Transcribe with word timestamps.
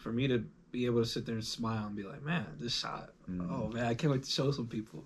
for 0.00 0.12
me 0.12 0.26
to 0.26 0.42
be 0.72 0.86
able 0.86 1.00
to 1.02 1.06
sit 1.06 1.26
there 1.26 1.34
and 1.34 1.44
smile 1.44 1.86
and 1.86 1.96
be 1.96 2.02
like, 2.02 2.22
man, 2.22 2.46
this 2.58 2.74
shot. 2.74 3.10
Mm. 3.30 3.48
Oh 3.50 3.68
man, 3.68 3.84
I 3.84 3.94
can't 3.94 4.12
wait 4.12 4.22
to 4.24 4.30
show 4.30 4.50
some 4.50 4.66
people. 4.66 5.04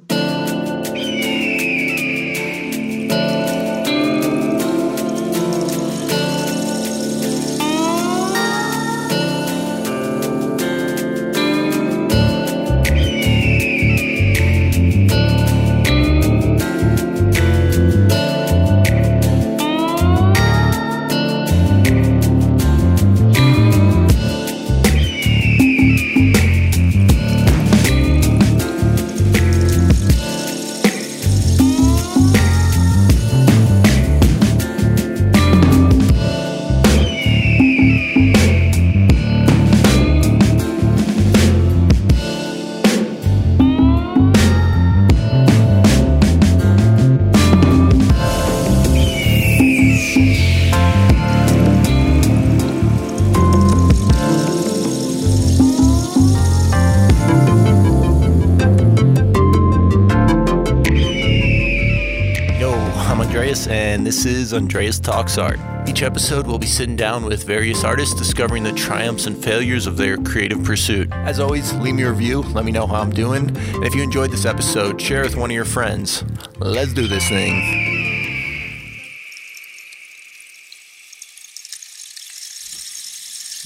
Andreas 64.55 64.99
Talks 64.99 65.39
Art. 65.39 65.59
Each 65.87 66.03
episode, 66.03 66.47
we'll 66.47 66.59
be 66.59 66.67
sitting 66.67 66.97
down 66.97 67.25
with 67.25 67.45
various 67.45 67.85
artists 67.85 68.15
discovering 68.15 68.63
the 68.63 68.73
triumphs 68.73 69.27
and 69.27 69.37
failures 69.43 69.87
of 69.87 69.97
their 69.97 70.17
creative 70.17 70.63
pursuit. 70.65 71.13
As 71.13 71.41
always, 71.41 71.73
leave 71.75 71.95
me 71.95 72.05
a 72.05 72.11
review, 72.11 72.41
let 72.41 72.65
me 72.65 72.73
know 72.73 72.87
how 72.87 73.01
I'm 73.01 73.11
doing, 73.11 73.49
and 73.57 73.85
if 73.85 73.95
you 73.95 74.03
enjoyed 74.03 74.31
this 74.31 74.47
episode, 74.47 75.01
share 75.01 75.23
it 75.23 75.27
with 75.27 75.37
one 75.37 75.51
of 75.51 75.55
your 75.55 75.65
friends. 75.65 76.25
Let's 76.59 76.93
do 76.93 77.07
this 77.07 77.29
thing. 77.29 77.95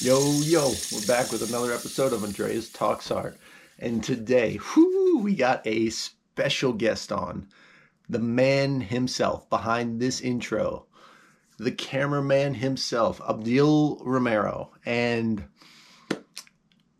Yo, 0.01 0.41
yo, 0.43 0.73
we're 0.93 1.07
back 1.07 1.33
with 1.33 1.43
another 1.43 1.73
episode 1.73 2.13
of 2.13 2.23
Andreas 2.23 2.69
Talks 2.71 3.11
Art. 3.11 3.37
And 3.81 4.03
today, 4.03 4.59
whoo, 4.77 5.19
we 5.19 5.35
got 5.35 5.67
a 5.67 5.91
special 5.91 6.73
guest 6.73 7.11
on. 7.11 7.49
The 8.09 8.19
man 8.19 8.81
himself 8.81 9.49
behind 9.51 10.01
this 10.01 10.21
intro, 10.21 10.87
the 11.59 11.73
cameraman 11.73 12.55
himself, 12.55 13.21
Abdil 13.21 14.01
Romero. 14.05 14.71
And 14.87 15.45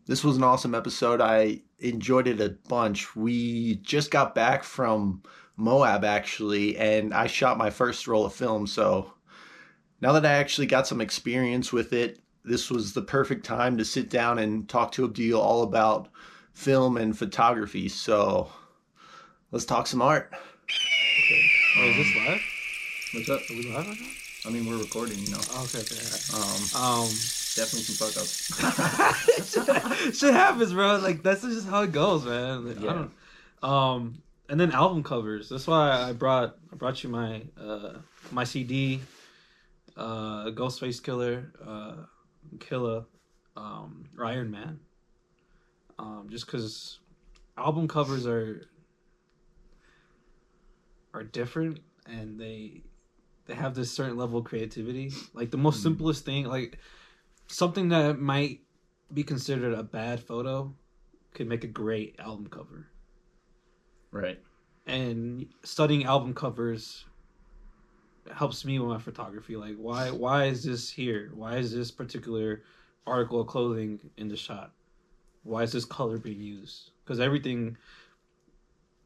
this 0.05 0.23
was 0.23 0.37
an 0.37 0.43
awesome 0.43 0.75
episode. 0.75 1.21
I 1.21 1.61
enjoyed 1.79 2.27
it 2.27 2.41
a 2.41 2.57
bunch. 2.67 3.15
We 3.15 3.75
just 3.75 4.11
got 4.11 4.35
back 4.35 4.63
from 4.63 5.23
Moab, 5.55 6.03
actually, 6.03 6.77
and 6.77 7.13
I 7.13 7.27
shot 7.27 7.57
my 7.57 7.69
first 7.69 8.07
roll 8.07 8.25
of 8.25 8.33
film. 8.33 8.67
So 8.67 9.13
now 10.01 10.11
that 10.13 10.25
I 10.25 10.33
actually 10.33 10.67
got 10.67 10.87
some 10.87 11.01
experience 11.01 11.73
with 11.73 11.93
it, 11.93 12.19
this 12.43 12.69
was 12.69 12.93
the 12.93 13.01
perfect 13.01 13.45
time 13.45 13.77
to 13.77 13.85
sit 13.85 14.09
down 14.09 14.39
and 14.39 14.67
talk 14.67 14.91
to 14.93 15.07
Abdil 15.07 15.37
all 15.37 15.63
about 15.63 16.09
film 16.53 16.97
and 16.97 17.17
photography. 17.17 17.89
So 17.89 18.51
let's 19.51 19.65
talk 19.65 19.87
some 19.87 20.01
art. 20.01 20.33
Oh, 21.81 21.85
is 21.85 21.95
this 21.95 22.15
live? 22.17 22.41
What's 23.13 23.29
up? 23.29 23.49
Are 23.49 23.53
we 23.53 23.63
live 23.71 23.87
right 23.87 23.99
now? 24.01 24.07
I 24.45 24.49
mean, 24.49 24.65
we're 24.65 24.77
recording, 24.77 25.17
you 25.19 25.31
know. 25.31 25.39
Oh, 25.51 25.63
okay, 25.63 25.79
okay. 25.79 25.95
Um, 26.35 26.83
Um, 26.83 27.07
definitely 27.55 27.83
some 27.83 27.95
fuck 27.95 28.17
ups. 28.17 28.51
shit 30.19 30.33
happens, 30.33 30.73
bro. 30.73 30.97
Like 30.97 31.23
that's 31.23 31.41
just 31.41 31.69
how 31.69 31.83
it 31.83 31.93
goes, 31.93 32.25
man. 32.25 32.67
Like, 32.67 32.81
Yeah. 32.81 32.89
I 32.89 32.93
don't. 32.93 33.11
Um, 33.63 34.21
and 34.49 34.59
then 34.59 34.71
album 34.73 35.03
covers. 35.03 35.47
That's 35.47 35.67
why 35.67 35.91
I 35.91 36.11
brought 36.11 36.57
I 36.73 36.75
brought 36.75 37.01
you 37.01 37.09
my 37.09 37.43
uh 37.57 37.93
my 38.31 38.43
CD, 38.43 38.99
uh, 39.95 40.47
Ghostface 40.51 41.01
Killah, 41.01 41.45
uh, 41.65 41.95
Killah, 42.57 43.05
um, 43.55 44.03
or 44.17 44.25
Iron 44.25 44.51
Man. 44.51 44.81
Um, 45.97 46.27
just 46.29 46.45
because 46.45 46.99
album 47.57 47.87
covers 47.87 48.27
are 48.27 48.67
are 51.13 51.23
different 51.23 51.79
and 52.05 52.39
they 52.39 52.83
they 53.45 53.55
have 53.55 53.73
this 53.73 53.91
certain 53.91 54.17
level 54.17 54.39
of 54.39 54.45
creativity. 54.45 55.11
Like 55.33 55.51
the 55.51 55.57
most 55.57 55.77
mm-hmm. 55.77 55.89
simplest 55.89 56.25
thing, 56.25 56.45
like 56.45 56.77
something 57.47 57.89
that 57.89 58.19
might 58.19 58.59
be 59.11 59.23
considered 59.23 59.73
a 59.73 59.83
bad 59.83 60.19
photo 60.19 60.73
could 61.33 61.47
make 61.47 61.63
a 61.63 61.67
great 61.67 62.15
album 62.19 62.47
cover. 62.47 62.87
right. 64.11 64.39
And 64.85 65.47
studying 65.63 66.05
album 66.05 66.33
covers 66.33 67.05
helps 68.33 68.65
me 68.65 68.79
with 68.79 68.89
my 68.89 68.99
photography. 68.99 69.55
Like 69.55 69.75
why 69.77 70.11
why 70.11 70.45
is 70.45 70.63
this 70.63 70.89
here? 70.89 71.31
Why 71.33 71.57
is 71.57 71.73
this 71.73 71.91
particular 71.91 72.63
article 73.05 73.41
of 73.41 73.47
clothing 73.47 73.99
in 74.17 74.27
the 74.27 74.37
shot? 74.37 74.71
Why 75.43 75.63
is 75.63 75.71
this 75.71 75.85
color 75.85 76.17
being 76.17 76.41
used? 76.41 76.91
Because 77.03 77.19
everything 77.19 77.77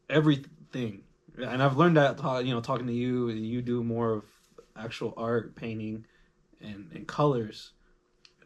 everything 0.10 1.04
and 1.38 1.62
I've 1.62 1.78
learned 1.78 1.98
that 1.98 2.20
you 2.46 2.54
know 2.54 2.62
talking 2.62 2.88
to 2.88 2.94
you 2.94 3.30
you 3.30 3.62
do 3.62 3.84
more 3.84 4.12
of 4.12 4.24
actual 4.76 5.14
art 5.18 5.56
painting 5.56 6.06
and, 6.62 6.90
and 6.94 7.08
colors 7.08 7.74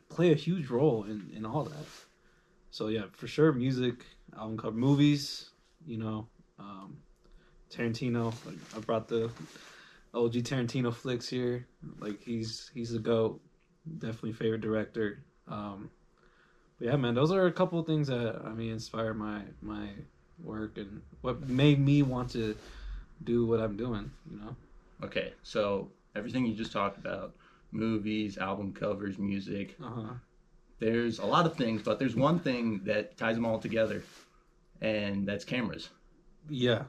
play 0.10 0.32
a 0.32 0.36
huge 0.36 0.70
role 0.70 1.04
in, 1.04 1.30
in 1.36 1.46
all 1.46 1.64
that. 1.64 1.86
So 2.72 2.88
yeah, 2.88 3.04
for 3.12 3.28
sure, 3.28 3.52
music, 3.54 4.06
album 4.38 4.58
cover, 4.58 4.76
movies. 4.76 5.50
You 5.86 5.98
know, 5.98 6.28
um, 6.60 6.98
Tarantino. 7.72 8.34
Like 8.46 8.58
I 8.76 8.80
brought 8.80 9.08
the 9.08 9.30
OG 10.14 10.34
Tarantino 10.34 10.94
flicks 10.94 11.28
here. 11.28 11.68
Like 12.00 12.22
he's 12.24 12.72
he's 12.74 12.94
a 12.94 13.00
goat. 13.00 13.42
Definitely 14.00 14.34
favorite 14.34 14.62
director. 14.62 15.24
Um, 15.48 15.90
but 16.78 16.90
yeah, 16.90 16.96
man, 16.98 17.16
those 17.16 17.32
are 17.32 17.46
a 17.46 17.52
couple 17.52 17.80
of 17.80 17.86
things 17.86 18.08
that 18.08 18.42
I 18.46 18.50
mean 18.52 18.72
inspire 18.72 19.14
my 19.14 19.44
my 19.62 19.90
work 20.44 20.78
and 20.78 21.02
what 21.22 21.48
made 21.50 21.80
me 21.80 22.04
want 22.04 22.32
to 22.32 22.56
do 23.24 23.46
what 23.46 23.60
I'm 23.60 23.76
doing. 23.78 24.12
You 24.32 24.40
know. 24.40 24.56
Okay, 25.04 25.34
so 25.44 25.92
everything 26.16 26.46
you 26.46 26.54
just 26.56 26.72
talked 26.72 26.98
about 26.98 27.36
movies, 27.72 28.38
album 28.38 28.74
covers, 28.74 29.18
music 29.20 29.76
Uh 29.84 29.90
huh. 29.90 30.14
there's 30.80 31.20
a 31.20 31.26
lot 31.26 31.46
of 31.46 31.56
things, 31.56 31.82
but 31.82 32.00
there's 32.00 32.16
one 32.16 32.40
thing 32.40 32.82
that 32.86 33.18
ties 33.18 33.36
them 33.36 33.46
all 33.46 33.60
together, 33.60 34.04
and 34.82 35.28
that's 35.28 35.44
cameras, 35.46 35.90
Yeah. 36.50 36.84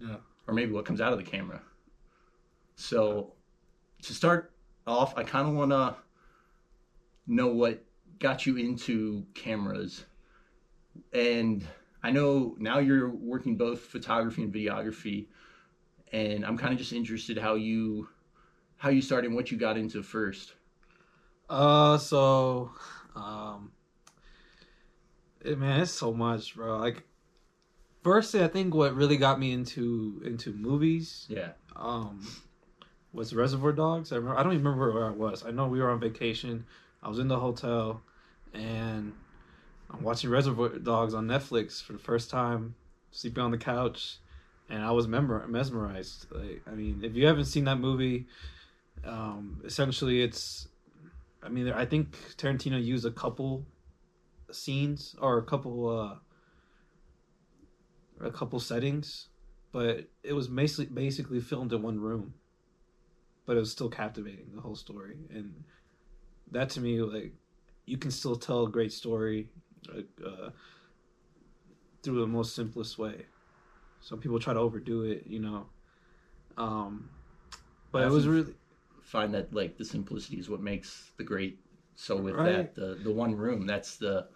Yeah. 0.00 0.16
or 0.46 0.54
maybe 0.54 0.72
what 0.72 0.84
comes 0.84 1.00
out 1.00 1.12
of 1.12 1.18
the 1.18 1.24
camera. 1.24 1.60
So, 2.76 3.32
to 4.02 4.14
start 4.14 4.52
off, 4.86 5.16
I 5.16 5.22
kind 5.24 5.48
of 5.48 5.54
want 5.54 5.70
to 5.72 5.96
know 7.26 7.48
what 7.48 7.84
got 8.18 8.46
you 8.46 8.56
into 8.56 9.24
cameras. 9.34 10.04
And 11.12 11.66
I 12.02 12.10
know 12.10 12.54
now 12.58 12.78
you're 12.78 13.08
working 13.10 13.56
both 13.56 13.80
photography 13.80 14.42
and 14.42 14.52
videography, 14.52 15.26
and 16.12 16.44
I'm 16.44 16.56
kind 16.56 16.72
of 16.72 16.78
just 16.78 16.92
interested 16.92 17.38
how 17.38 17.54
you 17.54 18.08
how 18.78 18.88
you 18.88 19.02
started 19.02 19.26
and 19.28 19.36
what 19.36 19.50
you 19.50 19.58
got 19.58 19.76
into 19.76 20.02
first. 20.02 20.54
Uh, 21.50 21.98
so, 21.98 22.70
um, 23.14 23.72
it, 25.44 25.58
man, 25.58 25.80
it's 25.80 25.90
so 25.90 26.12
much, 26.12 26.54
bro. 26.54 26.78
Like, 26.78 27.02
firstly, 28.02 28.42
I 28.42 28.48
think 28.48 28.74
what 28.74 28.94
really 28.94 29.16
got 29.18 29.38
me 29.38 29.52
into 29.52 30.22
into 30.24 30.52
movies, 30.52 31.26
Yeah. 31.28 31.52
um, 31.76 32.26
was 33.12 33.34
Reservoir 33.34 33.72
Dogs. 33.72 34.12
I 34.12 34.16
remember. 34.16 34.38
I 34.38 34.42
don't 34.42 34.52
even 34.52 34.64
remember 34.64 34.92
where 34.94 35.06
I 35.06 35.10
was. 35.10 35.44
I 35.44 35.50
know 35.50 35.66
we 35.66 35.80
were 35.80 35.90
on 35.90 36.00
vacation. 36.00 36.64
I 37.02 37.08
was 37.08 37.18
in 37.18 37.28
the 37.28 37.38
hotel, 37.38 38.00
and 38.54 39.12
I'm 39.92 40.02
watching 40.02 40.30
Reservoir 40.30 40.70
Dogs 40.78 41.14
on 41.14 41.26
Netflix 41.26 41.82
for 41.82 41.92
the 41.92 41.98
first 41.98 42.30
time, 42.30 42.74
sleeping 43.10 43.42
on 43.42 43.50
the 43.50 43.58
couch, 43.58 44.18
and 44.68 44.82
I 44.82 44.90
was 44.92 45.08
mesmerized. 45.08 46.26
Like, 46.30 46.62
I 46.66 46.70
mean, 46.70 47.00
if 47.02 47.14
you 47.14 47.26
haven't 47.26 47.46
seen 47.46 47.64
that 47.64 47.76
movie, 47.76 48.26
um, 49.04 49.60
essentially 49.64 50.22
it's 50.22 50.68
I 51.42 51.48
mean, 51.48 51.70
I 51.72 51.86
think 51.86 52.16
Tarantino 52.36 52.82
used 52.82 53.06
a 53.06 53.10
couple 53.10 53.66
scenes 54.52 55.14
or 55.20 55.38
a 55.38 55.42
couple 55.42 55.88
uh 55.88 56.16
a 58.24 58.30
couple 58.30 58.60
settings, 58.60 59.28
but 59.72 60.08
it 60.22 60.34
was 60.34 60.48
basically 60.48 60.86
basically 60.86 61.40
filmed 61.40 61.72
in 61.72 61.82
one 61.82 61.98
room. 61.98 62.34
But 63.46 63.56
it 63.56 63.60
was 63.60 63.72
still 63.72 63.88
captivating 63.88 64.52
the 64.54 64.60
whole 64.60 64.76
story, 64.76 65.16
and 65.30 65.64
that 66.52 66.70
to 66.70 66.80
me, 66.80 67.00
like, 67.00 67.32
you 67.86 67.96
can 67.96 68.10
still 68.10 68.36
tell 68.36 68.66
a 68.66 68.70
great 68.70 68.92
story 68.92 69.48
uh, 69.88 70.50
through 72.02 72.20
the 72.20 72.26
most 72.26 72.54
simplest 72.54 72.98
way. 72.98 73.26
Some 74.00 74.18
people 74.20 74.38
try 74.38 74.54
to 74.54 74.60
overdo 74.60 75.02
it, 75.02 75.26
you 75.26 75.40
know. 75.40 75.66
Um, 76.56 77.10
but 77.92 78.02
I 78.02 78.06
it 78.06 78.10
was 78.10 78.26
really 78.26 78.54
Find 79.02 79.34
that 79.34 79.52
like 79.52 79.76
the 79.76 79.84
simplicity 79.84 80.38
is 80.38 80.48
what 80.48 80.60
makes 80.60 81.10
the 81.16 81.24
great. 81.24 81.58
So 81.96 82.16
with 82.16 82.36
Right. 82.36 82.44
that, 82.44 82.74
the 82.76 82.98
the 83.02 83.10
one 83.10 83.34
room, 83.34 83.66
that's 83.66 83.96
the 83.96 84.28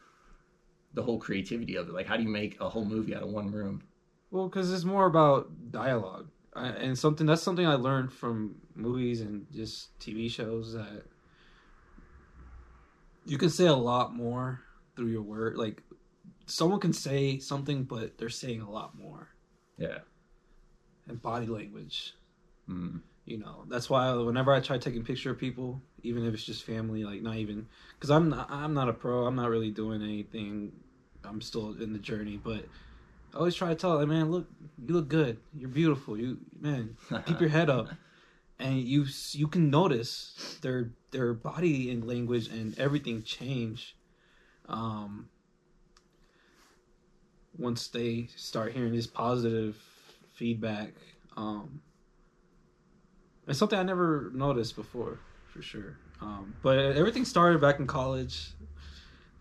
the 0.95 1.03
whole 1.03 1.19
creativity 1.19 1.77
of 1.77 1.89
it. 1.89 1.95
Like, 1.95 2.07
how 2.07 2.17
do 2.17 2.23
you 2.23 2.29
make 2.29 2.61
a 2.61 2.69
whole 2.69 2.85
movie 2.85 3.15
out 3.15 3.23
of 3.23 3.29
one 3.31 3.51
room? 3.51 3.83
well 4.31 4.49
because 4.49 4.73
it's 4.73 4.85
more 4.85 5.07
about 5.07 5.49
dialogue 5.71 6.29
I, 6.55 6.69
and 6.69 6.99
something 6.99 7.27
that's 7.27 7.43
something 7.43 7.67
I 7.67 7.75
learned 7.75 8.13
from 8.13 8.57
movies 8.75 9.21
and 9.21 9.47
just 9.53 9.99
TV 10.01 10.29
shows 10.29 10.73
that 10.73 11.05
you 13.27 13.39
can 13.39 13.51
say 13.51 13.67
a 13.67 13.75
lot 13.75 14.15
more 14.15 14.61
through 14.97 15.09
your 15.09 15.23
word. 15.23 15.57
Like 15.57 15.83
someone 16.47 16.81
can 16.81 16.93
say 16.93 17.39
something, 17.39 17.85
but 17.85 18.19
they're 18.19 18.29
saying 18.29 18.61
a 18.61 18.71
lot 18.71 18.97
more. 18.97 19.29
Yeah. 19.79 19.99
And 21.09 21.21
body 21.21 21.47
language. 21.47 22.15
Mm. 22.69 23.01
you 23.27 23.37
know 23.37 23.65
that's 23.69 23.91
why 23.91 24.11
whenever 24.15 24.51
i 24.51 24.59
try 24.59 24.79
taking 24.79 25.05
picture 25.05 25.31
of 25.31 25.39
people 25.39 25.83
even 26.03 26.27
if 26.27 26.33
it's 26.33 26.45
just 26.45 26.65
family 26.65 27.05
like 27.05 27.21
not 27.21 27.37
even 27.37 27.67
because 27.93 28.11
i'm 28.11 28.31
not 28.31 28.51
i'm 28.51 28.73
not 28.73 28.89
a 28.89 28.93
pro 28.93 29.27
i'm 29.27 29.37
not 29.37 29.51
really 29.51 29.71
doing 29.71 30.03
anything 30.03 30.73
i'm 31.25 31.43
still 31.43 31.75
in 31.79 31.93
the 31.93 31.99
journey 31.99 32.41
but 32.43 32.65
i 33.35 33.37
always 33.37 33.55
try 33.55 33.69
to 33.69 33.75
tell 33.75 33.99
them 33.99 34.09
man 34.09 34.31
look 34.31 34.47
you 34.87 34.95
look 34.95 35.09
good 35.09 35.37
you're 35.55 35.69
beautiful 35.69 36.19
you 36.19 36.39
man 36.59 36.97
keep 37.27 37.39
your 37.39 37.51
head 37.51 37.69
up 37.69 37.89
and 38.59 38.79
you 38.81 39.05
you 39.33 39.47
can 39.47 39.69
notice 39.69 40.59
their 40.63 40.91
their 41.11 41.35
body 41.35 41.91
and 41.91 42.07
language 42.07 42.49
and 42.49 42.79
everything 42.79 43.23
change 43.23 43.95
um 44.69 45.29
once 47.57 47.89
they 47.89 48.29
start 48.37 48.73
hearing 48.73 48.93
this 48.93 49.07
positive 49.07 49.77
feedback 50.35 50.93
um 51.37 51.81
it's 53.47 53.59
something 53.59 53.79
I 53.79 53.83
never 53.83 54.31
noticed 54.35 54.75
before, 54.75 55.19
for 55.53 55.61
sure. 55.61 55.99
Um, 56.23 56.55
but 56.63 56.79
everything 56.79 57.25
started 57.27 57.61
back 57.61 57.79
in 57.79 57.87
college. 57.87 58.53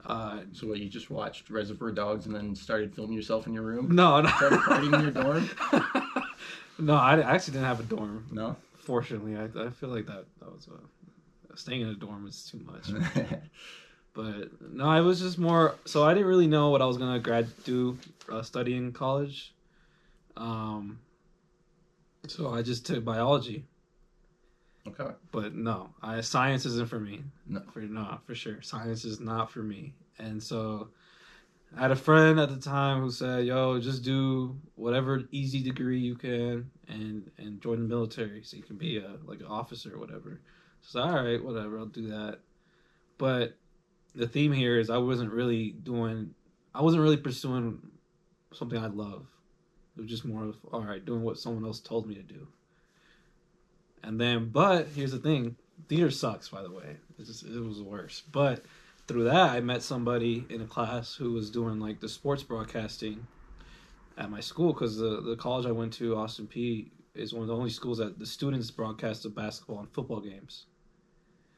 Uh, 0.06 0.42
So 0.52 0.68
what? 0.68 0.80
You 0.80 0.90
just 0.90 1.10
watched 1.10 1.50
Reservoir 1.50 1.92
Dogs 1.92 2.26
and 2.26 2.36
then 2.36 2.54
started 2.56 2.94
filming 2.94 3.16
yourself 3.16 3.48
in 3.48 3.54
your 3.54 3.64
room? 3.64 3.96
no, 3.96 4.20
no. 4.20 4.30
Started 4.30 4.60
partying 4.60 4.94
in 4.94 5.02
your 5.04 5.12
dorm? 5.12 5.50
no, 6.80 6.96
I, 6.96 7.16
I 7.20 7.36
actually 7.36 7.54
didn't 7.54 7.68
have 7.68 7.80
a 7.80 7.84
dorm. 7.84 8.28
No. 8.32 8.58
Fortunately, 8.76 9.38
I, 9.38 9.46
I 9.68 9.70
feel 9.70 9.88
like 9.90 10.08
that 10.08 10.26
that 10.42 10.54
was 10.54 10.68
a, 10.68 11.58
staying 11.58 11.82
in 11.82 11.88
a 11.88 11.96
dorm 11.96 12.26
was 12.26 12.44
too 12.44 12.60
much. 12.60 12.90
But 14.14 14.62
no, 14.62 14.86
I 14.86 15.02
was 15.02 15.20
just 15.20 15.40
more. 15.40 15.76
So 15.86 16.04
I 16.04 16.14
didn't 16.14 16.28
really 16.28 16.48
know 16.48 16.70
what 16.70 16.82
I 16.82 16.86
was 16.86 16.98
gonna 16.98 17.20
grad 17.20 17.48
do, 17.64 17.98
uh, 18.32 18.44
study 18.44 18.76
in 18.76 18.92
college. 18.92 19.54
Um. 20.38 21.00
So 22.28 22.54
I 22.54 22.62
just 22.62 22.86
took 22.86 23.04
biology. 23.04 23.66
okay. 24.88 25.14
but 25.32 25.56
no, 25.56 25.90
I, 26.02 26.22
science 26.22 26.66
isn't 26.66 26.90
for 26.90 27.00
me. 27.00 27.24
No. 27.48 27.62
for 27.74 27.80
no, 27.80 28.20
for 28.26 28.36
sure, 28.36 28.62
science 28.62 29.04
is 29.04 29.20
not 29.20 29.52
for 29.52 29.64
me. 29.64 29.94
And 30.20 30.42
so, 30.42 30.90
I 31.76 31.82
had 31.82 31.92
a 31.92 31.96
friend 31.96 32.40
at 32.40 32.50
the 32.50 32.60
time 32.60 33.02
who 33.02 33.10
said, 33.12 33.46
"Yo, 33.46 33.80
just 33.80 34.04
do 34.04 34.56
whatever 34.76 35.24
easy 35.32 35.62
degree 35.64 36.00
you 36.00 36.16
can, 36.16 36.70
and 36.88 37.30
and 37.38 37.62
join 37.62 37.80
the 37.80 37.88
military, 37.88 38.44
so 38.44 38.58
you 38.58 38.64
can 38.64 38.78
be 38.78 38.98
a 38.98 39.18
like 39.26 39.40
an 39.40 39.48
officer 39.48 39.96
or 39.96 40.00
whatever." 40.00 40.40
So 40.82 41.02
all 41.02 41.24
right, 41.24 41.44
whatever, 41.44 41.80
I'll 41.80 41.86
do 41.88 42.08
that. 42.08 42.40
But 43.18 43.58
the 44.16 44.28
theme 44.28 44.52
here 44.52 44.80
is 44.80 44.90
I 44.90 44.98
wasn't 44.98 45.32
really 45.32 45.72
doing, 45.72 46.34
I 46.74 46.82
wasn't 46.82 47.04
really 47.04 47.18
pursuing 47.18 47.80
something 48.54 48.78
I 48.78 48.88
love. 48.88 49.26
It 49.98 50.02
was 50.02 50.10
just 50.10 50.26
more 50.26 50.46
of 50.46 50.56
all 50.72 50.82
right, 50.82 51.04
doing 51.04 51.22
what 51.22 51.38
someone 51.38 51.66
else 51.66 51.80
told 51.80 52.08
me 52.08 52.16
to 52.16 52.24
do. 52.24 52.48
And 54.04 54.20
then, 54.20 54.50
but 54.50 54.88
here's 54.96 55.12
the 55.12 55.20
thing: 55.20 55.56
theater 55.88 56.12
sucks. 56.12 56.50
By 56.50 56.64
the 56.64 56.72
way, 56.72 56.98
it, 57.20 57.26
just, 57.26 57.44
it 57.44 57.60
was 57.60 57.82
worse. 57.82 58.24
But 58.32 58.64
through 59.08 59.26
that, 59.26 59.52
I 59.52 59.60
met 59.60 59.84
somebody 59.84 60.46
in 60.50 60.62
a 60.62 60.66
class 60.66 61.16
who 61.16 61.34
was 61.34 61.50
doing 61.50 61.80
like 61.80 62.00
the 62.00 62.10
sports 62.10 62.44
broadcasting 62.44 63.28
at 64.18 64.30
my 64.30 64.40
school 64.40 64.74
because 64.74 64.98
the 64.98 65.22
the 65.22 65.36
college 65.36 65.66
I 65.66 65.72
went 65.72 65.94
to, 65.94 66.16
Austin 66.16 66.48
Peay, 66.48 66.90
is 67.14 67.34
one 67.34 67.44
of 67.44 67.48
the 67.48 67.56
only 67.56 67.70
schools 67.70 68.00
that 68.00 68.18
the 68.18 68.26
students 68.26 68.72
broadcast 68.72 69.24
the 69.24 69.30
basketball 69.30 69.80
and 69.80 69.92
football 69.92 70.22
games. 70.22 70.66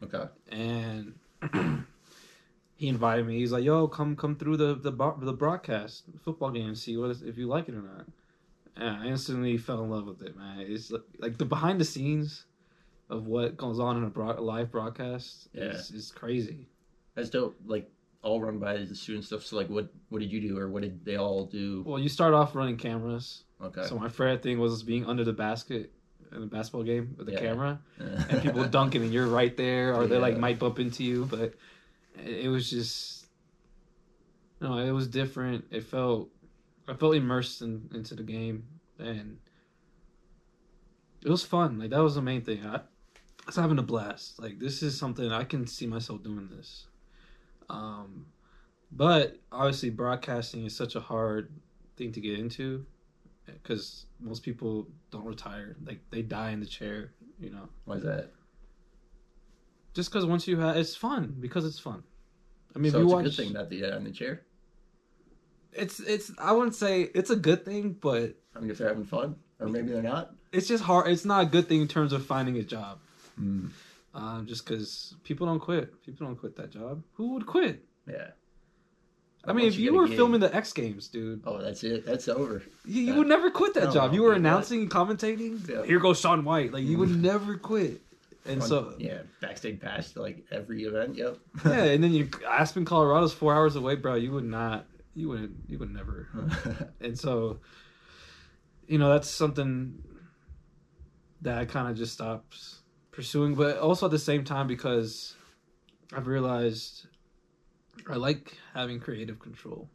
Okay. 0.03 0.25
And 0.51 1.15
he 2.75 2.87
invited 2.87 3.25
me. 3.25 3.39
He's 3.39 3.51
like, 3.51 3.63
"Yo, 3.63 3.87
come 3.87 4.15
come 4.15 4.35
through 4.35 4.57
the 4.57 4.75
the 4.75 4.91
bar, 4.91 5.15
the 5.19 5.33
broadcast 5.33 6.03
football 6.23 6.51
game, 6.51 6.75
see 6.75 6.97
what 6.97 7.15
if 7.23 7.37
you 7.37 7.47
like 7.47 7.69
it 7.69 7.75
or 7.75 7.81
not." 7.81 8.05
And 8.75 8.89
I 8.97 9.05
instantly 9.07 9.57
fell 9.57 9.83
in 9.83 9.89
love 9.89 10.05
with 10.05 10.21
it, 10.21 10.35
man. 10.35 10.59
It's 10.59 10.91
like, 10.91 11.01
like 11.19 11.37
the 11.37 11.45
behind 11.45 11.79
the 11.79 11.85
scenes 11.85 12.45
of 13.09 13.25
what 13.27 13.55
goes 13.55 13.79
on 13.79 13.95
in 13.97 14.03
a 14.03 14.09
broad, 14.09 14.39
live 14.39 14.71
broadcast 14.71 15.47
is, 15.53 15.91
is 15.91 16.11
crazy. 16.11 16.67
That's 17.13 17.29
dope. 17.29 17.55
Like 17.65 17.89
all 18.21 18.41
run 18.41 18.59
by 18.59 18.77
the 18.77 18.95
student 18.95 19.23
stuff. 19.23 19.43
So 19.43 19.55
like, 19.55 19.69
what 19.69 19.87
what 20.09 20.19
did 20.19 20.31
you 20.31 20.41
do, 20.41 20.57
or 20.57 20.67
what 20.69 20.81
did 20.81 21.05
they 21.05 21.15
all 21.15 21.45
do? 21.45 21.83
Well, 21.85 21.99
you 21.99 22.09
start 22.09 22.33
off 22.33 22.55
running 22.55 22.75
cameras. 22.77 23.43
Okay. 23.63 23.83
So 23.83 23.97
my 23.97 24.09
favorite 24.09 24.43
thing 24.43 24.59
was 24.59 24.83
being 24.83 25.05
under 25.05 25.23
the 25.23 25.31
basket 25.33 25.91
in 26.35 26.43
a 26.43 26.47
basketball 26.47 26.83
game 26.83 27.15
with 27.17 27.27
the 27.27 27.33
Yeah. 27.33 27.39
camera 27.39 27.79
and 27.99 28.41
people 28.41 28.65
dunking, 28.65 29.03
and 29.03 29.13
you're 29.13 29.27
right 29.27 29.55
there, 29.55 29.95
or 29.95 30.07
they 30.07 30.17
like 30.17 30.37
might 30.37 30.59
bump 30.59 30.79
into 30.79 31.03
you. 31.05 31.23
But 31.25 31.53
it 32.23 32.49
was 32.49 32.69
just 32.69 33.27
no, 34.61 34.77
it 34.77 34.91
was 34.91 35.07
different. 35.07 35.65
It 35.71 35.83
felt 35.83 36.29
I 36.87 36.93
felt 36.93 37.15
immersed 37.15 37.61
in, 37.61 37.89
into 37.93 38.15
the 38.15 38.23
game, 38.23 38.65
and 38.99 39.37
it 41.23 41.29
was 41.29 41.43
fun. 41.43 41.79
Like 41.79 41.89
that 41.89 42.03
was 42.03 42.15
the 42.15 42.21
main 42.21 42.41
thing. 42.41 42.65
I, 42.65 42.75
I 42.75 42.81
was 43.45 43.55
having 43.55 43.79
a 43.79 43.83
blast. 43.83 44.39
Like 44.39 44.59
this 44.59 44.81
is 44.83 44.97
something 44.97 45.31
I 45.31 45.43
can 45.43 45.67
see 45.67 45.87
myself 45.87 46.23
doing 46.23 46.49
this. 46.55 46.87
Um, 47.69 48.27
but 48.91 49.37
obviously, 49.51 49.89
broadcasting 49.89 50.65
is 50.65 50.75
such 50.75 50.95
a 50.95 50.99
hard 50.99 51.51
thing 51.97 52.11
to 52.13 52.21
get 52.21 52.39
into 52.39 52.85
because 53.45 54.05
most 54.19 54.43
people 54.43 54.87
don't 55.11 55.25
retire. 55.25 55.75
Like 55.85 55.99
they 56.11 56.21
die 56.21 56.51
in 56.51 56.59
the 56.59 56.65
chair, 56.65 57.11
you 57.39 57.49
know. 57.49 57.67
Why 57.85 57.95
is 57.95 58.03
that? 58.03 58.31
Just 59.95 60.11
because 60.11 60.25
once 60.25 60.47
you 60.47 60.59
have, 60.59 60.75
it's 60.77 60.95
fun 60.95 61.35
because 61.39 61.65
it's 61.65 61.79
fun. 61.79 62.03
I 62.75 62.79
mean, 62.79 62.91
so 62.91 62.97
if 62.97 63.01
you 63.01 63.05
it's 63.07 63.13
watch, 63.13 63.25
a 63.25 63.29
good 63.29 63.35
thing 63.37 63.53
that 63.53 63.69
they 63.69 63.77
get 63.77 63.93
on 63.93 64.03
the 64.03 64.11
chair. 64.11 64.41
it's 65.73 65.99
it's. 65.99 66.31
I 66.37 66.51
wouldn't 66.51 66.75
say 66.75 67.03
it's 67.03 67.29
a 67.29 67.35
good 67.35 67.65
thing, 67.65 67.95
but 67.99 68.35
I 68.55 68.59
mean, 68.59 68.69
if 68.71 68.77
they're 68.77 68.89
having 68.89 69.05
fun, 69.05 69.35
or 69.59 69.67
maybe 69.67 69.91
they're 69.91 70.01
not. 70.03 70.33
it's 70.51 70.67
just 70.67 70.83
hard. 70.83 71.07
It's 71.09 71.25
not 71.25 71.43
a 71.43 71.45
good 71.47 71.67
thing 71.67 71.81
in 71.81 71.87
terms 71.87 72.13
of 72.13 72.25
finding 72.25 72.57
a 72.57 72.63
job. 72.63 72.99
Mm. 73.39 73.69
Um, 74.13 74.45
just 74.47 74.65
because 74.65 75.15
people 75.23 75.45
don't 75.47 75.59
quit. 75.59 76.01
People 76.05 76.27
don't 76.27 76.35
quit 76.37 76.55
that 76.57 76.71
job. 76.71 77.03
Who 77.13 77.33
would 77.33 77.45
quit? 77.45 77.83
Yeah. 78.07 78.27
I 79.47 79.53
mean, 79.53 79.67
if 79.67 79.77
you 79.77 79.91
a 79.91 79.93
were 79.93 80.07
filming 80.07 80.39
the 80.39 80.53
X 80.55 80.73
Games, 80.73 81.07
dude, 81.07 81.43
Oh, 81.45 81.61
that's 81.61 81.83
it. 81.83 82.03
That's 82.05 82.27
over. 82.27 82.63
you, 82.83 83.01
you 83.03 83.13
would 83.13 83.27
never 83.27 83.51
quit 83.51 83.75
that 83.75 83.85
No, 83.85 83.91
job. 83.93 84.13
You 84.13 84.23
were 84.23 84.33
announcing 84.33 84.81
and 84.81 84.89
commentating. 84.89 85.69
Yeah. 85.69 85.85
Here 85.85 85.99
goes 85.99 86.19
Shaun 86.19 86.43
White. 86.43 86.73
Like 86.73 86.83
you 86.83 86.97
would 86.97 87.21
never 87.21 87.55
quit. 87.55 88.01
And 88.45 88.59
Fun- 88.59 88.69
so 88.69 88.95
yeah, 88.99 89.21
backstage 89.41 89.79
pass 89.79 90.11
to 90.13 90.21
like 90.21 90.45
every 90.51 90.83
event. 90.83 91.15
Yep. 91.15 91.37
yeah, 91.65 91.83
and 91.83 92.03
then 92.03 92.13
you 92.13 92.29
Aspen, 92.47 92.85
Colorado's 92.85 93.33
four 93.33 93.53
hours 93.55 93.75
away, 93.75 93.95
bro. 93.95 94.15
You 94.15 94.31
would 94.33 94.45
not. 94.45 94.85
You 95.15 95.29
wouldn't. 95.29 95.55
You 95.67 95.79
would 95.79 95.91
never. 95.93 96.29
And 97.01 97.17
so, 97.17 97.59
you 98.87 98.97
know, 98.97 99.09
that's 99.11 99.29
something 99.29 99.95
that 101.41 101.57
I 101.57 101.65
kind 101.65 101.89
of 101.89 101.97
just 101.97 102.13
stopped 102.13 102.57
pursuing. 103.11 103.55
But 103.55 103.77
also 103.77 104.05
at 104.05 104.11
the 104.11 104.19
same 104.19 104.43
time, 104.43 104.67
because 104.67 105.35
I've 106.13 106.27
realized 106.27 107.07
I 108.09 108.15
like 108.15 108.57
having 108.73 108.99
creative 108.99 109.39
control. 109.39 109.89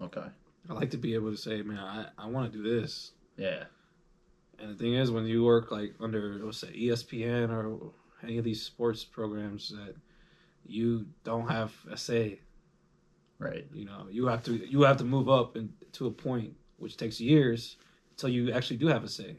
okay. 0.00 0.26
I 0.68 0.72
like 0.72 0.90
to 0.90 0.96
be 0.96 1.14
able 1.14 1.30
to 1.30 1.36
say, 1.36 1.60
man, 1.60 1.78
I, 1.78 2.06
I 2.16 2.26
want 2.26 2.50
to 2.50 2.58
do 2.58 2.80
this. 2.80 3.12
Yeah. 3.36 3.64
And 4.60 4.70
the 4.70 4.74
thing 4.74 4.94
is, 4.94 5.10
when 5.10 5.26
you 5.26 5.44
work 5.44 5.70
like 5.70 5.94
under, 6.00 6.40
let's 6.42 6.58
say, 6.58 6.68
ESPN 6.68 7.50
or 7.50 7.92
any 8.22 8.38
of 8.38 8.44
these 8.44 8.62
sports 8.62 9.04
programs 9.04 9.70
that 9.70 9.94
you 10.66 11.06
don't 11.24 11.48
have 11.48 11.72
a 11.90 11.96
say, 11.96 12.40
Right. 13.38 13.66
you 13.74 13.84
know, 13.84 14.06
you 14.10 14.26
have 14.26 14.42
to 14.44 14.54
you 14.54 14.82
have 14.82 14.96
to 14.98 15.04
move 15.04 15.28
up 15.28 15.56
and 15.56 15.72
to 15.92 16.06
a 16.06 16.10
point 16.10 16.54
which 16.78 16.96
takes 16.96 17.20
years 17.20 17.76
until 18.12 18.28
you 18.30 18.52
actually 18.52 18.76
do 18.76 18.86
have 18.86 19.04
a 19.04 19.08
say. 19.08 19.36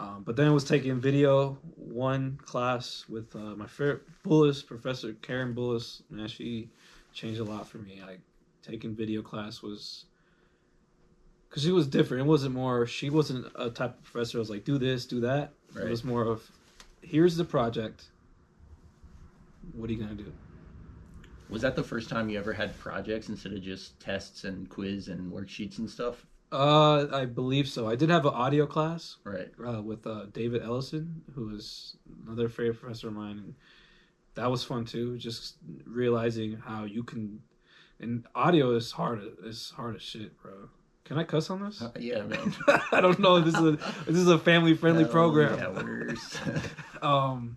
Um, 0.00 0.22
but 0.24 0.34
then 0.34 0.46
it 0.46 0.52
was 0.52 0.64
taking 0.64 0.98
video 0.98 1.58
one 1.76 2.38
class 2.42 3.04
with 3.08 3.36
uh, 3.36 3.54
my 3.54 3.66
favorite 3.66 4.02
Bullis 4.24 4.66
professor 4.66 5.12
Karen 5.20 5.54
Bullis. 5.54 6.00
Man, 6.08 6.26
she 6.26 6.70
changed 7.12 7.38
a 7.38 7.44
lot 7.44 7.68
for 7.68 7.78
me. 7.78 8.00
Like 8.04 8.20
taking 8.62 8.94
video 8.94 9.20
class 9.20 9.60
was 9.62 10.06
because 11.50 11.64
she 11.64 11.72
was 11.72 11.86
different. 11.88 12.22
It 12.22 12.26
wasn't 12.28 12.54
more. 12.54 12.86
She 12.86 13.10
wasn't 13.10 13.46
a 13.56 13.68
type 13.70 13.98
of 13.98 14.04
professor. 14.04 14.38
who 14.38 14.38
was 14.38 14.50
like, 14.50 14.64
do 14.64 14.78
this, 14.78 15.04
do 15.04 15.20
that. 15.20 15.52
It 15.76 15.88
was 15.90 16.04
more 16.04 16.22
of, 16.24 16.48
here's 17.02 17.36
the 17.36 17.44
project. 17.44 18.04
What 19.72 19.90
are 19.90 19.92
you 19.92 20.00
gonna 20.00 20.14
do? 20.14 20.32
Was 21.48 21.62
that 21.62 21.74
the 21.74 21.82
first 21.82 22.08
time 22.08 22.28
you 22.28 22.38
ever 22.38 22.52
had 22.52 22.78
projects 22.78 23.28
instead 23.28 23.52
of 23.52 23.60
just 23.62 23.98
tests 24.00 24.44
and 24.44 24.68
quiz 24.68 25.08
and 25.08 25.32
worksheets 25.32 25.78
and 25.78 25.90
stuff? 25.90 26.24
Uh, 26.52 27.06
I 27.12 27.26
believe 27.26 27.68
so. 27.68 27.88
I 27.88 27.94
did 27.96 28.10
have 28.10 28.26
an 28.26 28.34
audio 28.34 28.66
class 28.66 29.16
Right. 29.24 29.50
uh, 29.64 29.82
with 29.82 30.06
uh, 30.06 30.26
David 30.32 30.62
Ellison, 30.62 31.22
who 31.34 31.54
is 31.54 31.96
another 32.26 32.48
favorite 32.48 32.80
professor 32.80 33.08
of 33.08 33.14
mine, 33.14 33.38
and 33.38 33.54
that 34.34 34.50
was 34.50 34.64
fun 34.64 34.84
too. 34.84 35.16
Just 35.18 35.56
realizing 35.84 36.56
how 36.56 36.84
you 36.84 37.02
can, 37.04 37.40
and 38.00 38.26
audio 38.34 38.74
is 38.74 38.90
hard. 38.92 39.20
It's 39.44 39.70
hard 39.70 39.96
as 39.96 40.02
shit, 40.02 40.40
bro. 40.42 40.68
Can 41.10 41.18
I 41.18 41.24
cuss 41.24 41.50
on 41.50 41.64
this? 41.64 41.82
Uh, 41.82 41.90
yeah, 41.98 42.22
man. 42.22 42.54
I 42.92 43.00
don't 43.00 43.18
know. 43.18 43.40
This 43.40 43.56
is 43.56 43.60
a 43.60 43.72
this 44.06 44.16
is 44.16 44.28
a 44.28 44.38
family 44.38 44.74
friendly 44.74 45.04
program. 45.04 45.58
Yeah, 45.58 45.68
worse. 45.82 46.38
Um, 47.02 47.56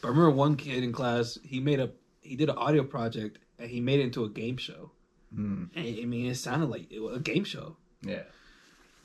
but 0.00 0.08
I 0.08 0.10
remember 0.10 0.30
one 0.32 0.56
kid 0.56 0.82
in 0.82 0.90
class. 0.90 1.38
He 1.44 1.60
made 1.60 1.78
a 1.78 1.90
he 2.20 2.34
did 2.34 2.48
an 2.48 2.56
audio 2.56 2.82
project 2.82 3.38
and 3.60 3.70
he 3.70 3.80
made 3.80 4.00
it 4.00 4.04
into 4.04 4.24
a 4.24 4.28
game 4.28 4.56
show. 4.56 4.90
Hmm. 5.32 5.66
And, 5.76 5.86
I 5.86 6.04
mean, 6.04 6.26
it 6.26 6.34
sounded 6.34 6.68
like 6.68 6.90
it 6.90 6.98
was 6.98 7.16
a 7.16 7.20
game 7.20 7.44
show, 7.44 7.76
Yeah. 8.02 8.22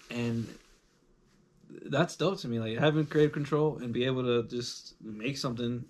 and 0.09 0.47
that's 1.85 2.15
dope 2.15 2.39
to 2.39 2.47
me. 2.47 2.57
Like 2.57 2.79
having 2.79 3.05
creative 3.05 3.33
control 3.33 3.77
and 3.77 3.93
be 3.93 4.05
able 4.05 4.23
to 4.23 4.47
just 4.49 4.95
make 4.99 5.37
something. 5.37 5.85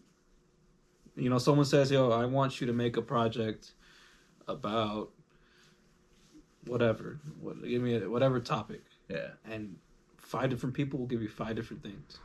You 1.16 1.30
know, 1.30 1.38
someone 1.38 1.66
says, 1.66 1.92
"Yo, 1.92 2.12
I 2.12 2.25
want 2.25 2.60
you 2.60 2.68
to 2.68 2.74
make 2.74 2.98
a 2.98 3.01
project 3.01 3.72
about 4.50 5.12
whatever. 6.68 7.20
What, 7.42 7.64
give 7.64 7.82
me 7.82 7.96
a, 7.96 8.10
whatever 8.10 8.40
topic." 8.40 8.82
Yeah. 9.10 9.30
and 9.50 9.78
five 10.18 10.50
different 10.50 10.76
people 10.76 11.00
will 11.00 11.08
give 11.08 11.22
you 11.22 11.30
five 11.30 11.56
different 11.56 11.82
things. 11.82 12.18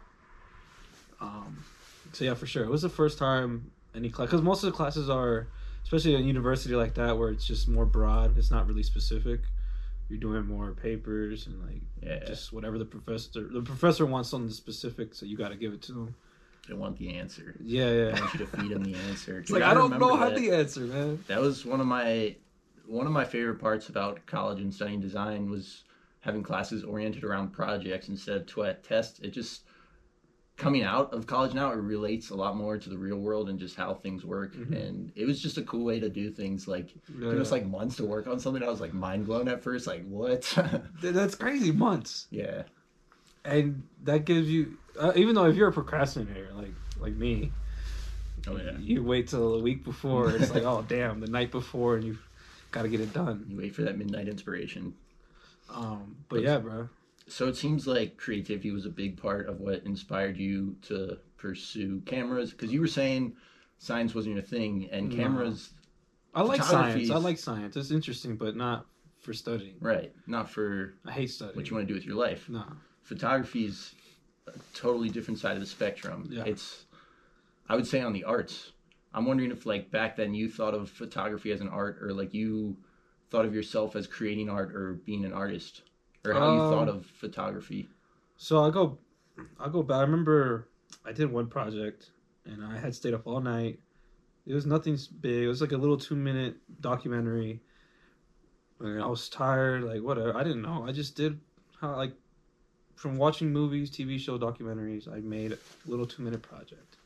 Um, 1.20 1.64
so 2.12 2.24
yeah, 2.24 2.34
for 2.34 2.46
sure, 2.46 2.64
it 2.64 2.70
was 2.70 2.82
the 2.82 2.88
first 2.88 3.18
time 3.18 3.70
any 3.94 4.08
class 4.10 4.26
because 4.28 4.42
most 4.42 4.64
of 4.64 4.70
the 4.72 4.76
classes 4.76 5.08
are, 5.08 5.46
especially 5.84 6.14
a 6.14 6.18
university 6.18 6.74
like 6.74 6.94
that, 6.94 7.16
where 7.16 7.30
it's 7.30 7.44
just 7.46 7.68
more 7.68 7.86
broad. 7.86 8.36
It's 8.36 8.50
not 8.50 8.66
really 8.66 8.82
specific. 8.82 9.40
You're 10.08 10.18
doing 10.18 10.46
more 10.46 10.72
papers 10.72 11.46
and 11.46 11.62
like 11.64 11.80
Yeah. 12.02 12.24
just 12.26 12.52
whatever 12.52 12.76
the 12.78 12.84
professor 12.84 13.48
the 13.48 13.62
professor 13.62 14.04
wants 14.04 14.28
something 14.30 14.50
specific, 14.50 15.14
so 15.14 15.24
you 15.26 15.36
got 15.36 15.50
to 15.50 15.56
give 15.56 15.72
it 15.72 15.82
to 15.82 15.92
them. 15.92 16.14
They 16.68 16.74
want 16.74 16.96
the 16.98 17.14
answer. 17.14 17.56
Yeah, 17.60 17.90
yeah. 17.90 18.20
want 18.20 18.34
you 18.34 18.40
to 18.40 18.46
feed 18.46 18.70
them 18.70 18.84
the 18.84 18.94
answer. 19.08 19.44
Like 19.48 19.62
I 19.62 19.74
don't 19.74 19.98
know 19.98 20.16
how 20.16 20.30
that. 20.30 20.38
the 20.38 20.50
answer, 20.52 20.80
man. 20.80 21.22
that 21.28 21.40
was 21.40 21.64
one 21.64 21.80
of 21.80 21.86
my 21.86 22.34
one 22.86 23.06
of 23.06 23.12
my 23.12 23.24
favorite 23.24 23.58
parts 23.58 23.88
about 23.88 24.24
college 24.26 24.60
and 24.60 24.72
studying 24.72 25.00
design 25.00 25.50
was 25.50 25.84
having 26.20 26.42
classes 26.42 26.84
oriented 26.84 27.24
around 27.24 27.52
projects 27.52 28.08
instead 28.08 28.36
of 28.36 28.46
tw- 28.46 28.82
tests. 28.82 29.18
It 29.20 29.30
just 29.32 29.62
coming 30.56 30.82
out 30.84 31.12
of 31.14 31.26
college 31.26 31.54
now 31.54 31.72
it 31.72 31.76
relates 31.76 32.28
a 32.30 32.34
lot 32.34 32.56
more 32.56 32.76
to 32.76 32.90
the 32.90 32.96
real 32.98 33.16
world 33.16 33.48
and 33.48 33.58
just 33.58 33.74
how 33.74 33.94
things 33.94 34.22
work 34.24 34.54
Mhm. 34.54 34.76
and 34.76 35.12
it 35.16 35.24
was 35.24 35.40
just 35.42 35.56
a 35.56 35.62
cool 35.62 35.82
way 35.82 35.98
to 35.98 36.10
do 36.10 36.30
things 36.30 36.68
like 36.68 36.94
Yeah, 37.18 37.30
it 37.30 37.34
was 37.38 37.50
like 37.50 37.66
months 37.66 37.96
to 37.96 38.04
work 38.04 38.26
on 38.26 38.38
something 38.38 38.62
i 38.62 38.68
was 38.68 38.78
like 38.80 38.92
mind 38.92 39.24
blown 39.24 39.48
at 39.48 39.62
first 39.62 39.86
like 39.86 40.06
what 40.06 40.42
that's 41.02 41.34
crazy. 41.34 41.72
Months. 41.72 42.26
yeah 42.30 42.64
and 43.46 43.82
that 44.04 44.26
gives 44.26 44.48
you 44.48 44.76
uh, 45.00 45.12
even 45.16 45.34
though 45.34 45.46
if 45.46 45.56
you're 45.56 45.68
a 45.68 45.72
procrastinator 45.72 46.50
like 46.54 46.74
like 47.00 47.14
me 47.14 47.50
oh 48.46 48.56
yeah 48.58 48.76
you 48.78 49.02
wait 49.02 49.28
till 49.28 49.56
the 49.56 49.62
week 49.64 49.82
before 49.84 50.30
it's 50.36 50.50
like 50.52 50.62
oh 50.72 50.84
damn 50.86 51.18
the 51.18 51.26
night 51.28 51.50
before 51.50 51.96
and 51.96 52.04
you've 52.04 52.22
got 52.72 52.82
to 52.82 52.88
get 52.88 53.00
it 53.00 53.12
done. 53.12 53.44
You 53.48 53.56
wait 53.58 53.74
for 53.74 53.82
that 53.82 53.96
midnight 53.96 54.28
inspiration. 54.28 54.94
Um 55.72 56.16
but 56.28 56.42
yeah 56.42 56.58
bro. 56.58 56.88
So 57.28 57.46
it 57.46 57.56
seems 57.56 57.86
like 57.86 58.16
creativity 58.16 58.72
was 58.72 58.84
a 58.84 58.90
big 58.90 59.16
part 59.16 59.48
of 59.48 59.60
what 59.60 59.84
inspired 59.84 60.36
you 60.36 60.74
to 60.82 61.16
pursue 61.36 62.00
cameras 62.04 62.50
because 62.50 62.72
you 62.72 62.80
were 62.80 62.86
saying 62.88 63.34
science 63.78 64.14
wasn't 64.14 64.34
your 64.34 64.42
thing 64.44 64.88
and 64.90 65.08
No. 65.08 65.16
cameras 65.16 65.70
i 66.34 66.42
like 66.42 66.62
science. 66.62 67.10
I 67.10 67.16
like 67.16 67.38
science. 67.38 67.76
It's 67.76 67.90
interesting 67.90 68.36
but 68.36 68.56
not 68.56 68.86
for 69.20 69.32
studying. 69.32 69.76
Right. 69.80 70.12
Not 70.26 70.50
for 70.50 70.94
i 71.06 71.12
hate 71.12 71.30
studying. 71.30 71.56
what 71.56 71.68
you 71.70 71.76
want 71.76 71.86
to 71.86 71.92
do 71.92 71.94
with 71.98 72.06
your 72.06 72.16
life. 72.16 72.48
No 72.48 72.64
Photography 73.02 73.66
is 73.66 73.94
a 74.46 74.52
totally 74.74 75.08
different 75.08 75.38
side 75.38 75.54
of 75.54 75.60
the 75.60 75.66
spectrum. 75.66 76.28
Yeah. 76.30 76.44
it's 76.44 76.86
i 77.68 77.76
would 77.76 77.86
say 77.86 78.00
on 78.00 78.12
the 78.12 78.24
arts 78.24 78.71
i'm 79.14 79.26
wondering 79.26 79.50
if 79.50 79.66
like 79.66 79.90
back 79.90 80.16
then 80.16 80.34
you 80.34 80.48
thought 80.48 80.74
of 80.74 80.88
photography 80.90 81.52
as 81.52 81.60
an 81.60 81.68
art 81.68 81.98
or 82.02 82.12
like 82.12 82.32
you 82.34 82.76
thought 83.30 83.44
of 83.44 83.54
yourself 83.54 83.96
as 83.96 84.06
creating 84.06 84.48
art 84.50 84.74
or 84.74 84.94
being 85.04 85.24
an 85.24 85.32
artist 85.32 85.82
or 86.24 86.32
how 86.34 86.54
you 86.54 86.60
Um, 86.60 86.70
thought 86.70 86.88
of 86.88 87.06
photography. 87.06 87.88
so 88.36 88.58
i'll 88.58 88.70
go 88.70 88.98
i'll 89.58 89.70
go 89.70 89.82
back. 89.82 89.98
I 89.98 90.02
remember 90.02 90.68
i 91.04 91.12
did 91.12 91.30
one 91.32 91.46
project 91.48 92.10
and 92.44 92.64
i 92.64 92.78
had 92.78 92.94
stayed 92.94 93.14
up 93.14 93.26
all 93.26 93.40
night. 93.40 93.78
It 94.44 94.54
was 94.54 94.66
nothing 94.66 94.98
big. 95.20 95.44
It 95.44 95.48
was 95.48 95.60
like 95.60 95.70
a 95.72 95.76
little 95.76 95.96
two 95.96 96.16
minute 96.16 96.56
documentary. 96.80 97.60
And 98.80 99.00
i 99.02 99.06
was 99.06 99.28
tired 99.28 99.84
like 99.84 100.02
whatever. 100.02 100.36
I 100.36 100.42
didn't 100.42 100.62
know. 100.62 100.84
I 100.86 100.90
just 100.92 101.14
did 101.16 101.38
how 101.80 101.94
like 101.96 102.12
from 102.96 103.16
watching 103.16 103.52
movies 103.52 103.90
tv 103.90 104.18
show 104.18 104.38
documentaries 104.38 105.06
i 105.12 105.18
made 105.20 105.52
a 105.52 105.58
little 105.86 106.06
two 106.06 106.22
minute 106.22 106.42
project 106.42 106.96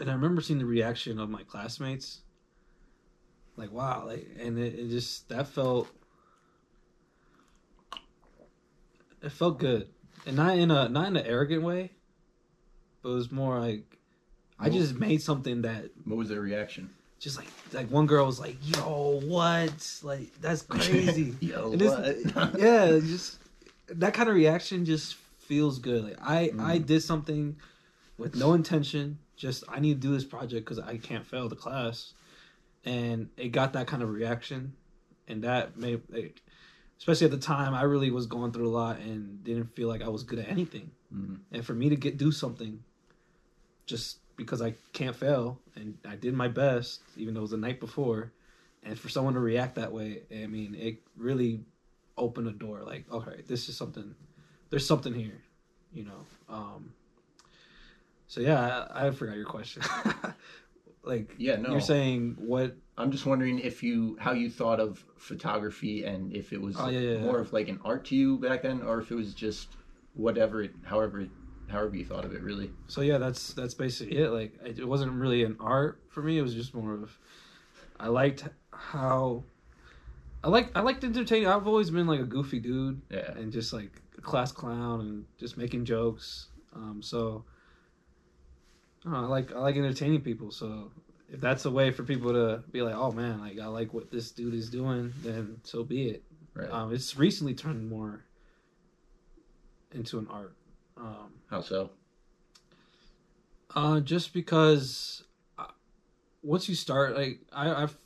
and 0.00 0.10
i 0.10 0.14
remember 0.14 0.40
seeing 0.40 0.58
the 0.58 0.64
reaction 0.66 1.18
of 1.18 1.28
my 1.30 1.42
classmates. 1.44 2.20
Like 3.56 3.72
wow 3.72 4.04
like 4.06 4.26
and 4.40 4.58
it, 4.58 4.74
it 4.74 4.88
just 4.88 5.28
that 5.28 5.46
felt 5.48 5.88
it 9.22 9.30
felt 9.32 9.58
good. 9.58 9.88
And 10.26 10.36
not 10.36 10.56
in 10.56 10.70
a 10.70 10.88
not 10.88 11.08
in 11.08 11.16
an 11.16 11.26
arrogant 11.26 11.62
way 11.62 11.90
but 13.02 13.10
it 13.10 13.14
was 13.14 13.32
more 13.32 13.58
like 13.58 13.96
i 14.58 14.68
just 14.68 14.94
made 14.94 15.22
something 15.22 15.62
that 15.62 15.90
what 16.04 16.16
was 16.18 16.28
their 16.28 16.40
reaction? 16.42 16.90
just 17.18 17.36
like 17.38 17.48
like 17.72 17.90
one 17.90 18.06
girl 18.06 18.26
was 18.26 18.38
like 18.40 18.56
yo 18.62 19.20
what? 19.24 20.00
Like 20.02 20.30
that's 20.40 20.62
crazy. 20.68 21.34
yo 21.40 21.72
And 21.72 21.82
what? 21.82 22.58
Yeah 22.58 22.98
just 23.00 23.38
that 23.88 24.14
kind 24.14 24.28
of 24.28 24.34
reaction 24.36 24.84
just 24.84 25.16
feels 25.38 25.78
good. 25.78 26.04
Like 26.04 26.18
i 26.22 26.48
Mm. 26.48 26.62
i 26.62 26.78
did 26.78 27.02
something 27.02 27.56
with 28.18 28.36
no 28.36 28.52
intention 28.54 29.18
just 29.40 29.64
i 29.68 29.80
need 29.80 30.00
to 30.00 30.08
do 30.08 30.12
this 30.12 30.24
project 30.24 30.64
because 30.66 30.78
i 30.78 30.98
can't 30.98 31.26
fail 31.26 31.48
the 31.48 31.56
class 31.56 32.12
and 32.84 33.28
it 33.38 33.48
got 33.48 33.72
that 33.72 33.86
kind 33.86 34.02
of 34.02 34.10
reaction 34.10 34.74
and 35.28 35.44
that 35.44 35.76
made 35.78 36.02
like, 36.10 36.42
especially 36.98 37.24
at 37.24 37.30
the 37.30 37.38
time 37.38 37.72
i 37.74 37.82
really 37.82 38.10
was 38.10 38.26
going 38.26 38.52
through 38.52 38.68
a 38.68 38.76
lot 38.82 38.98
and 38.98 39.42
didn't 39.42 39.74
feel 39.74 39.88
like 39.88 40.02
i 40.02 40.08
was 40.08 40.22
good 40.22 40.38
at 40.38 40.48
anything 40.48 40.90
Mhm. 41.12 41.38
and 41.50 41.64
for 41.64 41.74
me 41.74 41.88
to 41.88 41.96
get 41.96 42.18
do 42.18 42.30
something 42.30 42.84
just 43.86 44.18
because 44.36 44.60
i 44.62 44.74
can't 44.92 45.16
fail 45.16 45.58
and 45.74 45.96
i 46.06 46.16
did 46.16 46.34
my 46.34 46.48
best 46.48 47.00
even 47.16 47.32
though 47.34 47.40
it 47.40 47.48
was 47.48 47.50
the 47.50 47.56
night 47.56 47.80
before 47.80 48.32
and 48.82 48.98
for 48.98 49.08
someone 49.08 49.34
to 49.34 49.40
react 49.40 49.74
that 49.76 49.90
way 49.92 50.22
i 50.30 50.46
mean 50.46 50.74
it 50.74 50.98
really 51.16 51.64
opened 52.18 52.46
a 52.46 52.52
door 52.52 52.82
like 52.82 53.10
okay 53.10 53.42
this 53.48 53.68
is 53.70 53.76
something 53.76 54.14
there's 54.68 54.86
something 54.86 55.14
here 55.14 55.40
you 55.92 56.04
know 56.04 56.26
um 56.48 56.92
so 58.30 58.40
yeah 58.40 58.86
i, 58.94 59.08
I 59.08 59.10
forgot 59.10 59.36
your 59.36 59.44
question. 59.44 59.82
Like 61.02 61.34
yeah 61.38 61.56
no. 61.56 61.70
you're 61.70 61.80
saying 61.80 62.36
what 62.38 62.76
i'm 62.98 63.10
just 63.10 63.24
wondering 63.24 63.58
if 63.58 63.82
you 63.82 64.18
how 64.20 64.32
you 64.32 64.50
thought 64.50 64.80
of 64.80 65.02
photography 65.16 66.04
and 66.04 66.30
if 66.34 66.52
it 66.52 66.60
was 66.60 66.76
Oh, 66.78 66.90
yeah, 66.90 67.00
yeah, 67.00 67.18
more 67.20 67.36
yeah. 67.36 67.40
of 67.40 67.52
like 67.54 67.68
an 67.68 67.80
art 67.84 68.04
to 68.06 68.16
you 68.16 68.36
back 68.38 68.62
then 68.62 68.82
or 68.82 69.00
if 69.00 69.10
it 69.10 69.14
was 69.14 69.32
just 69.32 69.68
whatever 70.12 70.62
it 70.62 70.72
however 70.84 71.22
it 71.22 71.30
however 71.68 71.96
you 71.96 72.04
thought 72.04 72.24
of 72.26 72.34
it 72.34 72.42
really. 72.42 72.70
So 72.88 73.00
yeah 73.00 73.16
that's 73.16 73.54
that's 73.54 73.72
basically 73.72 74.18
it. 74.18 74.28
Like 74.30 74.52
it 74.62 74.78
it 74.78 74.86
wasn't 74.86 75.12
really 75.12 75.42
an 75.42 75.56
art 75.58 76.02
for 76.10 76.22
me. 76.22 76.36
It 76.36 76.42
was 76.42 76.54
just 76.54 76.74
more 76.74 76.92
of 76.94 77.18
i 77.98 78.08
liked 78.08 78.44
how 78.72 79.42
i 80.44 80.48
like 80.48 80.70
i 80.76 80.80
liked 80.80 81.02
entertaining. 81.02 81.48
I've 81.48 81.66
always 81.66 81.88
been 81.90 82.06
like 82.06 82.20
a 82.20 82.24
goofy 82.24 82.60
dude 82.60 83.00
yeah. 83.08 83.32
and 83.38 83.50
just 83.52 83.72
like 83.72 84.02
a 84.18 84.20
class 84.20 84.52
clown 84.52 85.00
and 85.00 85.24
just 85.38 85.56
making 85.56 85.86
jokes. 85.86 86.48
Um 86.74 87.00
so 87.02 87.44
I, 89.06 89.10
know, 89.10 89.16
I 89.16 89.20
like 89.20 89.52
i 89.52 89.58
like 89.58 89.76
entertaining 89.76 90.20
people 90.20 90.50
so 90.50 90.90
if 91.32 91.40
that's 91.40 91.64
a 91.64 91.70
way 91.70 91.90
for 91.90 92.02
people 92.02 92.32
to 92.32 92.62
be 92.70 92.82
like 92.82 92.94
oh 92.94 93.12
man 93.12 93.40
like 93.40 93.58
i 93.58 93.66
like 93.66 93.94
what 93.94 94.10
this 94.10 94.30
dude 94.30 94.54
is 94.54 94.68
doing 94.68 95.12
then 95.22 95.60
so 95.64 95.82
be 95.84 96.08
it 96.08 96.22
right 96.54 96.70
um 96.70 96.92
it's 96.92 97.16
recently 97.16 97.54
turned 97.54 97.88
more 97.88 98.24
into 99.92 100.18
an 100.18 100.26
art 100.30 100.54
um 100.96 101.32
how 101.48 101.60
so 101.60 101.90
Uh, 103.74 104.00
just 104.00 104.32
because 104.32 105.22
uh, 105.58 105.66
once 106.42 106.68
you 106.68 106.74
start, 106.74 107.16
like 107.16 107.38
I, 107.52 107.82
I've 107.84 107.96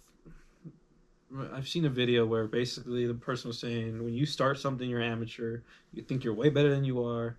I've 1.52 1.66
seen 1.66 1.84
a 1.84 1.88
video 1.88 2.26
where 2.26 2.46
basically 2.46 3.06
the 3.06 3.14
person 3.14 3.48
was 3.48 3.58
saying 3.58 4.04
when 4.04 4.14
you 4.14 4.26
start 4.26 4.58
something, 4.58 4.88
you're 4.88 5.02
amateur. 5.02 5.60
You 5.92 6.02
think 6.02 6.22
you're 6.22 6.34
way 6.34 6.50
better 6.50 6.68
than 6.70 6.84
you 6.84 7.02
are, 7.04 7.38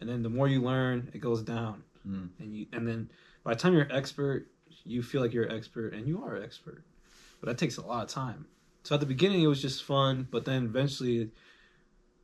and 0.00 0.08
then 0.08 0.22
the 0.22 0.28
more 0.28 0.48
you 0.48 0.60
learn, 0.60 1.10
it 1.14 1.20
goes 1.20 1.42
down. 1.42 1.84
Mm. 2.08 2.28
And 2.38 2.56
you 2.56 2.66
and 2.72 2.86
then 2.86 3.10
by 3.44 3.54
the 3.54 3.60
time 3.60 3.74
you're 3.74 3.90
expert, 3.92 4.46
you 4.84 5.02
feel 5.02 5.20
like 5.20 5.32
you're 5.32 5.44
an 5.44 5.56
expert, 5.56 5.94
and 5.94 6.06
you 6.06 6.22
are 6.24 6.36
an 6.36 6.42
expert. 6.42 6.82
But 7.40 7.48
that 7.48 7.58
takes 7.58 7.76
a 7.76 7.82
lot 7.82 8.02
of 8.04 8.08
time. 8.08 8.46
So 8.84 8.94
at 8.94 9.00
the 9.00 9.06
beginning, 9.06 9.42
it 9.42 9.46
was 9.46 9.62
just 9.62 9.84
fun, 9.84 10.26
but 10.30 10.44
then 10.44 10.64
eventually, 10.64 11.30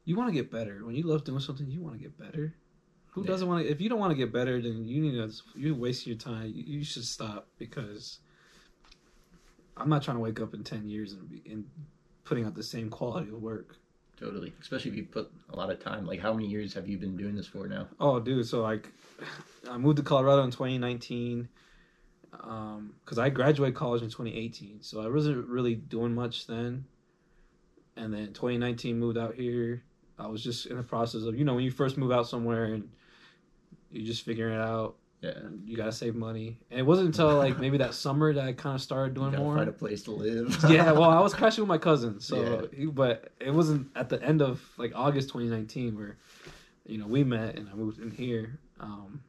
you 0.05 0.17
want 0.17 0.29
to 0.29 0.35
get 0.35 0.51
better. 0.51 0.85
When 0.85 0.95
you 0.95 1.05
love 1.05 1.25
doing 1.25 1.41
something, 1.41 1.71
you 1.71 1.81
want 1.81 1.97
to 1.97 2.03
get 2.03 2.19
better. 2.19 2.55
Who 3.13 3.23
Yeah. 3.23 3.29
doesn't 3.29 3.49
want 3.49 3.65
to? 3.65 3.71
If 3.71 3.81
you 3.81 3.89
don't 3.89 3.99
want 3.99 4.11
to 4.11 4.17
get 4.17 4.33
better, 4.33 4.61
then 4.61 4.87
you 4.87 5.01
need 5.01 5.13
to. 5.13 5.33
You're 5.55 5.75
wasting 5.75 6.13
your 6.13 6.19
time. 6.21 6.53
You, 6.55 6.65
you 6.79 6.85
should 6.85 7.05
stop 7.05 7.49
because 7.59 8.19
I'm 9.77 9.89
not 9.89 10.03
trying 10.03 10.17
to 10.17 10.21
wake 10.21 10.41
up 10.41 10.55
in 10.55 10.65
ten 10.65 10.89
years 10.89 11.13
and 11.13 11.29
be 11.29 11.43
and 11.51 11.65
putting 12.25 12.45
out 12.45 12.55
the 12.55 12.63
same 12.63 12.91
quality 12.91 13.29
of 13.31 13.41
work. 13.41 13.77
Totally. 14.19 14.53
Especially 14.61 14.91
if 14.91 14.97
you 14.97 15.05
put 15.05 15.31
a 15.51 15.57
lot 15.57 15.71
of 15.71 15.83
time. 15.83 16.07
Like, 16.07 16.21
how 16.21 16.33
many 16.33 16.49
years 16.49 16.75
have 16.75 16.89
you 16.89 16.99
been 16.99 17.17
doing 17.17 17.37
this 17.37 17.47
for 17.47 17.69
now? 17.69 17.87
Oh, 18.01 18.19
dude. 18.19 18.47
So 18.47 18.63
like, 18.63 18.89
I 19.71 19.79
moved 19.79 19.99
to 19.99 20.03
Colorado 20.03 20.43
in 20.43 20.51
2019. 20.51 21.49
Um, 22.41 22.95
because 23.05 23.19
I 23.19 23.31
graduated 23.31 23.75
college 23.75 24.03
in 24.03 24.09
2018, 24.09 24.83
so 24.83 25.01
I 25.01 25.09
wasn't 25.09 25.47
really 25.49 25.75
doing 25.75 26.15
much 26.15 26.47
then. 26.47 26.85
And 27.97 28.13
then 28.13 28.29
2019 28.29 28.99
moved 28.99 29.19
out 29.19 29.35
here. 29.35 29.83
I 30.19 30.27
was 30.27 30.43
just 30.43 30.67
in 30.67 30.77
the 30.77 30.83
process 30.83 31.23
of 31.23 31.39
you 31.39 31.45
know 31.45 31.55
when 31.55 31.65
you 31.65 31.71
first 31.71 31.97
move 31.97 32.13
out 32.13 32.29
somewhere 32.29 32.65
and 32.65 32.89
you're 33.91 34.07
just 34.07 34.25
figuring 34.25 34.55
it 34.55 34.61
out. 34.61 34.97
Yeah. 35.21 35.33
You 35.65 35.77
gotta 35.77 35.91
save 35.93 36.15
money, 36.15 36.59
and 36.71 36.79
it 36.79 36.85
wasn't 36.85 37.09
until 37.09 37.37
like 37.37 37.59
maybe 37.59 37.79
that 37.79 37.93
summer 37.95 38.33
that 38.33 38.45
I 38.45 38.53
kind 38.53 38.77
of 38.77 38.81
started 38.81 39.15
doing 39.15 39.33
more. 39.35 39.57
find 39.57 39.69
a 39.69 39.73
place 39.73 40.03
to 40.05 40.13
live. 40.13 40.57
yeah, 40.71 40.93
well, 40.93 41.11
I 41.11 41.21
was 41.21 41.35
crashing 41.39 41.63
with 41.63 41.69
my 41.69 41.79
cousin, 41.79 42.21
so 42.21 42.69
Yeah. 42.77 42.87
but 42.93 43.33
it 43.41 43.53
wasn't 43.53 43.89
at 43.97 44.09
the 44.09 44.23
end 44.23 44.43
of 44.43 44.63
like 44.77 44.93
August 44.95 45.29
2019 45.31 45.97
where 45.97 46.19
you 46.87 46.99
know 46.99 47.07
we 47.07 47.25
met 47.25 47.57
and 47.57 47.69
I 47.69 47.75
moved 47.75 48.01
in 48.01 48.11
here. 48.13 48.61
Um, 48.79 49.21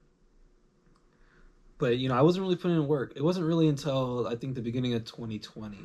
but 1.79 1.97
you 1.97 2.07
know, 2.09 2.15
I 2.15 2.21
wasn't 2.21 2.43
really 2.43 2.55
putting 2.55 2.77
in 2.77 2.87
work. 2.87 3.13
It 3.15 3.23
wasn't 3.23 3.47
really 3.47 3.67
until 3.67 4.27
I 4.27 4.35
think 4.35 4.53
the 4.55 4.61
beginning 4.61 4.93
of 4.93 5.05
2020 5.05 5.77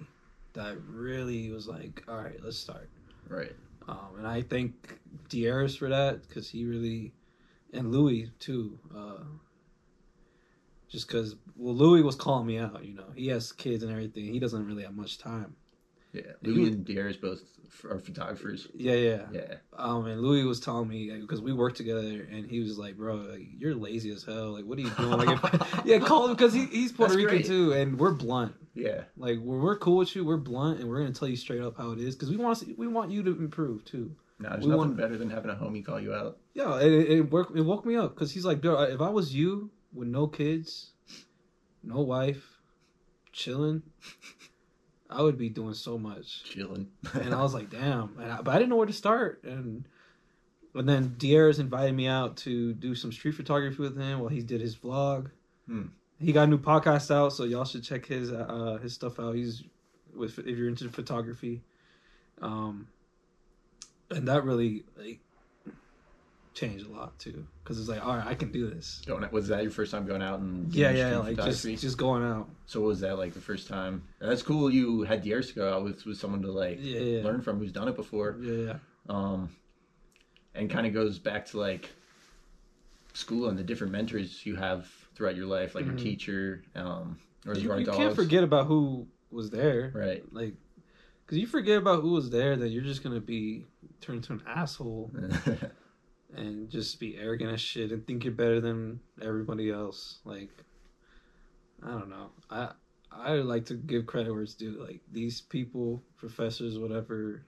that 0.52 0.66
I 0.66 0.74
really 0.90 1.50
was 1.50 1.66
like, 1.66 2.04
all 2.08 2.16
right, 2.16 2.38
let's 2.42 2.58
start. 2.58 2.88
right. 3.28 3.52
Um, 3.88 4.16
and 4.18 4.26
I 4.26 4.40
thank 4.42 4.98
Darius 5.28 5.76
for 5.76 5.88
that 5.90 6.26
because 6.26 6.48
he 6.48 6.64
really, 6.64 7.12
and 7.72 7.90
Louis 7.92 8.30
too. 8.38 8.78
Uh, 8.96 9.24
just 10.94 11.08
because, 11.08 11.34
well, 11.56 11.74
Louis 11.74 12.02
was 12.02 12.14
calling 12.14 12.46
me 12.46 12.56
out. 12.58 12.84
You 12.84 12.94
know, 12.94 13.06
he 13.16 13.26
has 13.28 13.50
kids 13.52 13.82
and 13.82 13.90
everything. 13.90 14.24
He 14.32 14.38
doesn't 14.38 14.64
really 14.64 14.84
have 14.84 14.94
much 14.94 15.18
time. 15.18 15.56
Yeah. 16.12 16.22
Louis 16.42 16.68
and 16.68 16.84
Darius 16.84 17.16
both 17.16 17.40
are 17.90 17.98
photographers. 17.98 18.68
Yeah, 18.72 18.94
yeah. 18.94 19.22
Yeah. 19.32 19.54
Um, 19.76 20.06
and 20.06 20.20
Louis 20.20 20.44
was 20.44 20.60
telling 20.60 20.88
me 20.88 21.10
because 21.20 21.40
we 21.40 21.52
worked 21.52 21.76
together, 21.76 22.28
and 22.30 22.46
he 22.48 22.60
was 22.60 22.78
like, 22.78 22.96
"Bro, 22.96 23.16
like, 23.16 23.48
you're 23.58 23.74
lazy 23.74 24.12
as 24.12 24.22
hell. 24.22 24.52
Like, 24.52 24.64
what 24.64 24.78
are 24.78 24.82
you 24.82 24.90
doing?" 24.90 25.10
Like, 25.10 25.42
if, 25.52 25.80
yeah, 25.84 25.98
call 25.98 26.26
him 26.28 26.36
because 26.36 26.54
he, 26.54 26.66
he's 26.66 26.92
Puerto 26.92 27.16
Rican 27.16 27.42
too, 27.42 27.72
and 27.72 27.98
we're 27.98 28.12
blunt. 28.12 28.54
Yeah. 28.74 29.02
Like, 29.16 29.38
when 29.38 29.60
we're 29.60 29.76
cool 29.76 29.96
with 29.96 30.14
you, 30.14 30.24
we're 30.24 30.36
blunt, 30.36 30.78
and 30.78 30.88
we're 30.88 31.00
gonna 31.00 31.12
tell 31.12 31.26
you 31.26 31.34
straight 31.36 31.60
up 31.62 31.76
how 31.76 31.90
it 31.90 31.98
is 31.98 32.14
because 32.14 32.30
we 32.30 32.36
want 32.36 32.58
to, 32.60 32.72
we 32.78 32.86
want 32.86 33.10
you 33.10 33.24
to 33.24 33.30
improve 33.30 33.84
too. 33.84 34.14
No, 34.38 34.50
there's 34.50 34.60
We 34.62 34.68
nothing 34.68 34.78
want- 34.78 34.96
better 34.96 35.18
than 35.18 35.30
having 35.30 35.50
a 35.50 35.54
homie 35.56 35.84
call 35.84 36.00
you 36.00 36.14
out. 36.14 36.38
Yeah, 36.54 36.78
it, 36.78 36.92
it, 36.92 37.10
it 37.10 37.30
worked. 37.32 37.56
It 37.56 37.62
woke 37.62 37.84
me 37.84 37.96
up 37.96 38.14
because 38.14 38.30
he's 38.32 38.44
like, 38.44 38.60
"Dude, 38.60 38.90
if 38.90 39.00
I 39.00 39.08
was 39.08 39.34
you 39.34 39.70
with 39.94 40.08
no 40.08 40.26
kids, 40.26 40.90
no 41.82 42.00
wife, 42.00 42.58
chilling, 43.32 43.82
I 45.08 45.22
would 45.22 45.38
be 45.38 45.48
doing 45.48 45.74
so 45.74 45.98
much." 45.98 46.44
Chilling. 46.44 46.88
and 47.14 47.34
I 47.34 47.42
was 47.42 47.54
like, 47.54 47.70
"Damn!" 47.80 48.16
And 48.18 48.32
I, 48.32 48.42
but 48.42 48.54
I 48.54 48.58
didn't 48.58 48.70
know 48.70 48.76
where 48.76 48.86
to 48.86 48.92
start. 48.92 49.42
And 49.44 49.84
and 50.74 50.88
then 50.88 51.14
Darius 51.18 51.58
invited 51.58 51.94
me 51.94 52.06
out 52.06 52.36
to 52.38 52.74
do 52.74 52.94
some 52.94 53.12
street 53.12 53.34
photography 53.34 53.80
with 53.80 53.96
him 53.96 54.18
while 54.18 54.28
he 54.28 54.42
did 54.42 54.60
his 54.60 54.76
vlog. 54.76 55.30
Hmm. 55.66 55.86
He 56.18 56.32
got 56.32 56.44
a 56.44 56.46
new 56.46 56.58
podcast 56.58 57.10
out, 57.14 57.32
so 57.32 57.44
y'all 57.44 57.64
should 57.64 57.84
check 57.84 58.06
his 58.06 58.32
uh, 58.32 58.78
his 58.82 58.92
stuff 58.92 59.20
out. 59.20 59.34
He's 59.34 59.62
with 60.14 60.38
if 60.38 60.58
you're 60.58 60.68
into 60.68 60.88
photography, 60.88 61.62
um, 62.40 62.88
and 64.10 64.26
that 64.28 64.44
really 64.44 64.84
like 64.96 65.20
changed 66.54 66.86
a 66.88 66.92
lot 66.92 67.18
too 67.18 67.46
because 67.62 67.78
it's 67.80 67.88
like, 67.88 68.04
all 68.06 68.16
right, 68.16 68.26
I 68.26 68.34
can 68.34 68.52
do 68.52 68.70
this. 68.70 69.02
Going, 69.06 69.24
out, 69.24 69.32
was 69.32 69.48
that 69.48 69.62
your 69.62 69.72
first 69.72 69.90
time 69.90 70.06
going 70.06 70.22
out 70.22 70.38
and 70.40 70.72
Yeah, 70.74 70.90
yeah, 70.92 71.18
like 71.18 71.36
just 71.36 71.64
just 71.64 71.98
going 71.98 72.22
out. 72.24 72.48
So 72.66 72.80
what 72.80 72.86
was 72.88 73.00
that 73.00 73.18
like 73.18 73.34
the 73.34 73.40
first 73.40 73.68
time? 73.68 74.04
And 74.20 74.30
that's 74.30 74.42
cool. 74.42 74.70
You 74.70 75.02
had 75.02 75.22
the 75.22 75.28
years 75.28 75.48
to 75.48 75.54
go 75.54 75.72
out 75.74 75.82
with 75.84 76.06
with 76.06 76.16
someone 76.18 76.42
to 76.42 76.50
like 76.52 76.78
Yeah, 76.80 77.00
yeah, 77.00 77.24
learn 77.24 77.40
from 77.42 77.58
who's 77.58 77.72
done 77.72 77.88
it 77.88 77.96
before. 77.96 78.36
yeah, 78.40 78.52
yeah. 78.52 78.76
Um, 79.08 79.50
and 80.54 80.70
kind 80.70 80.86
of 80.86 80.94
goes 80.94 81.18
back 81.18 81.46
to 81.46 81.58
like 81.58 81.90
school 83.12 83.48
and 83.48 83.58
the 83.58 83.62
different 83.64 83.92
mentors 83.92 84.44
you 84.46 84.56
have 84.56 84.88
throughout 85.14 85.36
your 85.36 85.46
life, 85.46 85.74
like 85.74 85.84
Mhm. 85.84 85.88
your 85.88 85.98
teacher, 85.98 86.62
um, 86.74 87.18
or 87.46 87.54
You, 87.54 87.76
you 87.78 87.86
can't 87.86 88.14
forget 88.14 88.42
about 88.44 88.66
who 88.66 89.06
was 89.30 89.50
there. 89.50 89.90
Right. 89.94 90.22
like 90.32 90.54
because 91.26 91.38
you 91.38 91.46
forget 91.46 91.78
about 91.78 92.02
who 92.02 92.10
was 92.12 92.28
there 92.30 92.54
then 92.56 92.70
you're 92.70 92.82
just 92.84 93.02
gonna 93.02 93.18
be 93.20 93.66
turned 94.02 94.18
into 94.18 94.34
an 94.34 94.42
asshole 94.46 95.10
and 96.36 96.70
just 96.70 96.98
be 96.98 97.16
arrogant 97.16 97.52
as 97.52 97.60
shit 97.60 97.92
and 97.92 98.06
think 98.06 98.24
you're 98.24 98.32
better 98.32 98.60
than 98.60 99.00
everybody 99.22 99.70
else 99.70 100.18
like 100.24 100.50
i 101.82 101.90
don't 101.90 102.08
know 102.08 102.30
i 102.50 102.70
i 103.12 103.32
like 103.34 103.66
to 103.66 103.74
give 103.74 104.06
credit 104.06 104.32
where 104.32 104.42
it's 104.42 104.54
due 104.54 104.72
like 104.84 105.00
these 105.12 105.40
people 105.40 106.02
professors 106.16 106.78
whatever 106.78 107.42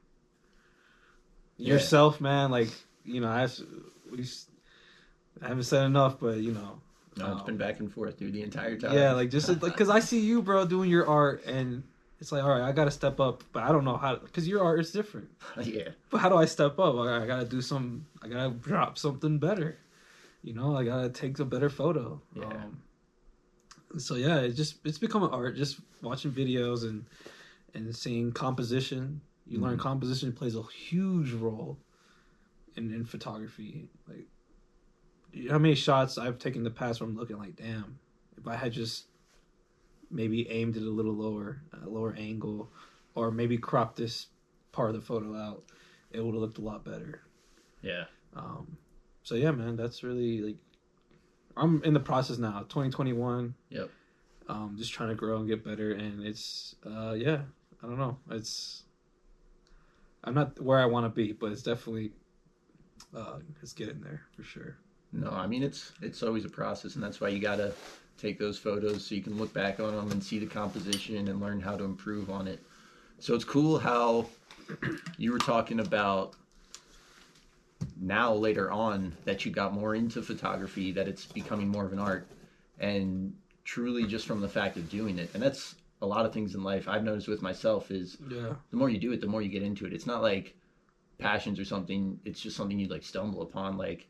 Yeah. 1.56 1.74
yourself 1.74 2.20
man 2.20 2.50
like 2.50 2.68
you 3.04 3.20
know 3.20 3.28
i 3.28 3.48
we 4.10 4.24
I 5.42 5.48
haven't 5.48 5.64
said 5.64 5.84
enough 5.86 6.18
but 6.20 6.38
you 6.38 6.52
know 6.52 6.80
no, 7.18 7.32
it's 7.32 7.40
um, 7.40 7.46
been 7.46 7.56
back 7.56 7.80
and 7.80 7.90
forth, 7.90 8.18
dude, 8.18 8.34
the 8.34 8.42
entire 8.42 8.76
time. 8.76 8.92
yeah, 8.92 9.12
like 9.12 9.30
just 9.30 9.48
like 9.48 9.60
because 9.60 9.88
I 9.88 10.00
see 10.00 10.20
you, 10.20 10.42
bro, 10.42 10.66
doing 10.66 10.90
your 10.90 11.08
art, 11.08 11.46
and 11.46 11.82
it's 12.20 12.32
like, 12.32 12.42
all 12.42 12.50
right, 12.50 12.62
I 12.62 12.72
gotta 12.72 12.90
step 12.90 13.20
up, 13.20 13.44
but 13.52 13.62
I 13.62 13.72
don't 13.72 13.84
know 13.84 13.96
how 13.96 14.16
because 14.16 14.48
your 14.48 14.64
art 14.64 14.80
is 14.80 14.90
different. 14.90 15.28
yeah, 15.62 15.90
But 16.10 16.18
how 16.18 16.28
do 16.28 16.36
I 16.36 16.44
step 16.46 16.78
up? 16.78 16.96
I, 16.96 17.22
I 17.22 17.26
gotta 17.26 17.44
do 17.44 17.60
some. 17.60 18.06
I 18.22 18.28
gotta 18.28 18.50
drop 18.50 18.98
something 18.98 19.38
better. 19.38 19.78
You 20.42 20.54
know, 20.54 20.76
I 20.76 20.84
gotta 20.84 21.08
take 21.10 21.38
a 21.38 21.44
better 21.44 21.68
photo. 21.68 22.20
Yeah. 22.34 22.44
Um, 22.46 22.82
so 23.98 24.14
yeah, 24.14 24.38
it's 24.40 24.56
just 24.56 24.76
it's 24.84 24.98
become 24.98 25.22
an 25.22 25.30
art. 25.30 25.56
Just 25.56 25.80
watching 26.02 26.32
videos 26.32 26.82
and 26.84 27.04
and 27.74 27.94
seeing 27.94 28.32
composition. 28.32 29.20
You 29.46 29.60
learn 29.60 29.76
Mhm. 29.76 29.80
composition 29.80 30.32
plays 30.32 30.56
a 30.56 30.62
huge 30.62 31.32
role 31.32 31.78
in 32.76 32.92
in 32.92 33.04
photography. 33.04 33.88
Like, 34.08 34.26
you 35.32 35.46
know 35.48 35.52
how 35.52 35.58
many 35.58 35.74
shots 35.74 36.18
I've 36.18 36.38
taken 36.38 36.60
in 36.60 36.64
the 36.64 36.70
past 36.70 37.00
where 37.00 37.08
I'm 37.08 37.16
looking 37.16 37.38
like, 37.38 37.56
damn, 37.56 37.98
if 38.38 38.46
I 38.46 38.56
had 38.56 38.72
just 38.72 39.04
maybe 40.10 40.48
aimed 40.50 40.76
it 40.76 40.82
a 40.82 40.90
little 40.90 41.14
lower, 41.14 41.62
a 41.82 41.88
lower 41.88 42.14
angle, 42.18 42.70
or 43.14 43.30
maybe 43.30 43.58
cropped 43.58 43.96
this 43.96 44.26
part 44.72 44.90
of 44.90 44.96
the 44.96 45.02
photo 45.06 45.36
out, 45.36 45.64
it 46.10 46.24
would 46.24 46.34
have 46.34 46.40
looked 46.42 46.58
a 46.58 46.62
lot 46.62 46.84
better. 46.84 47.22
yeah, 47.82 48.04
Um, 48.34 48.76
so 49.22 49.34
yeah, 49.34 49.50
man, 49.50 49.76
that's 49.76 50.02
really 50.02 50.40
like 50.42 50.56
I'm 51.56 51.82
in 51.84 51.94
the 51.94 52.00
process 52.00 52.38
now. 52.38 52.60
2021. 52.68 53.54
Yep. 53.70 53.90
Um, 54.48 54.76
just 54.78 54.92
trying 54.92 55.08
to 55.08 55.14
grow 55.14 55.38
and 55.38 55.48
get 55.48 55.64
better, 55.64 55.92
and 55.92 56.22
it's 56.24 56.76
uh, 56.86 57.12
yeah, 57.12 57.40
I 57.82 57.86
don't 57.86 57.98
know. 57.98 58.18
It's 58.30 58.84
I'm 60.22 60.34
not 60.34 60.60
where 60.60 60.78
I 60.78 60.84
want 60.86 61.04
to 61.06 61.08
be, 61.10 61.32
but 61.32 61.50
it's 61.50 61.62
definitely 61.62 62.12
uh, 63.16 63.38
it's 63.62 63.72
getting 63.72 64.00
there 64.00 64.22
for 64.36 64.42
sure. 64.44 64.76
No, 65.12 65.30
I 65.30 65.46
mean 65.46 65.62
it's 65.62 65.92
it's 66.02 66.22
always 66.22 66.44
a 66.44 66.48
process, 66.48 66.94
and 66.94 67.02
that's 67.02 67.20
why 67.20 67.28
you 67.28 67.40
gotta 67.40 67.72
take 68.18 68.38
those 68.38 68.58
photos 68.58 69.06
so 69.06 69.14
you 69.14 69.22
can 69.22 69.36
look 69.36 69.52
back 69.52 69.80
on 69.80 69.94
them 69.94 70.10
and 70.10 70.22
see 70.22 70.38
the 70.38 70.46
composition 70.46 71.28
and 71.28 71.40
learn 71.40 71.60
how 71.60 71.76
to 71.76 71.84
improve 71.84 72.30
on 72.30 72.46
it. 72.48 72.62
So 73.18 73.34
it's 73.34 73.44
cool 73.44 73.78
how 73.78 74.26
you 75.18 75.32
were 75.32 75.38
talking 75.38 75.80
about 75.80 76.34
now 78.00 78.32
later 78.32 78.70
on 78.70 79.14
that 79.24 79.44
you 79.44 79.52
got 79.52 79.72
more 79.72 79.94
into 79.94 80.22
photography, 80.22 80.92
that 80.92 81.08
it's 81.08 81.26
becoming 81.26 81.68
more 81.68 81.84
of 81.84 81.92
an 81.92 81.98
art, 81.98 82.28
and 82.78 83.34
truly 83.64 84.04
just 84.04 84.26
from 84.26 84.40
the 84.40 84.48
fact 84.48 84.76
of 84.76 84.88
doing 84.88 85.18
it. 85.18 85.30
And 85.34 85.42
that's 85.42 85.74
a 86.02 86.06
lot 86.06 86.26
of 86.26 86.32
things 86.32 86.54
in 86.54 86.62
life 86.62 86.88
I've 86.88 87.04
noticed 87.04 87.28
with 87.28 87.42
myself 87.42 87.90
is 87.90 88.18
Yeah. 88.28 88.54
the 88.70 88.76
more 88.76 88.90
you 88.90 88.98
do 88.98 89.12
it, 89.12 89.20
the 89.20 89.26
more 89.26 89.42
you 89.42 89.48
get 89.48 89.62
into 89.62 89.86
it. 89.86 89.92
It's 89.92 90.06
not 90.06 90.22
like 90.22 90.56
passions 91.18 91.58
or 91.58 91.64
something. 91.64 92.20
It's 92.24 92.40
just 92.40 92.56
something 92.56 92.78
you 92.78 92.88
like 92.88 93.02
stumble 93.02 93.42
upon. 93.42 93.76
Like 93.76 94.08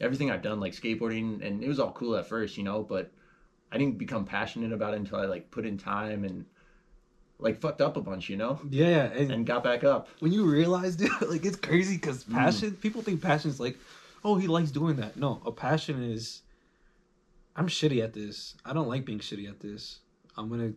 everything 0.00 0.30
I've 0.30 0.42
done, 0.42 0.60
like 0.60 0.72
skateboarding, 0.72 1.46
and 1.46 1.62
it 1.62 1.68
was 1.68 1.78
all 1.78 1.92
cool 1.92 2.16
at 2.16 2.26
first, 2.26 2.56
you 2.56 2.64
know, 2.64 2.82
but 2.82 3.12
I 3.72 3.78
didn't 3.78 3.98
become 3.98 4.24
passionate 4.24 4.72
about 4.72 4.94
it 4.94 4.98
until 4.98 5.18
I 5.18 5.24
like 5.26 5.50
put 5.50 5.66
in 5.66 5.76
time 5.76 6.24
and 6.24 6.44
like 7.38 7.60
fucked 7.60 7.80
up 7.80 7.96
a 7.96 8.00
bunch, 8.00 8.28
you 8.30 8.36
know, 8.36 8.58
Yeah, 8.70 8.88
yeah. 8.88 9.04
And, 9.12 9.30
and 9.32 9.46
got 9.46 9.62
back 9.62 9.84
up. 9.84 10.08
when 10.20 10.32
you 10.32 10.44
realize, 10.44 10.96
dude, 11.00 11.10
like 11.28 11.44
it's 11.44 11.56
crazy 11.56 11.96
because 11.96 12.24
Mm. 12.24 12.32
passion. 12.34 12.74
People 12.80 13.02
think 13.02 13.20
passion 13.20 13.50
is 13.50 13.60
like, 13.60 13.76
oh, 14.24 14.36
he 14.36 14.46
likes 14.46 14.70
doing 14.70 14.96
that. 14.96 15.16
No, 15.16 15.40
a 15.44 15.50
passion 15.52 16.02
is, 16.02 16.42
I'm 17.54 17.68
shitty 17.68 18.02
at 18.02 18.12
this. 18.12 18.54
I 18.64 18.72
don't 18.72 18.88
like 18.88 19.04
being 19.04 19.18
shitty 19.18 19.48
at 19.48 19.60
this. 19.60 19.98
I'm 20.36 20.48
gonna 20.48 20.72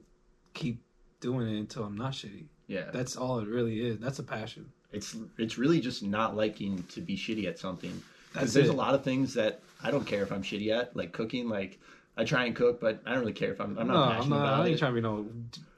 keep 0.54 0.80
doing 1.20 1.48
it 1.48 1.58
until 1.60 1.84
I'm 1.84 1.96
not 1.98 2.14
shitty. 2.14 2.46
Yeah, 2.68 2.86
That's 2.92 3.16
all 3.16 3.40
it 3.40 3.48
really 3.48 3.82
is. 3.82 3.98
That's 4.00 4.20
a 4.20 4.24
passion. 4.24 4.72
it's 4.92 5.16
it's 5.38 5.58
really 5.58 5.80
just 5.80 6.04
not 6.04 6.36
liking 6.36 6.84
to 6.90 7.02
be 7.02 7.16
shitty 7.18 7.46
at 7.46 7.58
something. 7.60 8.02
Because 8.32 8.54
there's 8.54 8.70
it. 8.70 8.74
a 8.74 8.78
lot 8.78 8.94
of 8.94 9.04
things 9.04 9.34
that 9.34 9.60
I 9.84 9.90
don't 9.92 10.06
care 10.06 10.22
if 10.24 10.32
I'm 10.32 10.44
shitty 10.44 10.70
at, 10.72 10.96
like 10.96 11.12
cooking. 11.14 11.50
Like 11.50 11.80
I 12.20 12.26
try 12.26 12.44
and 12.46 12.56
cook, 12.56 12.82
but 12.82 13.02
I 13.06 13.12
don't 13.12 13.22
really 13.22 13.34
care 13.34 13.52
if 13.52 13.62
I'm 13.62 13.78
I'm 13.80 13.88
not 13.88 13.94
no, 13.94 14.02
I'm 14.04 14.16
passionate 14.18 14.36
not. 14.36 14.44
about 14.44 14.62
I 14.62 14.66
ain't 14.68 14.76
it. 14.76 14.80
trying 14.80 14.92
to 14.94 14.96
be 14.96 15.02
no 15.02 15.28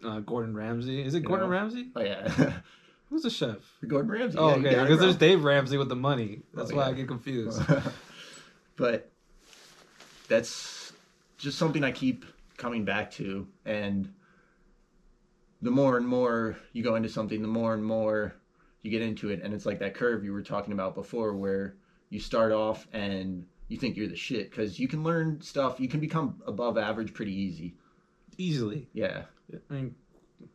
uh, 0.09 0.19
Gordon 0.21 0.55
Ramsay. 0.55 1.01
Is 1.03 1.13
it 1.13 1.21
You 1.21 1.27
Gordon 1.27 1.45
know? 1.47 1.51
Ramsay? 1.53 1.89
Oh 1.95 2.01
yeah, 2.01 2.53
Who's 3.11 3.21
the 3.23 3.29
chef? 3.29 3.57
Gordon 3.87 4.09
Ramsay. 4.11 4.37
Oh, 4.37 4.49
yeah, 4.49 4.55
you 4.55 4.61
okay. 4.61 4.71
got 4.71 4.79
it, 4.79 4.83
Because 4.85 4.97
bro. 4.97 5.05
there's 5.05 5.17
Dave 5.17 5.43
Ramsey 5.43 5.77
with 5.77 5.89
the 5.89 5.95
money. 5.95 6.41
That's 6.53 6.71
Oh, 6.71 6.77
why 6.77 6.83
I 6.85 6.89
yeah. 6.89 6.95
get 6.95 7.07
confused. 7.09 7.61
but 8.77 9.11
that's 10.29 10.93
just 11.37 11.57
something 11.57 11.83
I 11.83 11.91
keep 11.91 12.25
coming 12.57 12.85
back 12.85 13.11
to. 13.11 13.47
And 13.65 14.11
the 15.61 15.71
more 15.71 15.97
and 15.97 16.07
more 16.07 16.57
you 16.73 16.83
go 16.83 16.95
into 16.95 17.09
something, 17.09 17.41
the 17.41 17.47
more 17.47 17.73
and 17.73 17.83
more 17.83 18.33
you 18.81 18.89
get 18.89 19.01
into 19.01 19.29
it, 19.29 19.41
and 19.43 19.53
it's 19.53 19.65
like 19.65 19.79
that 19.79 19.93
curve 19.93 20.23
you 20.23 20.31
were 20.33 20.41
talking 20.41 20.73
about 20.73 20.95
before, 20.95 21.33
where 21.35 21.75
you 22.09 22.19
start 22.19 22.51
off 22.51 22.87
and 22.93 23.45
you 23.71 23.77
think 23.77 23.95
you're 23.95 24.07
the 24.07 24.17
shit 24.17 24.49
because 24.49 24.79
you 24.79 24.87
can 24.87 25.01
learn 25.01 25.39
stuff, 25.41 25.79
you 25.79 25.87
can 25.87 26.01
become 26.01 26.41
above 26.45 26.77
average 26.77 27.13
pretty 27.13 27.33
easy. 27.33 27.73
Easily. 28.37 28.89
Yeah. 28.93 29.23
I 29.69 29.73
mean, 29.73 29.95
I 30.41 30.43
mean, 30.43 30.45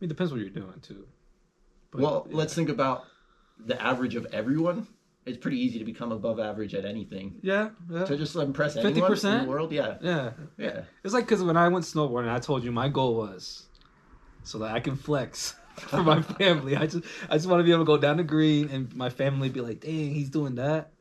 it 0.00 0.06
depends 0.06 0.30
what 0.30 0.40
you're 0.40 0.50
doing 0.50 0.80
too. 0.80 1.06
But, 1.90 2.00
well, 2.02 2.26
yeah. 2.30 2.36
let's 2.36 2.54
think 2.54 2.68
about 2.68 3.04
the 3.58 3.80
average 3.82 4.14
of 4.14 4.26
everyone. 4.26 4.86
It's 5.26 5.38
pretty 5.38 5.58
easy 5.58 5.80
to 5.80 5.84
become 5.84 6.12
above 6.12 6.38
average 6.38 6.74
at 6.74 6.84
anything. 6.84 7.40
Yeah, 7.42 7.70
yeah, 7.90 8.04
To 8.04 8.16
just 8.16 8.36
impress 8.36 8.76
anyone 8.76 9.10
in 9.10 9.18
50%? 9.18 9.42
the 9.42 9.48
world, 9.48 9.72
yeah, 9.72 9.96
yeah. 10.00 10.32
yeah. 10.56 10.82
It's 11.02 11.14
like 11.14 11.24
because 11.24 11.42
when 11.42 11.56
I 11.56 11.66
went 11.68 11.84
snowboarding, 11.84 12.28
I 12.28 12.38
told 12.38 12.62
you 12.62 12.70
my 12.70 12.88
goal 12.88 13.16
was 13.16 13.66
so 14.44 14.58
that 14.58 14.72
I 14.72 14.78
can 14.80 14.94
flex 14.94 15.56
for 15.76 16.02
my 16.02 16.22
family. 16.38 16.76
I 16.76 16.86
just 16.86 17.04
I 17.28 17.34
just 17.34 17.48
want 17.48 17.58
to 17.58 17.64
be 17.64 17.72
able 17.72 17.82
to 17.82 17.86
go 17.86 17.96
down 17.96 18.18
the 18.18 18.24
green 18.24 18.68
and 18.68 18.94
my 18.94 19.10
family 19.10 19.48
be 19.48 19.60
like, 19.62 19.80
"Dang, 19.80 20.14
he's 20.14 20.28
doing 20.28 20.56
that." 20.56 20.92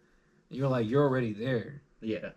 You're 0.54 0.68
like, 0.68 0.88
"You're 0.88 1.04
already 1.04 1.34
there." 1.34 1.82
Yeah. 2.02 2.30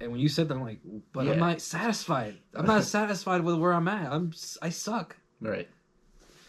And 0.00 0.10
when 0.10 0.20
you 0.20 0.28
said 0.28 0.48
that, 0.48 0.54
I'm 0.54 0.62
like, 0.62 0.80
"But 1.12 1.26
Yeah. 1.26 1.32
I'm 1.32 1.38
not 1.38 1.60
satisfied. 1.60 2.38
I'm 2.54 2.66
not 2.66 2.84
satisfied 2.98 3.42
with 3.42 3.56
where 3.56 3.72
I'm 3.72 3.88
at. 3.88 4.12
I'm 4.12 4.32
I 4.60 4.70
suck." 4.70 5.16
Right. 5.40 5.68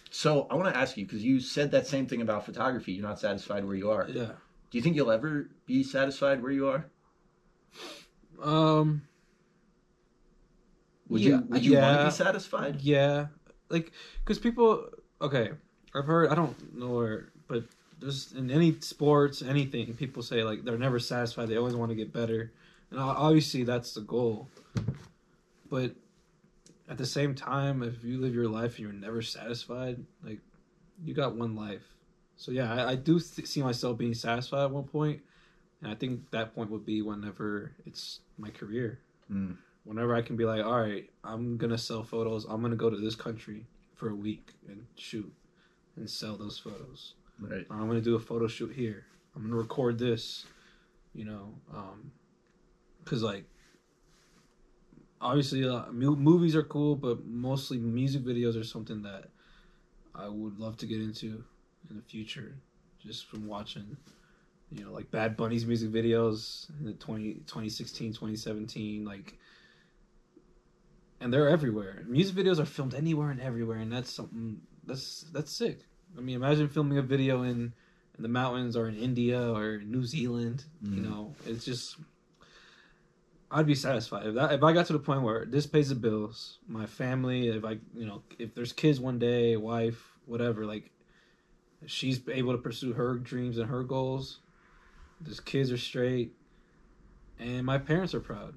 So 0.09 0.47
I 0.51 0.55
want 0.55 0.73
to 0.73 0.79
ask 0.79 0.95
you 0.95 1.05
because 1.05 1.23
you 1.23 1.39
said 1.39 1.71
that 1.71 1.87
same 1.87 2.05
thing 2.05 2.21
about 2.21 2.45
photography. 2.45 2.93
You're 2.93 3.07
not 3.07 3.19
satisfied 3.19 3.65
where 3.65 3.75
you 3.75 3.89
are. 3.89 4.07
Yeah. 4.07 4.33
Do 4.69 4.77
you 4.77 4.81
think 4.81 4.95
you'll 4.95 5.11
ever 5.11 5.49
be 5.65 5.83
satisfied 5.83 6.41
where 6.41 6.51
you 6.51 6.67
are? 6.67 6.85
Um. 8.41 9.03
Would 11.09 11.21
Yeah, 11.21 11.29
you 11.29 11.45
Would 11.49 11.65
you 11.65 11.77
want 11.77 11.99
to 11.99 12.05
be 12.05 12.11
satisfied? 12.11 12.81
Yeah, 12.81 13.27
like 13.69 13.91
because 14.23 14.39
people. 14.39 14.89
Okay, 15.21 15.51
I've 15.95 16.05
heard. 16.05 16.29
I 16.29 16.35
don't 16.35 16.75
know 16.75 16.89
where, 16.89 17.31
but 17.47 17.65
there's 18.03 18.33
in 18.33 18.51
any 18.51 18.79
sports, 18.81 19.41
anything. 19.41 19.93
People 19.93 20.21
say 20.23 20.43
like 20.43 20.63
they're 20.63 20.77
never 20.77 20.99
satisfied. 20.99 21.47
They 21.47 21.57
always 21.57 21.75
want 21.75 21.89
to 21.89 21.95
get 21.95 22.11
better, 22.13 22.51
and 22.91 22.99
obviously 22.99 23.63
that's 23.63 23.93
the 23.93 24.01
goal. 24.01 24.47
But 25.69 25.91
at 26.89 26.97
the 26.97 27.05
same 27.05 27.33
time, 27.33 27.81
if 27.81 28.03
you 28.03 28.19
live 28.19 28.35
your 28.35 28.47
life 28.49 28.71
and 28.71 28.79
you're 28.79 28.93
never 28.93 29.21
satisfied, 29.21 30.03
like 30.23 30.39
you 31.03 31.13
got 31.13 31.35
one 31.35 31.55
life. 31.55 31.81
So 32.35 32.51
yeah, 32.51 32.73
I, 32.73 32.91
I 32.91 32.95
do 32.95 33.19
th- 33.19 33.47
see 33.47 33.61
myself 33.63 33.97
being 33.97 34.13
satisfied 34.13 34.65
at 34.65 34.71
one 34.71 34.83
point, 34.83 35.21
and 35.81 35.91
I 35.91 35.95
think 35.95 36.29
that 36.31 36.53
point 36.53 36.69
would 36.71 36.85
be 36.85 37.01
whenever 37.01 37.71
it's 37.85 38.19
my 38.37 38.49
career 38.49 38.99
Mm. 39.31 39.55
whenever 39.85 40.13
I 40.13 40.21
can 40.21 40.35
be 40.35 40.43
like, 40.43 40.63
all 40.65 40.81
right, 40.81 41.09
I'm 41.23 41.55
gonna 41.55 41.77
sell 41.77 42.03
photos. 42.03 42.43
I'm 42.43 42.61
gonna 42.61 42.75
go 42.75 42.89
to 42.89 42.97
this 42.97 43.15
country 43.15 43.65
for 43.95 44.09
a 44.09 44.15
week 44.15 44.51
and 44.67 44.85
shoot 44.95 45.31
and 45.95 46.09
sell 46.09 46.35
those 46.35 46.59
photos. 46.59 47.13
Right. 47.49 47.65
I'm 47.69 47.87
gonna 47.87 48.01
do 48.01 48.15
a 48.15 48.19
photo 48.19 48.47
shoot 48.47 48.73
here. 48.73 49.05
I'm 49.35 49.43
gonna 49.43 49.55
record 49.55 49.99
this, 49.99 50.45
you 51.13 51.25
know, 51.25 51.53
um, 51.73 52.11
cause 53.05 53.21
like 53.21 53.45
obviously 55.19 55.67
uh, 55.67 55.91
movies 55.91 56.55
are 56.55 56.63
cool, 56.63 56.95
but 56.95 57.25
mostly 57.25 57.77
music 57.77 58.23
videos 58.23 58.59
are 58.59 58.63
something 58.63 59.01
that 59.03 59.25
I 60.15 60.27
would 60.27 60.59
love 60.59 60.77
to 60.77 60.85
get 60.85 61.01
into 61.01 61.43
in 61.89 61.95
the 61.97 62.01
future, 62.01 62.55
just 62.99 63.25
from 63.25 63.47
watching. 63.47 63.97
You 64.71 64.85
know, 64.85 64.91
like 64.91 65.11
Bad 65.11 65.37
Bunny's 65.37 65.65
music 65.65 65.91
videos 65.91 66.69
in 66.79 66.85
the 66.85 66.93
20, 66.93 67.33
2016, 67.45 68.13
2017, 68.13 69.05
like 69.05 69.37
and 71.19 71.31
they're 71.33 71.49
everywhere. 71.49 72.03
Music 72.07 72.35
videos 72.35 72.59
are 72.59 72.65
filmed 72.65 72.93
anywhere 72.93 73.31
and 73.31 73.39
everywhere, 73.39 73.77
and 73.77 73.91
that's 73.91 74.11
something 74.11 74.59
that's 74.85 75.25
that's 75.31 75.51
sick. 75.51 75.79
I 76.17 76.21
mean, 76.21 76.35
imagine 76.35 76.67
filming 76.69 76.97
a 76.97 77.01
video 77.01 77.43
in 77.43 77.73
in 78.15 78.21
the 78.21 78.29
mountains 78.29 78.77
or 78.77 78.87
in 78.87 78.95
India 78.95 79.51
or 79.51 79.79
New 79.79 80.03
Zealand. 80.03 80.65
You 80.83 81.01
Mhm. 81.01 81.03
know, 81.03 81.35
it's 81.45 81.65
just 81.65 81.97
I'd 83.49 83.67
be 83.67 83.75
satisfied 83.75 84.25
if 84.27 84.35
that 84.35 84.51
if 84.53 84.63
I 84.63 84.73
got 84.73 84.87
to 84.87 84.93
the 84.93 84.99
point 84.99 85.21
where 85.21 85.45
this 85.45 85.67
pays 85.67 85.89
the 85.89 85.95
bills, 85.95 86.57
my 86.67 86.85
family, 86.85 87.47
if 87.49 87.63
I 87.63 87.79
you 87.95 88.05
know 88.05 88.23
if 88.39 88.53
there's 88.55 88.73
kids 88.73 88.99
one 88.99 89.19
day, 89.19 89.57
wife, 89.57 90.17
whatever, 90.25 90.65
like 90.65 90.91
she's 91.85 92.21
able 92.27 92.53
to 92.53 92.57
pursue 92.57 92.93
her 92.93 93.15
dreams 93.15 93.57
and 93.57 93.69
her 93.69 93.83
goals. 93.83 94.39
These 95.21 95.39
kids 95.39 95.71
are 95.71 95.77
straight, 95.77 96.33
and 97.39 97.65
my 97.65 97.77
parents 97.77 98.13
are 98.13 98.19
proud. 98.19 98.55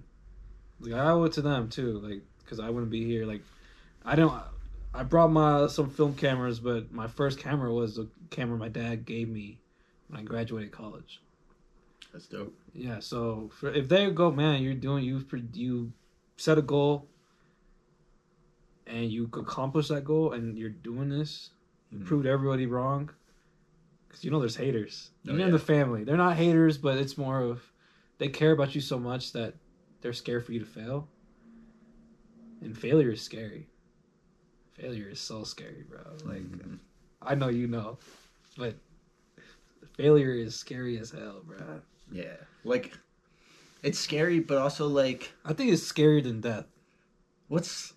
Like 0.81 0.95
I 0.95 1.11
owe 1.11 1.25
it 1.25 1.33
to 1.33 1.43
them 1.43 1.69
too, 1.69 1.99
like 1.99 2.23
because 2.43 2.61
I 2.61 2.71
wouldn't 2.71 2.91
be 2.91 3.05
here. 3.05 3.27
Like 3.27 3.43
I 4.05 4.17
don't. 4.17 4.33
I 4.95 5.03
brought 5.03 5.31
my 5.31 5.67
some 5.67 5.91
film 5.91 6.15
cameras, 6.15 6.59
but 6.61 6.93
my 6.93 7.07
first 7.07 7.39
camera 7.39 7.73
was 7.73 7.97
the 7.97 8.09
camera 8.31 8.57
my 8.57 8.69
dad 8.69 9.05
gave 9.05 9.29
me 9.29 9.59
when 10.09 10.21
I 10.21 10.23
graduated 10.23 10.73
college. 10.73 11.21
That's 12.13 12.27
dope. 12.27 12.57
Yeah, 12.73 13.01
so 13.01 13.51
for, 13.53 13.71
if 13.73 13.89
they 13.89 14.11
go, 14.11 14.31
man, 14.31 14.63
you're 14.63 14.75
doing 14.75 15.05
you 15.05 15.23
you 15.53 15.93
set 16.37 16.57
a 16.59 16.63
goal 16.63 17.09
and 18.87 19.11
you 19.11 19.25
accomplish 19.25 19.89
that 19.89 20.05
goal, 20.05 20.33
and 20.33 20.57
you're 20.57 20.71
doing 20.71 21.09
this, 21.09 21.51
you 21.91 21.99
Mhm. 21.99 22.05
proved 22.07 22.27
everybody 22.27 22.67
wrong. 22.67 23.11
Because 24.07 24.25
you 24.25 24.31
know 24.31 24.39
there's 24.39 24.57
haters, 24.57 25.11
Oh, 25.27 25.33
even 25.33 25.47
in 25.47 25.51
the 25.51 25.59
family. 25.59 26.05
They're 26.05 26.17
not 26.17 26.37
haters, 26.37 26.79
but 26.79 26.97
it's 26.97 27.19
more 27.19 27.41
of 27.41 27.73
they 28.19 28.29
care 28.29 28.53
about 28.53 28.75
you 28.75 28.81
so 28.81 28.99
much 28.99 29.33
that 29.33 29.55
they're 30.01 30.13
scared 30.13 30.47
for 30.47 30.53
you 30.53 30.61
to 30.61 30.65
fail. 30.65 31.09
And 32.63 32.79
failure 32.79 33.11
is 33.11 33.21
scary. 33.21 33.69
Failure 34.77 35.09
is 35.09 35.21
so 35.21 35.43
scary, 35.45 35.85
bro. 35.89 36.01
Like 36.25 36.43
Mhm. 36.43 36.79
I 37.23 37.35
know 37.35 37.49
you 37.49 37.67
know, 37.67 37.99
but 38.59 38.77
failure 39.97 40.33
is 40.33 40.55
scary 40.55 40.99
as 40.99 41.11
hell, 41.11 41.43
bro. 41.45 41.81
yeah, 42.13 42.37
like 42.65 42.93
it's 43.83 43.99
scary, 43.99 44.41
but 44.41 44.59
also 44.59 44.87
like 44.87 45.33
I 45.45 45.53
think 45.53 45.73
it's 45.73 45.91
scarier 45.91 46.23
than 46.23 46.41
death. 46.41 46.67
what's 47.49 47.95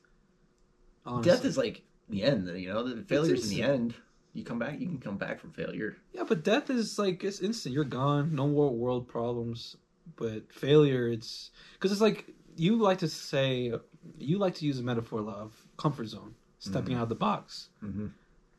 Honestly. 1.06 1.32
death 1.32 1.46
is 1.46 1.58
like 1.58 1.82
the 2.10 2.24
end. 2.24 2.48
You 2.48 2.70
know, 2.70 2.84
the 2.84 3.04
failure's 3.04 3.44
in 3.52 3.58
the 3.58 3.64
end. 3.64 3.96
You 4.34 4.44
come 4.44 4.60
back. 4.60 4.80
You 4.80 4.86
can 4.88 5.00
come 5.00 5.18
back 5.18 5.40
from 5.40 5.52
failure. 5.52 5.98
yeah, 6.14 6.24
but 6.24 6.44
death 6.44 6.70
is 6.70 7.00
like 7.00 7.24
it's 7.24 7.40
instant. 7.42 7.74
You're 7.74 7.84
gone. 7.84 8.34
No 8.36 8.48
more 8.48 8.70
world 8.74 9.08
problems. 9.08 9.76
But 10.16 10.52
failure, 10.54 11.08
it's 11.10 11.52
because 11.74 11.92
it's 11.92 12.02
like 12.02 12.26
you 12.56 12.76
like 12.78 13.00
to 13.00 13.08
say 13.08 13.74
you 14.18 14.38
like 14.38 14.56
to 14.56 14.66
use 14.66 14.80
a 14.80 14.84
metaphor 14.84 15.22
of 15.30 15.54
comfort 15.78 16.08
zone, 16.08 16.36
stepping 16.60 16.96
Mhm. 16.96 16.98
out 16.98 17.04
of 17.04 17.10
the 17.10 17.16
box. 17.16 17.70
Mm-hmm. 17.84 18.08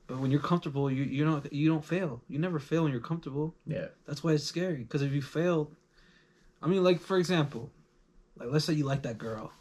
But 0.06 0.18
when 0.18 0.30
you're 0.32 0.40
comfortable, 0.40 0.90
you 0.90 1.04
you 1.04 1.24
don't 1.24 1.52
you 1.52 1.68
don't 1.68 1.84
fail. 1.84 2.22
You 2.28 2.38
never 2.38 2.58
fail 2.58 2.82
when 2.82 2.92
you're 2.92 3.00
comfortable. 3.00 3.54
Yeah. 3.66 3.88
That's 4.06 4.24
why 4.24 4.32
it's 4.32 4.44
scary. 4.44 4.78
Because 4.82 5.02
if 5.02 5.12
you 5.12 5.22
fail, 5.22 5.70
I 6.62 6.66
mean, 6.66 6.82
like 6.82 7.00
for 7.00 7.16
example, 7.16 7.70
like 8.36 8.48
let's 8.50 8.64
say 8.64 8.72
you 8.72 8.84
like 8.84 9.02
that 9.02 9.18
girl, 9.18 9.52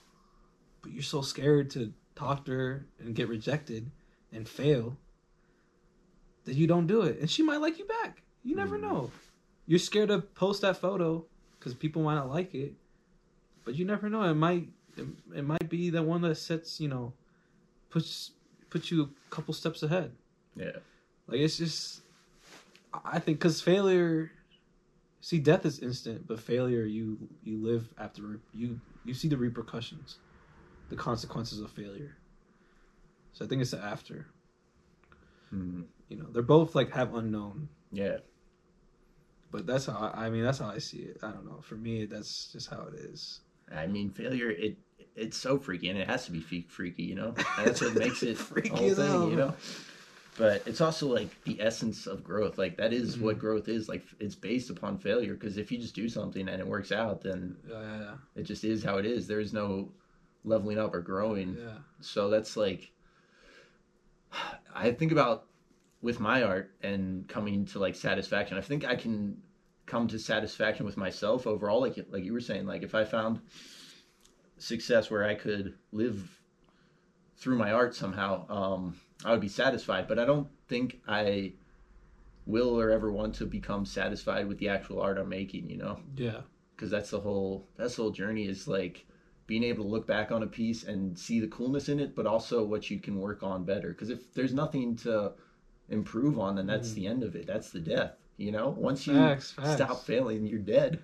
but 0.82 0.91
you're 0.91 1.04
so 1.04 1.21
scared 1.21 1.69
to 1.71 1.93
talk 2.15 2.45
to 2.45 2.52
her 2.52 2.86
and 2.99 3.13
get 3.13 3.28
rejected 3.30 3.91
and 4.32 4.47
fail 4.49 4.97
that 6.45 6.56
you 6.56 6.65
don't 6.67 6.88
do 6.88 7.02
it, 7.04 7.19
and 7.19 7.30
she 7.30 7.43
might 7.43 7.62
like 7.62 7.78
you 7.78 7.86
back. 7.86 8.23
You 8.43 8.56
never 8.56 8.78
Mhm. 8.78 8.82
know. 8.82 9.12
You're 9.67 9.80
scared 9.80 10.10
to 10.10 10.19
post 10.21 10.62
that 10.62 10.78
photo 10.78 11.25
because 11.60 11.75
people 11.75 12.02
might 12.02 12.15
not 12.15 12.30
like 12.30 12.56
it, 12.56 12.73
but 13.65 13.75
you 13.75 13.86
never 13.86 14.10
know. 14.10 14.23
It 14.23 14.34
might 14.34 14.69
it, 14.97 15.06
it 15.36 15.43
might 15.43 15.69
be 15.69 15.89
the 15.91 16.02
one 16.02 16.21
that 16.23 16.36
sets 16.36 16.80
you 16.82 16.88
know 16.89 17.13
puts 17.89 18.32
puts 18.69 18.91
you 18.91 19.04
a 19.04 19.10
couple 19.36 19.54
steps 19.54 19.84
ahead. 19.84 20.12
Yeah. 20.56 20.78
Like 21.28 21.39
it's 21.39 21.58
just, 21.58 22.02
I 23.06 23.19
think 23.19 23.39
because 23.39 23.62
failure, 23.62 24.32
see, 25.21 25.39
death 25.39 25.65
is 25.65 25.80
instant, 25.80 26.28
but 26.28 26.39
failure 26.39 26.86
you 26.86 27.17
you 27.43 27.58
live 27.63 27.93
after 27.97 28.39
you 28.54 28.80
you 29.06 29.13
see 29.13 29.28
the 29.28 29.38
repercussions, 29.38 30.17
the 30.89 30.95
consequences 30.95 31.60
of 31.60 31.71
failure. 31.71 32.17
So 33.34 33.45
I 33.45 33.47
think 33.47 33.62
it's 33.62 33.71
the 33.71 33.80
after. 33.84 34.28
Mm-hmm. 35.54 35.82
You 36.10 36.17
know, 36.17 36.28
they're 36.32 36.41
both 36.41 36.75
like 36.75 36.91
have 36.91 37.15
unknown, 37.15 37.69
Yeah. 37.91 38.17
but 39.52 39.65
that's 39.65 39.86
how 39.86 40.12
I, 40.13 40.25
I 40.25 40.30
mean 40.30 40.43
that's 40.43 40.60
how 40.60 40.67
I 40.69 40.78
see 40.80 40.99
it. 40.99 41.17
I 41.23 41.32
don't 41.32 41.45
know. 41.45 41.60
For 41.62 41.75
me, 41.75 42.06
that's 42.06 42.52
just 42.52 42.69
how 42.69 42.88
it 42.91 42.95
is. 42.99 43.41
I 43.71 43.86
mean, 43.88 44.10
failure. 44.10 44.49
It 44.49 44.78
it's 45.19 45.38
so 45.38 45.58
freaky, 45.58 45.89
and 45.89 45.99
it 45.99 46.08
has 46.08 46.25
to 46.25 46.32
be 46.32 46.41
freaky. 46.41 47.03
You 47.03 47.15
know, 47.15 47.36
that's 47.58 47.82
what 47.82 47.93
makes 47.95 48.23
it 48.23 48.38
Freaky 48.38 48.69
whole 48.69 48.89
thing. 48.89 49.05
hell, 49.05 49.29
You 49.29 49.36
know. 49.36 49.53
But 50.38 50.63
it's 50.65 50.79
also 50.79 51.13
like 51.13 51.29
the 51.43 51.60
essence 51.62 52.08
of 52.08 52.23
growth. 52.23 52.58
Like 52.58 52.77
that 52.77 52.93
is 52.93 53.17
what 53.19 53.36
Mhm. 53.36 53.39
growth 53.39 53.67
is. 53.67 53.89
Like 53.89 54.05
it's 54.19 54.36
based 54.36 54.69
upon 54.69 54.97
failure. 54.97 55.34
Because 55.34 55.58
if 55.58 55.69
you 55.71 55.77
just 55.77 55.93
do 55.95 56.08
something 56.08 56.47
and 56.47 56.60
it 56.62 56.67
works 56.67 56.91
out, 56.93 57.21
then 57.21 57.58
Yeah, 57.67 58.15
it 58.36 58.43
just 58.43 58.63
is 58.63 58.82
how 58.84 58.97
it 58.97 59.05
is. 59.05 59.27
There 59.27 59.41
is 59.41 59.51
no 59.51 59.91
leveling 60.45 60.79
up 60.79 60.95
or 60.95 61.01
growing. 61.01 61.58
yeah, 61.60 61.79
So 61.99 62.29
that's 62.29 62.55
like 62.55 62.91
I 64.73 64.91
think 64.91 65.12
about 65.12 65.47
with 66.01 66.19
my 66.21 66.43
art 66.43 66.71
and 66.82 67.27
coming 67.27 67.65
to 67.65 67.79
like 67.79 67.95
satisfaction. 67.95 68.58
I 68.58 68.62
think 68.62 68.86
I 68.86 68.95
can 68.95 69.41
come 69.86 70.08
to 70.08 70.19
satisfaction 70.19 70.86
with 70.86 70.95
myself 70.97 71.47
overall 71.47 71.82
like 71.82 71.97
like 72.10 72.23
you 72.23 72.32
were 72.32 72.39
saying 72.39 72.65
like 72.65 72.84
if 72.84 72.93
I 72.95 73.03
found 73.03 73.41
success 74.60 75.10
where 75.10 75.24
I 75.24 75.36
could 75.36 75.76
live 75.91 76.39
through 77.38 77.58
my 77.58 77.72
art 77.72 77.95
somehow, 77.95 78.45
um, 78.50 78.95
I 79.26 79.32
would 79.32 79.41
be 79.41 79.48
satisfied. 79.48 80.08
But 80.08 80.19
I 80.19 80.26
don't 80.26 80.48
think 80.67 81.02
I 81.08 81.54
will 82.45 82.80
or 82.80 82.89
ever 82.89 83.12
want 83.12 83.36
to 83.36 83.45
become 83.45 83.86
satisfied 83.86 84.48
with 84.48 84.58
the 84.60 84.69
actual 84.69 85.02
art 85.02 85.17
I'm 85.17 85.30
making. 85.30 85.69
You 85.69 85.78
know, 85.78 86.00
Yeah. 86.17 86.41
because 86.76 86.89
that's 86.89 87.10
the 87.12 87.19
whole 87.19 87.67
that's 87.78 87.95
the 87.95 88.04
whole 88.04 88.12
journey 88.12 88.48
is 88.48 88.67
like 88.67 89.06
being 89.48 89.63
able 89.63 89.84
to 89.84 89.89
look 89.89 90.06
back 90.06 90.32
on 90.32 90.43
a 90.43 90.48
piece 90.48 90.84
and 90.84 91.17
see 91.17 91.39
the 91.39 91.48
coolness 91.48 91.89
in 91.89 92.00
it, 92.00 92.15
but 92.15 92.28
also 92.28 92.63
what 92.63 92.89
you 92.91 93.00
can 93.00 93.19
work 93.19 93.41
on 93.41 93.63
better. 93.63 93.89
Because 93.89 94.10
if 94.12 94.32
there's 94.34 94.54
nothing 94.54 94.95
to 94.98 95.32
improve 95.89 96.38
on, 96.38 96.56
then 96.56 96.67
that's 96.67 96.93
the 96.93 97.08
end 97.08 97.24
of 97.24 97.36
it. 97.36 97.48
That's 97.48 97.72
the 97.72 97.80
death. 97.80 98.13
You 98.38 98.52
know, 98.52 98.69
once 98.78 99.08
you 99.08 99.13
Facts, 99.13 99.52
facts. 99.52 99.74
stop 99.74 100.04
failing, 100.04 100.45
you're 100.45 100.60
dead. 100.60 101.00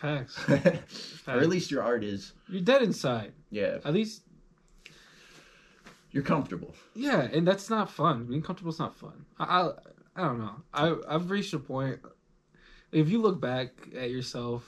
Facts. 0.00 0.38
or 0.48 1.40
at 1.40 1.48
least 1.48 1.70
your 1.70 1.82
art 1.82 2.04
is. 2.04 2.32
You're 2.48 2.60
dead 2.62 2.82
inside. 2.82 3.32
Yeah, 3.50 3.78
At 3.84 3.94
least, 3.94 4.22
you're 6.10 6.22
comfortable. 6.22 6.74
yeah, 6.94 7.22
and 7.22 7.46
that's 7.46 7.68
not 7.70 7.90
fun. 7.90 8.24
Being 8.26 8.42
comfortable 8.42 8.72
is 8.72 8.78
not 8.78 8.96
fun. 8.96 9.24
I, 9.38 9.44
I, 9.44 9.70
I 10.16 10.22
don't 10.22 10.38
know. 10.38 10.56
I, 10.72 10.94
I've 11.08 11.30
reached 11.30 11.52
a 11.54 11.58
point. 11.58 12.00
If 12.92 13.08
you 13.08 13.20
look 13.20 13.40
back 13.40 13.68
at 13.96 14.10
yourself 14.10 14.64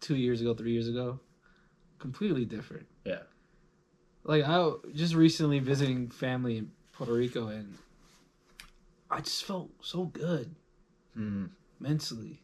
two 0.00 0.16
years 0.16 0.40
ago, 0.40 0.54
three 0.54 0.72
years 0.72 0.88
ago, 0.88 1.20
completely 1.98 2.44
different. 2.44 2.86
Yeah. 3.04 3.20
Like 4.24 4.44
I 4.44 4.70
just 4.94 5.14
recently 5.14 5.58
visiting 5.60 6.08
family 6.08 6.58
in 6.58 6.70
Puerto 6.92 7.12
Rico, 7.12 7.48
and 7.48 7.74
I 9.10 9.20
just 9.20 9.44
felt 9.44 9.70
so 9.82 10.04
good 10.06 10.54
Mm. 11.16 11.48
mentally. 11.80 12.42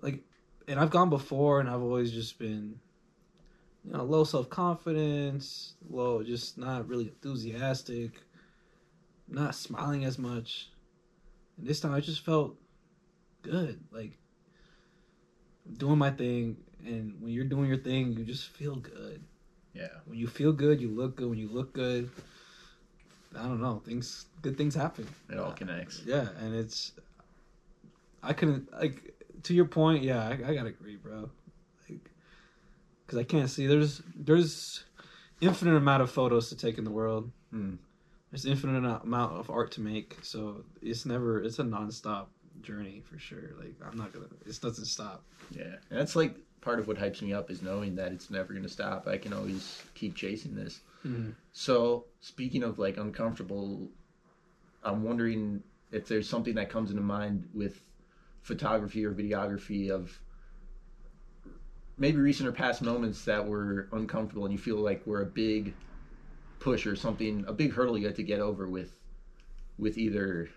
Like, 0.00 0.20
and 0.66 0.78
I've 0.78 0.90
gone 0.90 1.10
before, 1.10 1.60
and 1.60 1.68
I've 1.68 1.82
always 1.82 2.12
just 2.12 2.38
been, 2.38 2.78
you 3.84 3.92
know, 3.92 4.04
low 4.04 4.24
self 4.24 4.48
confidence, 4.50 5.74
low, 5.88 6.22
just 6.22 6.58
not 6.58 6.88
really 6.88 7.06
enthusiastic, 7.06 8.12
not 9.28 9.54
smiling 9.54 10.04
as 10.04 10.18
much. 10.18 10.68
And 11.56 11.66
this 11.66 11.80
time, 11.80 11.92
I 11.92 12.00
just 12.00 12.24
felt 12.24 12.56
good, 13.42 13.80
like 13.90 14.12
doing 15.76 15.98
my 15.98 16.10
thing. 16.10 16.56
And 16.84 17.20
when 17.20 17.32
you're 17.32 17.44
doing 17.44 17.68
your 17.68 17.78
thing, 17.78 18.12
you 18.12 18.24
just 18.24 18.48
feel 18.50 18.76
good. 18.76 19.22
Yeah. 19.74 19.88
When 20.06 20.18
you 20.18 20.26
feel 20.26 20.52
good, 20.52 20.80
you 20.80 20.88
look 20.88 21.16
good. 21.16 21.28
When 21.28 21.38
you 21.38 21.48
look 21.48 21.72
good, 21.72 22.10
I 23.36 23.42
don't 23.42 23.60
know, 23.60 23.82
things, 23.84 24.26
good 24.42 24.56
things 24.56 24.74
happen. 24.74 25.06
It 25.30 25.38
all 25.38 25.52
connects. 25.52 26.02
Yeah, 26.06 26.28
and 26.40 26.54
it's 26.54 26.92
I 28.22 28.32
couldn't 28.32 28.72
like 28.72 29.14
to 29.44 29.54
your 29.54 29.64
point. 29.64 30.02
Yeah, 30.02 30.22
I, 30.22 30.32
I 30.32 30.54
gotta 30.54 30.68
agree, 30.68 30.96
bro. 30.96 31.30
Like, 31.88 32.10
because 33.06 33.18
I 33.18 33.24
can't 33.24 33.50
see 33.50 33.66
there's 33.66 34.02
there's 34.14 34.84
infinite 35.40 35.76
amount 35.76 36.02
of 36.02 36.10
photos 36.10 36.48
to 36.50 36.56
take 36.56 36.78
in 36.78 36.84
the 36.84 36.90
world. 36.90 37.30
Hmm. 37.50 37.76
There's 38.30 38.44
infinite 38.44 38.84
amount 39.02 39.38
of 39.38 39.50
art 39.50 39.72
to 39.72 39.80
make, 39.80 40.18
so 40.22 40.64
it's 40.82 41.06
never 41.06 41.42
it's 41.42 41.58
a 41.58 41.64
nonstop 41.64 42.26
journey 42.60 43.02
for 43.04 43.18
sure. 43.18 43.54
Like 43.58 43.74
I'm 43.84 43.96
not 43.96 44.12
gonna 44.12 44.26
it 44.46 44.60
doesn't 44.60 44.84
stop. 44.84 45.24
Yeah. 45.50 45.76
And 45.90 45.98
that's 45.98 46.14
like 46.14 46.36
part 46.60 46.78
of 46.78 46.88
what 46.88 46.98
hypes 46.98 47.22
me 47.22 47.32
up 47.32 47.50
is 47.50 47.62
knowing 47.62 47.94
that 47.94 48.12
it's 48.12 48.30
never 48.30 48.52
going 48.52 48.64
to 48.64 48.68
stop. 48.68 49.06
I 49.06 49.16
can 49.16 49.32
always 49.32 49.82
keep 49.94 50.14
chasing 50.14 50.54
this. 50.54 50.80
So, 51.52 52.04
speaking 52.20 52.62
of 52.62 52.78
like 52.78 52.96
uncomfortable, 52.96 53.88
I'm 54.84 55.02
wondering 55.02 55.62
if 55.92 56.06
there's 56.06 56.28
something 56.28 56.54
that 56.56 56.68
comes 56.68 56.90
into 56.90 57.02
mind 57.02 57.48
with 57.54 57.80
photography 58.48 59.04
or 59.04 59.12
videography 59.12 59.90
of 59.90 60.18
maybe 61.98 62.16
recent 62.16 62.48
or 62.48 62.52
past 62.52 62.80
moments 62.80 63.24
that 63.26 63.46
were 63.46 63.88
uncomfortable 63.92 64.44
and 64.46 64.52
you 64.52 64.58
feel 64.58 64.78
like 64.78 65.06
we're 65.06 65.22
a 65.22 65.26
big 65.26 65.74
push 66.58 66.86
or 66.86 66.96
something, 66.96 67.44
a 67.46 67.52
big 67.52 67.72
hurdle 67.72 67.98
you 67.98 68.06
had 68.06 68.16
to 68.16 68.22
get 68.22 68.40
over 68.40 68.66
with, 68.66 68.92
with 69.78 69.98
either, 69.98 70.48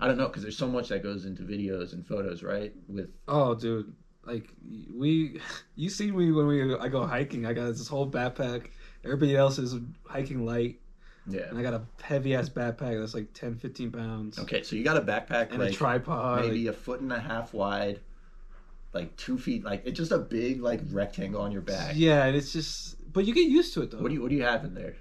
I 0.00 0.08
don't 0.08 0.16
know, 0.16 0.26
because 0.26 0.42
there's 0.42 0.56
so 0.56 0.66
much 0.66 0.88
that 0.88 1.02
goes 1.02 1.26
into 1.26 1.42
videos 1.42 1.92
and 1.92 2.04
photos, 2.06 2.42
right? 2.42 2.72
With 2.88 3.10
Oh, 3.28 3.54
dude, 3.54 3.92
like 4.24 4.48
we, 4.96 5.38
you 5.76 5.90
see 5.90 6.10
me 6.10 6.32
when 6.32 6.46
we 6.46 6.74
I 6.76 6.88
go 6.88 7.06
hiking. 7.06 7.44
I 7.44 7.52
got 7.52 7.66
this 7.66 7.88
whole 7.88 8.10
backpack. 8.10 8.68
Everybody 9.04 9.36
else 9.36 9.58
is 9.58 9.76
hiking 10.06 10.46
light. 10.46 10.80
Yeah. 11.28 11.42
And 11.48 11.58
I 11.58 11.62
got 11.62 11.74
a 11.74 11.82
heavy 12.02 12.34
ass 12.34 12.48
backpack 12.48 12.98
that's 12.98 13.14
like 13.14 13.32
10, 13.34 13.56
15 13.56 13.90
pounds. 13.92 14.38
Okay, 14.38 14.62
so 14.62 14.76
you 14.76 14.84
got 14.84 14.96
a 14.96 15.00
backpack 15.00 15.50
And 15.50 15.58
like 15.60 15.70
a 15.70 15.74
tripod. 15.74 16.44
maybe 16.44 16.64
like- 16.66 16.74
a 16.74 16.78
foot 16.78 17.00
and 17.00 17.12
a 17.12 17.20
half 17.20 17.52
wide, 17.54 18.00
like 18.92 19.14
two 19.16 19.38
feet, 19.38 19.64
like 19.64 19.82
it's 19.84 19.96
just 19.98 20.12
a 20.12 20.18
big 20.18 20.62
like 20.62 20.80
rectangle 20.90 21.40
on 21.42 21.52
your 21.52 21.60
back. 21.62 21.92
yeah, 21.96 22.24
and 22.24 22.34
it's 22.36 22.52
just, 22.52 22.96
but 23.12 23.24
you 23.26 23.34
get 23.34 23.48
used 23.48 23.74
to 23.74 23.82
it 23.82 23.90
though. 23.90 23.98
What 23.98 24.08
do 24.08 24.14
you 24.14 24.22
What 24.22 24.30
do 24.30 24.36
you 24.36 24.42
have 24.44 24.64
in 24.64 24.74
there? 24.74 24.96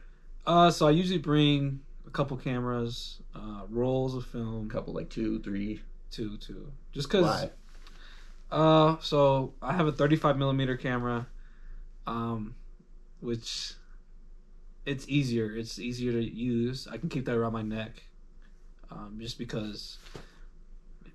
Uh, 0.45 0.69
so 0.71 0.87
I 0.87 0.91
usually 0.91 1.19
bring 1.19 1.81
a 2.05 2.09
couple 2.09 2.37
cameras, 2.37 3.19
uh, 3.35 3.63
rolls 3.69 4.15
of 4.15 4.25
film, 4.25 4.67
A 4.69 4.73
couple, 4.73 4.93
like 4.93 5.09
two, 5.09 5.39
three. 5.39 5.81
two, 6.11 6.37
two, 6.37 6.71
just 6.93 7.09
cause. 7.09 7.23
Why? 7.23 7.49
Uh, 8.49 8.95
so 9.01 9.53
I 9.61 9.73
have 9.73 9.87
a 9.87 9.91
35 9.91 10.37
millimeter 10.37 10.77
camera, 10.77 11.27
um, 12.05 12.55
which 13.19 13.73
it's 14.87 15.07
easier. 15.07 15.55
It's 15.55 15.77
easier 15.79 16.11
to 16.13 16.23
use. 16.23 16.87
I 16.89 16.97
can 16.97 17.09
keep 17.09 17.25
that 17.25 17.35
around 17.35 17.53
my 17.53 17.61
neck, 17.61 17.91
um, 18.89 19.17
just 19.19 19.37
because. 19.37 19.97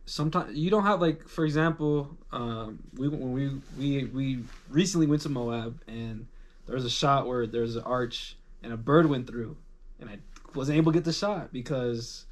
Sometimes 0.05 0.57
you 0.57 0.69
don't 0.69 0.83
have 0.83 1.01
like, 1.01 1.27
for 1.29 1.45
example, 1.45 2.17
um, 2.33 2.83
we 2.97 3.09
when 3.09 3.33
we 3.33 3.51
we 3.79 4.05
we 4.07 4.45
recently 4.69 5.07
went 5.07 5.23
to 5.23 5.29
Moab 5.29 5.81
and 5.87 6.27
there 6.67 6.75
was 6.75 6.85
a 6.85 6.91
shot 6.91 7.27
where 7.27 7.47
there's 7.47 7.77
an 7.77 7.85
arch 7.85 8.37
and 8.65 8.73
a 8.73 8.77
bird 8.77 9.07
went 9.07 9.27
through, 9.29 9.57
and 10.01 10.11
I 10.11 10.19
wasn't 10.55 10.77
able 10.79 10.93
to 10.93 10.97
get 10.99 11.05
the 11.05 11.13
shot 11.13 11.53
because, 11.53 12.27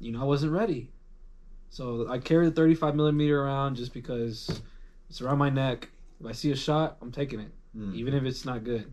you 0.00 0.10
know, 0.10 0.20
I 0.20 0.24
wasn't 0.24 0.52
ready. 0.52 0.90
So 1.70 2.06
I 2.10 2.18
carry 2.18 2.46
the 2.46 2.52
35 2.52 2.96
millimeter 2.96 3.42
around 3.44 3.76
just 3.76 3.92
because 3.94 4.60
it's 5.10 5.20
around 5.20 5.38
my 5.38 5.50
neck. 5.50 5.90
If 6.18 6.26
I 6.26 6.32
see 6.32 6.50
a 6.50 6.56
shot, 6.56 6.96
I'm 7.02 7.12
taking 7.12 7.40
it, 7.40 7.52
Hmm. 7.74 7.94
even 7.94 8.14
if 8.14 8.24
it's 8.24 8.44
not 8.44 8.64
good. 8.64 8.92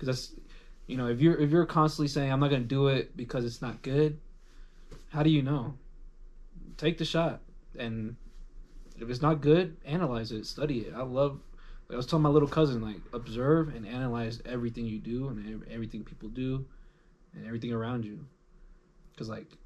Because 0.00 0.16
that's, 0.32 0.40
you 0.86 0.96
know, 0.96 1.08
if 1.08 1.20
you're 1.20 1.38
if 1.38 1.50
you're 1.50 1.66
constantly 1.66 2.08
saying 2.08 2.32
I'm 2.32 2.40
not 2.40 2.48
gonna 2.48 2.64
do 2.64 2.88
it 2.88 3.14
because 3.14 3.44
it's 3.44 3.60
not 3.60 3.82
good, 3.82 4.18
how 5.10 5.22
do 5.22 5.28
you 5.28 5.42
know? 5.42 5.74
Take 6.78 6.96
the 6.96 7.04
shot, 7.04 7.40
and 7.78 8.16
if 8.98 9.10
it's 9.10 9.20
not 9.20 9.42
good, 9.42 9.76
analyze 9.84 10.32
it, 10.32 10.46
study 10.46 10.78
it. 10.78 10.94
I 10.96 11.02
love. 11.02 11.38
Like 11.88 11.94
I 11.94 11.96
was 11.96 12.06
telling 12.06 12.22
my 12.22 12.30
little 12.30 12.48
cousin, 12.48 12.80
like 12.80 12.96
observe 13.12 13.74
and 13.74 13.86
analyze 13.86 14.40
everything 14.46 14.86
you 14.86 14.98
do 14.98 15.28
and 15.28 15.64
everything 15.70 16.02
people 16.02 16.30
do, 16.30 16.64
and 17.34 17.46
everything 17.46 17.74
around 17.74 18.06
you. 18.06 18.24
Because 19.12 19.28
like 19.28 19.58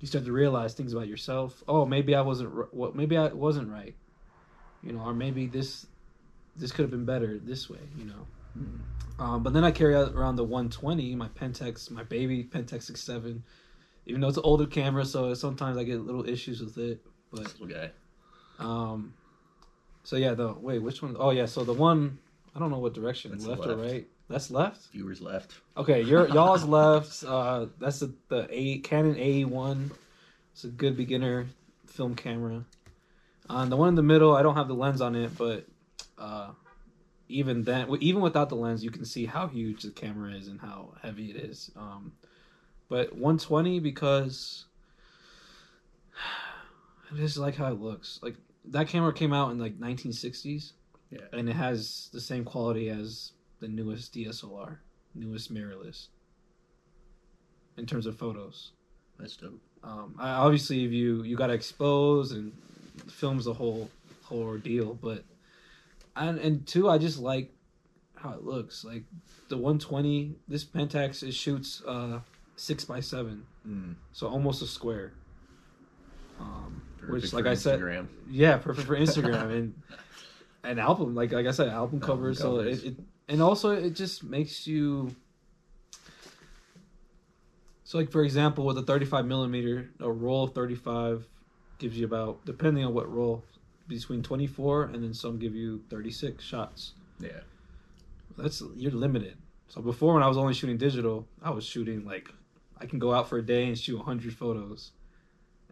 you 0.00 0.06
start 0.06 0.26
to 0.26 0.32
realize 0.32 0.74
things 0.74 0.92
about 0.92 1.08
yourself. 1.08 1.62
Oh, 1.66 1.86
maybe 1.86 2.14
I 2.14 2.20
wasn't. 2.20 2.74
What? 2.74 2.94
Maybe 2.94 3.16
I 3.16 3.28
wasn't 3.28 3.70
right. 3.70 3.94
You 4.82 4.92
know, 4.92 5.00
or 5.00 5.14
maybe 5.14 5.46
this 5.46 5.86
this 6.56 6.72
could 6.72 6.82
have 6.82 6.90
been 6.90 7.06
better 7.06 7.38
this 7.38 7.70
way. 7.70 7.80
You 7.96 8.04
know. 8.04 8.26
Um, 9.18 9.42
but 9.42 9.52
then 9.52 9.64
I 9.64 9.70
carry 9.70 9.96
out 9.96 10.12
around 10.14 10.36
the 10.36 10.44
120, 10.44 11.14
my 11.14 11.28
Pentax, 11.28 11.90
my 11.90 12.02
baby 12.02 12.44
Pentax 12.44 12.82
67. 12.82 13.42
Even 14.06 14.20
though 14.20 14.28
it's 14.28 14.36
an 14.36 14.42
older 14.44 14.66
camera, 14.66 15.04
so 15.04 15.32
sometimes 15.34 15.76
I 15.76 15.84
get 15.84 16.00
little 16.00 16.28
issues 16.28 16.60
with 16.60 16.78
it. 16.78 17.04
But 17.32 17.52
Okay. 17.62 17.90
um, 18.58 19.14
so 20.04 20.16
yeah, 20.16 20.34
the 20.34 20.52
wait, 20.52 20.78
which 20.80 21.02
one? 21.02 21.16
Oh 21.18 21.30
yeah, 21.30 21.46
so 21.46 21.64
the 21.64 21.72
one 21.72 22.18
I 22.54 22.58
don't 22.58 22.70
know 22.70 22.78
what 22.78 22.94
direction, 22.94 23.32
That's 23.32 23.46
left, 23.46 23.66
or 23.66 23.76
right. 23.76 24.06
That's 24.28 24.50
left. 24.50 24.88
Viewers 24.92 25.20
left. 25.20 25.54
Okay, 25.76 26.02
your 26.02 26.28
y'all's 26.34 26.64
left. 26.64 27.24
Uh, 27.24 27.66
that's 27.80 28.00
the 28.00 28.14
the 28.28 28.46
A 28.50 28.78
Canon 28.78 29.16
A 29.18 29.44
one. 29.44 29.90
It's 30.52 30.64
a 30.64 30.68
good 30.68 30.96
beginner 30.96 31.46
film 31.86 32.14
camera. 32.14 32.64
On 33.50 33.70
the 33.70 33.76
one 33.76 33.88
in 33.90 33.94
the 33.94 34.02
middle, 34.02 34.34
I 34.34 34.42
don't 34.42 34.56
have 34.56 34.68
the 34.68 34.74
lens 34.74 35.00
on 35.00 35.14
it, 35.14 35.36
but 35.36 35.66
uh, 36.18 36.50
even 37.28 37.64
then, 37.64 37.88
even 38.00 38.20
without 38.22 38.48
the 38.48 38.54
lens, 38.56 38.84
you 38.84 38.90
can 38.90 39.04
see 39.04 39.26
how 39.26 39.48
huge 39.48 39.82
the 39.82 39.90
camera 39.90 40.32
is 40.32 40.48
and 40.48 40.60
how 40.60 40.94
heavy 41.02 41.30
it 41.30 41.36
is. 41.36 41.70
Um, 41.76 42.12
but 42.88 43.12
120 43.12 43.80
because 43.80 44.66
I 47.12 47.16
just 47.16 47.36
like 47.36 47.56
how 47.56 47.66
it 47.72 47.80
looks. 47.80 48.20
Like 48.22 48.36
that 48.66 48.88
camera 48.88 49.12
came 49.12 49.32
out 49.32 49.50
in 49.50 49.58
like 49.58 49.78
1960s. 49.78 50.72
Yeah. 51.10 51.20
And 51.32 51.48
it 51.48 51.54
has 51.54 52.08
the 52.12 52.20
same 52.20 52.44
quality 52.44 52.88
as 52.88 53.32
the 53.60 53.68
newest 53.68 54.12
DSLR, 54.14 54.78
newest 55.14 55.54
mirrorless. 55.54 56.08
In 57.76 57.86
terms 57.86 58.06
of 58.06 58.16
photos, 58.16 58.72
That's 59.18 59.36
dope. 59.36 59.60
um, 59.84 60.14
I, 60.18 60.30
obviously 60.30 60.84
if 60.84 60.92
you 60.92 61.22
you 61.22 61.36
got 61.36 61.48
to 61.48 61.52
expose 61.52 62.32
and 62.32 62.52
film's 63.06 63.44
the 63.44 63.52
whole 63.52 63.90
whole 64.24 64.42
ordeal, 64.42 64.94
but 64.94 65.22
and 66.16 66.38
and 66.38 66.66
two, 66.66 66.88
I 66.88 66.98
just 66.98 67.18
like 67.18 67.52
how 68.16 68.32
it 68.32 68.42
looks. 68.44 68.84
Like 68.84 69.04
the 69.48 69.56
120, 69.56 70.34
this 70.48 70.64
Pentax 70.64 71.22
it 71.22 71.32
shoots 71.32 71.82
uh 71.86 72.20
six 72.56 72.84
by 72.84 73.00
seven, 73.00 73.44
Mm. 73.68 73.94
so 74.12 74.26
almost 74.28 74.62
a 74.62 74.66
square. 74.66 75.12
Um, 76.40 76.82
which, 77.08 77.32
like 77.32 77.46
I 77.46 77.54
said, 77.54 77.80
Instagram. 77.80 78.06
yeah, 78.30 78.56
perfect 78.58 78.86
for 78.86 78.96
Instagram 79.06 79.50
and 79.56 79.74
an 80.64 80.78
album. 80.78 81.14
Like 81.14 81.32
like 81.32 81.46
I 81.46 81.50
said, 81.50 81.68
album, 81.68 82.00
covers. 82.00 82.38
So 82.38 82.60
it, 82.60 82.84
it 82.84 82.96
and 83.28 83.42
also 83.42 83.70
it 83.70 83.90
just 83.94 84.22
makes 84.24 84.66
you. 84.66 85.14
So, 87.84 87.98
like 87.98 88.10
for 88.10 88.24
example, 88.24 88.64
with 88.66 88.78
a 88.78 88.82
35 88.82 89.26
millimeter, 89.26 89.90
a 90.00 90.10
roll 90.10 90.44
of 90.44 90.54
35 90.54 91.24
gives 91.78 91.96
you 91.96 92.04
about, 92.04 92.44
depending 92.44 92.84
on 92.84 92.92
what 92.94 93.10
roll, 93.12 93.44
between 93.88 94.22
24 94.22 94.84
and 94.84 95.02
then 95.02 95.14
some 95.14 95.38
give 95.38 95.54
you 95.54 95.82
36 95.90 96.42
shots. 96.42 96.92
Yeah. 97.20 97.40
That's 98.36 98.62
you're 98.76 98.92
limited. 98.92 99.36
So 99.68 99.80
before, 99.80 100.14
when 100.14 100.22
I 100.22 100.28
was 100.28 100.36
only 100.36 100.54
shooting 100.54 100.76
digital, 100.76 101.26
I 101.42 101.50
was 101.50 101.64
shooting 101.64 102.04
like 102.04 102.28
I 102.78 102.86
can 102.86 102.98
go 102.98 103.12
out 103.12 103.28
for 103.28 103.38
a 103.38 103.42
day 103.42 103.66
and 103.66 103.78
shoot 103.78 103.96
100 103.96 104.34
photos. 104.34 104.92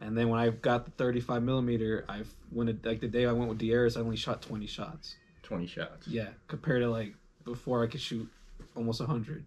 And 0.01 0.17
then 0.17 0.29
when 0.29 0.41
I 0.41 0.49
got 0.51 0.85
the 0.85 0.91
35 0.93 1.43
millimeter, 1.43 2.05
I 2.09 2.23
when 2.51 2.69
it, 2.69 2.85
like 2.85 3.01
the 3.01 3.09
day 3.09 3.27
I 3.27 3.33
went 3.33 3.49
with 3.49 3.59
Darius, 3.59 3.97
I 3.97 4.01
only 4.01 4.17
shot 4.17 4.43
20 4.43 4.67
shots. 4.67 5.17
20 5.43 5.67
shots. 5.67 6.09
Yeah, 6.09 6.29
compared 6.49 6.83
to 6.83 6.91
like 6.91 7.15
before, 7.45 7.85
I 7.85 7.87
could 7.87 8.01
shoot 8.01 8.29
almost 8.75 9.01
100 9.01 9.45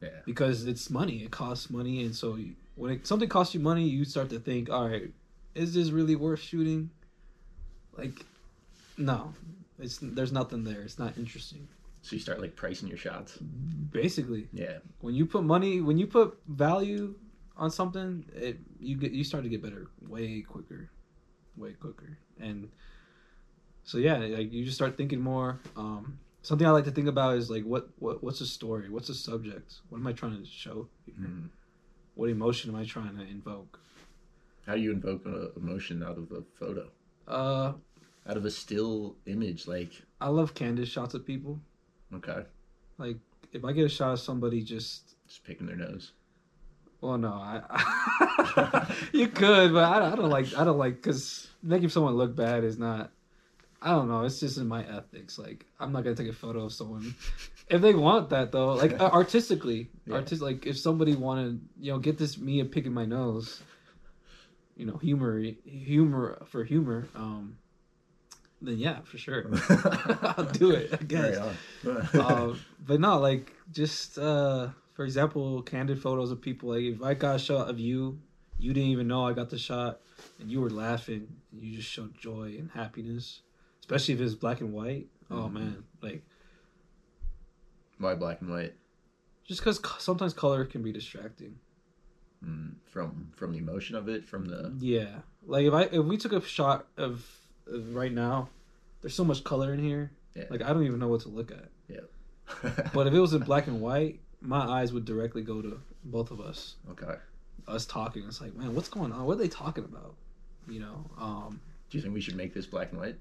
Yeah. 0.00 0.08
because 0.24 0.66
it's 0.66 0.88
money. 0.88 1.24
It 1.24 1.30
costs 1.30 1.68
money, 1.68 2.04
and 2.04 2.14
so 2.14 2.36
you, 2.36 2.54
when 2.76 2.92
it, 2.92 3.06
something 3.06 3.28
costs 3.28 3.52
you 3.54 3.60
money, 3.60 3.84
you 3.84 4.04
start 4.04 4.30
to 4.30 4.38
think, 4.38 4.70
all 4.70 4.88
right, 4.88 5.10
is 5.54 5.74
this 5.74 5.90
really 5.90 6.14
worth 6.16 6.40
shooting? 6.40 6.90
Like, 8.00 8.24
no, 8.98 9.34
it's 9.78 9.98
there's 10.02 10.32
nothing 10.32 10.64
there. 10.64 10.80
It's 10.82 10.98
not 10.98 11.16
interesting. 11.18 11.68
So 12.02 12.16
you 12.16 12.20
start 12.20 12.40
like 12.40 12.56
pricing 12.56 12.88
your 12.88 12.96
shots. 12.98 13.38
Basically, 13.92 14.48
Yeah. 14.52 14.78
when 15.00 15.14
you 15.14 15.26
put 15.26 15.44
money, 15.44 15.80
when 15.80 15.98
you 15.98 16.06
put 16.06 16.38
value 16.48 17.14
on 17.56 17.70
something, 17.70 18.24
it 18.34 18.58
you 18.78 18.96
get 18.96 19.12
you 19.12 19.22
start 19.24 19.44
to 19.44 19.50
get 19.50 19.62
better 19.62 19.88
way 20.08 20.40
quicker, 20.40 20.88
way 21.56 21.72
quicker, 21.74 22.16
and 22.40 22.70
so 23.84 23.98
yeah, 23.98 24.16
like 24.16 24.52
you 24.52 24.64
just 24.64 24.76
start 24.76 24.96
thinking 24.96 25.20
more. 25.20 25.60
Um, 25.76 26.18
something 26.42 26.66
I 26.66 26.70
like 26.70 26.84
to 26.84 26.90
think 26.90 27.08
about 27.08 27.36
is 27.36 27.50
like 27.50 27.64
what 27.64 27.90
what 27.98 28.22
what's 28.24 28.38
the 28.38 28.46
story? 28.46 28.88
What's 28.88 29.08
the 29.08 29.14
subject? 29.14 29.74
What 29.90 29.98
am 29.98 30.06
I 30.06 30.12
trying 30.12 30.38
to 30.40 30.46
show? 30.46 30.88
Mm. 31.20 31.48
What 32.14 32.30
emotion 32.30 32.70
am 32.70 32.76
I 32.76 32.84
trying 32.84 33.16
to 33.18 33.22
invoke? 33.22 33.78
How 34.66 34.74
do 34.74 34.80
you 34.80 34.92
invoke 34.92 35.24
an 35.26 35.50
emotion 35.56 36.02
out 36.02 36.16
of 36.18 36.30
a 36.32 36.42
photo? 36.58 36.90
Uh, 37.28 37.72
Out 38.30 38.36
of 38.36 38.44
a 38.44 38.50
still 38.50 39.16
image? 39.26 39.66
Like, 39.66 39.90
I 40.20 40.28
love 40.28 40.54
candid 40.54 40.86
shots 40.86 41.14
of 41.14 41.26
people. 41.26 41.60
okay, 42.14 42.44
Like 42.96 43.16
if 43.52 43.64
I 43.64 43.72
get 43.72 43.86
a 43.86 43.88
shot 43.88 44.12
of 44.12 44.20
somebody 44.20 44.62
just 44.62 45.16
just 45.26 45.42
picking 45.42 45.66
their 45.66 45.74
nose. 45.74 46.12
Well, 47.00 47.18
no, 47.18 47.32
I, 47.32 48.94
you 49.12 49.26
could, 49.26 49.72
but 49.72 49.82
I, 49.84 50.12
I 50.12 50.14
don't 50.14 50.30
like 50.30 50.54
I 50.56 50.62
don't 50.62 50.78
like 50.78 50.94
because 50.96 51.48
making 51.60 51.88
someone 51.88 52.14
look 52.14 52.36
bad 52.36 52.62
is 52.62 52.78
not. 52.78 53.10
I 53.82 53.90
don't 53.92 54.06
know. 54.08 54.22
It's 54.22 54.38
just 54.38 54.58
in 54.58 54.68
my 54.68 54.84
ethics. 54.86 55.36
Like 55.36 55.66
I'm 55.80 55.90
not 55.90 56.04
gonna 56.04 56.14
take 56.14 56.28
a 56.28 56.32
photo 56.32 56.66
of 56.66 56.72
someone 56.72 57.12
if 57.68 57.80
they 57.82 57.94
want 57.94 58.30
that 58.30 58.52
though. 58.52 58.74
Like 58.74 59.00
uh, 59.00 59.10
artistically, 59.12 59.90
Yeah. 60.06 60.16
artist 60.16 60.40
like 60.40 60.66
if 60.66 60.78
somebody 60.78 61.16
wanted, 61.16 61.60
you 61.80 61.90
know, 61.90 61.98
get 61.98 62.16
this 62.16 62.38
me 62.38 62.62
picking 62.62 62.92
my 62.94 63.06
nose. 63.06 63.60
You 64.76 64.86
know, 64.86 64.98
humor, 64.98 65.42
humor 65.64 66.42
for 66.46 66.62
humor. 66.64 67.08
Um, 67.16 67.58
then 68.62 68.78
yeah, 68.78 69.00
for 69.02 69.18
sure, 69.18 69.46
I'll 70.36 70.44
do 70.46 70.72
it. 70.72 70.90
I 70.92 71.04
guess 71.04 71.38
uh, 72.14 72.54
but 72.86 73.00
no, 73.00 73.18
like 73.18 73.52
just 73.70 74.18
uh, 74.18 74.68
for 74.94 75.04
example, 75.04 75.62
candid 75.62 76.00
photos 76.00 76.30
of 76.30 76.40
people. 76.40 76.70
Like 76.70 76.82
if 76.82 77.02
I 77.02 77.14
got 77.14 77.36
a 77.36 77.38
shot 77.38 77.68
of 77.70 77.78
you, 77.78 78.20
you 78.58 78.72
didn't 78.72 78.90
even 78.90 79.08
know 79.08 79.26
I 79.26 79.32
got 79.32 79.50
the 79.50 79.58
shot, 79.58 80.00
and 80.38 80.50
you 80.50 80.60
were 80.60 80.70
laughing, 80.70 81.28
and 81.52 81.62
you 81.62 81.76
just 81.76 81.88
showed 81.90 82.16
joy 82.18 82.54
and 82.58 82.70
happiness. 82.70 83.42
Especially 83.80 84.14
if 84.14 84.20
it's 84.20 84.34
black 84.34 84.60
and 84.60 84.72
white. 84.72 85.08
Oh 85.30 85.48
Mhm. 85.48 85.52
man, 85.52 85.84
like 86.02 86.24
Why 87.98 88.14
black 88.14 88.40
and 88.40 88.50
white? 88.50 88.74
just 89.44 89.60
because 89.62 89.80
sometimes 89.98 90.32
color 90.32 90.64
can 90.64 90.82
be 90.82 90.92
distracting. 90.92 91.58
Mm, 92.44 92.76
from 92.86 93.30
from 93.34 93.52
the 93.52 93.58
emotion 93.58 93.96
of 93.96 94.08
it, 94.08 94.24
from 94.26 94.44
the 94.46 94.72
Yeah, 94.80 95.20
like 95.42 95.66
if 95.66 95.74
I 95.74 95.82
if 95.84 96.04
we 96.04 96.16
took 96.16 96.32
a 96.32 96.40
shot 96.40 96.86
of 96.96 97.26
right 97.66 98.12
now, 98.12 98.48
there's 99.00 99.14
so 99.14 99.24
much 99.24 99.44
color 99.44 99.72
in 99.72 99.82
here. 99.82 100.10
Yeah. 100.34 100.44
Like 100.50 100.62
I 100.62 100.72
don't 100.72 100.84
even 100.84 100.98
know 100.98 101.08
what 101.08 101.20
to 101.22 101.28
look 101.28 101.50
at. 101.50 101.68
but 102.62 102.92
But 102.92 103.06
if 103.06 103.14
it 103.14 103.20
was 103.20 103.32
in 103.34 103.42
black 103.42 103.66
and 103.66 103.80
white, 103.80 104.20
my 104.40 104.58
eyes 104.60 104.92
would 104.92 105.04
directly 105.04 105.42
go 105.42 105.60
to 105.62 105.80
both 106.04 106.30
of 106.30 106.40
us. 106.40 106.76
okay. 106.92 107.14
us 107.68 107.84
talking. 107.86 108.24
It's 108.26 108.40
like, 108.40 108.54
man, 108.54 108.74
what's 108.74 108.88
going 108.88 109.12
on? 109.12 109.24
What 109.26 109.34
are 109.34 109.40
they 109.40 109.48
talking 109.48 109.84
about? 109.84 110.14
You 110.68 110.80
know, 110.80 111.10
um, 111.18 111.60
Do 111.90 111.98
you 111.98 112.02
think 112.02 112.14
we 112.14 112.20
should 112.20 112.36
make 112.36 112.54
this 112.54 112.66
black 112.66 112.90
and 112.92 113.00
white? 113.00 113.16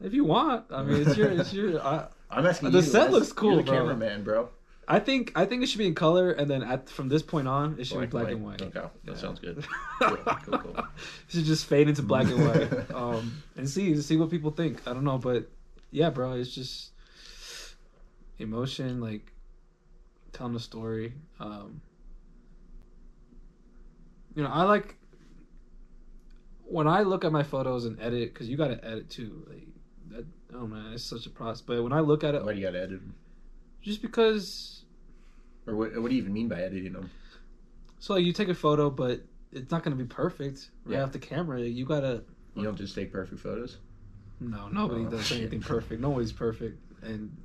if 0.00 0.14
you 0.14 0.24
want, 0.24 0.64
I 0.70 0.82
mean, 0.84 1.02
it's 1.06 1.16
your, 1.16 1.28
it's 1.30 1.52
your. 1.52 1.80
I, 1.82 2.06
I'm 2.30 2.46
asking 2.46 2.70
The 2.70 2.78
you. 2.78 2.84
set 2.84 3.10
looks 3.10 3.32
cool, 3.32 3.54
You're 3.54 3.62
the 3.62 3.70
bro. 3.70 3.78
cameraman, 3.80 4.22
bro. 4.22 4.48
I 4.90 5.00
think, 5.00 5.32
I 5.36 5.44
think 5.44 5.62
it 5.62 5.66
should 5.68 5.78
be 5.78 5.86
in 5.86 5.94
color, 5.94 6.30
and 6.30 6.50
then 6.50 6.62
at 6.62 6.88
from 6.88 7.08
this 7.10 7.22
point 7.22 7.46
on, 7.46 7.76
it 7.78 7.86
should 7.86 8.00
be 8.00 8.06
black 8.06 8.30
and 8.30 8.42
white. 8.42 8.62
Okay, 8.62 8.80
that 8.80 8.90
Yeah. 9.04 9.14
sounds 9.16 9.38
good. 9.38 9.64
Cool, 10.00 10.16
cool, 10.16 10.58
cool. 10.58 10.76
should 11.28 11.44
just 11.44 11.66
fade 11.66 11.88
into 11.88 12.02
black 12.02 12.26
and 12.26 12.40
white, 12.46 12.90
um, 12.94 13.42
and 13.56 13.68
see, 13.68 14.00
see 14.00 14.16
what 14.16 14.30
people 14.30 14.50
think. 14.52 14.86
I 14.88 14.94
don't 14.94 15.04
know, 15.04 15.18
but 15.18 15.50
yeah, 15.90 16.08
bro, 16.10 16.32
it's 16.34 16.54
just 16.54 16.92
emotion, 18.38 19.00
like 19.00 19.32
telling 20.32 20.54
a 20.54 20.60
story. 20.60 21.12
Um, 21.40 21.80
you 24.34 24.42
know, 24.42 24.50
I 24.50 24.62
like 24.62 24.96
when 26.64 26.86
I 26.86 27.02
look 27.02 27.24
at 27.24 27.32
my 27.32 27.42
photos 27.42 27.84
and 27.84 28.00
edit 28.00 28.32
because 28.32 28.48
you 28.48 28.56
got 28.56 28.68
to 28.68 28.84
edit 28.84 29.10
too. 29.10 29.44
Like 29.48 29.66
that, 30.10 30.26
oh 30.54 30.66
man, 30.66 30.92
it's 30.92 31.02
such 31.04 31.26
a 31.26 31.30
process. 31.30 31.60
But 31.62 31.82
when 31.82 31.92
I 31.92 32.00
look 32.00 32.22
at 32.24 32.34
it, 32.34 32.44
Why 32.44 32.52
do 32.54 32.60
you 32.60 32.64
got 32.66 32.72
to 32.72 32.82
edit 32.82 33.00
just 33.82 34.02
because, 34.02 34.77
Or 35.68 35.76
what, 35.76 36.00
what 36.00 36.08
do 36.08 36.14
you 36.16 36.22
even 36.22 36.32
mean 36.32 36.48
by 36.48 36.60
editing 36.62 36.92
them? 36.94 37.10
so 38.00 38.14
like 38.14 38.24
you 38.24 38.32
take 38.32 38.48
a 38.48 38.54
photo, 38.54 38.88
but 38.90 39.20
it's 39.52 39.70
not 39.70 39.82
going 39.82 39.96
to 39.96 40.02
be 40.02 40.08
perfect 40.08 40.70
right 40.84 40.94
Yeah. 40.94 41.02
off 41.04 41.12
the 41.12 41.18
camera. 41.18 41.60
You 41.60 41.84
gotta 41.84 42.22
You 42.54 42.62
don't 42.64 42.76
just 42.76 42.94
take 42.94 43.12
perfect 43.12 43.40
photos. 43.40 43.76
No, 44.40 44.68
nobody 44.68 45.04
Oh, 45.04 45.10
does 45.10 45.26
shit. 45.26 45.38
anything 45.40 45.60
perfect. 45.74 46.00
Nobody's 46.00 46.32
perfect, 46.32 46.78
and 47.02 47.36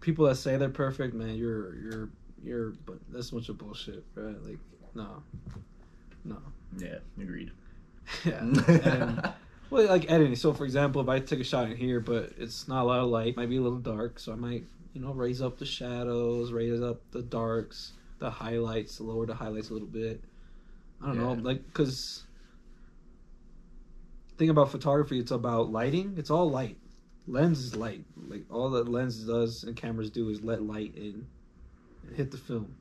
people 0.00 0.26
that 0.26 0.36
say 0.36 0.56
they're 0.56 0.68
perfect, 0.68 1.14
man, 1.14 1.36
you're 1.36 1.74
you're 1.76 2.08
you're. 2.42 2.70
But 2.86 2.98
that's 3.10 3.30
a 3.30 3.34
bunch 3.34 3.48
of 3.48 3.58
bullshit, 3.58 4.04
right? 4.14 4.36
Like, 4.44 4.58
no, 4.94 5.22
no, 6.24 6.36
Yeah, 6.78 6.98
agreed. 7.20 7.52
yeah. 8.24 8.38
and, 8.40 9.32
well, 9.70 9.86
like 9.88 10.10
editing. 10.10 10.36
So, 10.36 10.52
for 10.52 10.64
example, 10.66 11.00
if 11.00 11.08
I 11.08 11.20
take 11.20 11.40
a 11.40 11.44
shot 11.44 11.70
in 11.70 11.76
here, 11.76 12.00
but 12.00 12.32
it's 12.36 12.68
not 12.68 12.82
a 12.82 12.84
lot 12.84 13.00
of 13.00 13.08
light, 13.08 13.34
might 13.36 13.48
be 13.48 13.56
a 13.56 13.62
little 13.62 13.78
dark, 13.78 14.18
so 14.18 14.32
I 14.32 14.36
might, 14.36 14.64
you 14.94 15.00
know, 15.00 15.12
raise 15.12 15.42
up 15.42 15.58
the 15.58 15.66
shadows, 15.66 16.52
raise 16.52 16.80
up 16.80 17.00
the 17.10 17.20
darks, 17.22 17.92
the 18.20 18.30
highlights, 18.30 19.00
lower 19.00 19.26
the 19.26 19.34
highlights 19.34 19.68
a 19.70 19.72
little 19.72 19.88
bit. 19.88 20.22
I 21.02 21.08
don't 21.08 21.18
know, 21.18 21.32
like, 21.32 21.74
cause 21.74 22.24
thing 24.38 24.50
about 24.50 24.70
photography, 24.70 25.18
it's 25.18 25.32
about 25.32 25.70
lighting. 25.70 26.14
It's 26.16 26.30
all 26.30 26.48
light. 26.50 26.78
Lens 27.26 27.60
is 27.60 27.74
light. 27.76 28.04
Like 28.28 28.44
all 28.50 28.70
that 28.70 28.88
lens 28.88 29.24
does 29.24 29.64
and 29.64 29.76
cameras 29.76 30.10
do 30.10 30.28
is 30.28 30.42
let 30.42 30.62
light 30.62 30.94
in, 30.96 31.26
and 32.06 32.16
hit 32.16 32.30
the 32.30 32.36
film, 32.38 32.76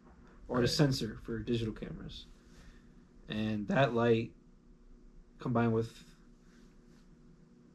or 0.47 0.57
Right. 0.57 0.61
the 0.63 0.67
sensor 0.67 1.19
for 1.23 1.39
digital 1.39 1.73
cameras, 1.73 2.25
and 3.29 3.67
that 3.67 3.93
light 3.93 4.31
combined 5.39 5.73
with 5.73 6.03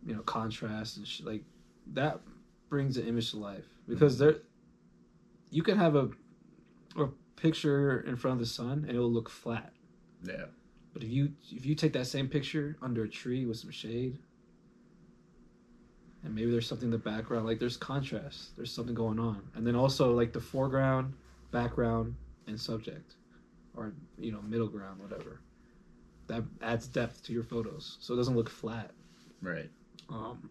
you 0.07 0.15
know 0.15 0.23
contrast 0.23 0.97
and 0.97 1.07
sh- 1.07 1.21
like 1.23 1.45
that 1.89 2.21
brings 2.69 2.95
the 2.97 3.07
image 3.07 3.31
to 3.31 3.37
life 3.39 3.78
because 3.89 4.19
there 4.19 4.37
you 5.51 5.63
can 5.63 5.79
have 5.79 5.97
a 5.97 6.11
a 6.97 7.09
picture 7.37 8.01
in 8.01 8.17
front 8.17 8.35
of 8.35 8.39
the 8.41 8.47
sun 8.53 8.85
and 8.87 8.91
it'll 8.91 9.11
look 9.11 9.29
flat 9.31 9.73
Yeah. 10.23 10.47
but 10.93 11.03
if 11.03 11.09
you 11.11 11.33
if 11.51 11.65
you 11.65 11.75
take 11.75 11.93
that 11.95 12.07
same 12.07 12.29
picture 12.29 12.77
under 12.83 13.05
a 13.05 13.09
tree 13.09 13.47
with 13.47 13.57
some 13.59 13.71
shade 13.71 14.19
and 16.25 16.35
maybe 16.35 16.51
there's 16.51 16.67
something 16.67 16.89
in 16.89 16.91
the 16.93 16.99
background 16.99 17.47
like 17.47 17.59
there's 17.61 17.77
contrast 17.77 18.57
there's 18.57 18.73
something 18.73 18.95
going 18.95 19.19
on 19.21 19.41
and 19.55 19.67
then 19.67 19.77
also 19.77 20.13
like 20.15 20.33
the 20.33 20.41
foreground 20.41 21.15
background 21.53 22.15
and 22.49 22.61
subject 22.61 23.15
or 23.77 23.93
you 24.19 24.33
know 24.33 24.43
middle 24.43 24.67
ground 24.69 25.01
whatever 25.01 25.41
that 26.27 26.43
adds 26.61 26.89
depth 26.89 27.23
to 27.23 27.33
your 27.33 27.45
photos 27.45 27.97
so 28.01 28.13
it 28.15 28.17
doesn't 28.17 28.37
look 28.37 28.51
flat 28.51 28.91
Right. 29.41 29.71
um 30.11 30.51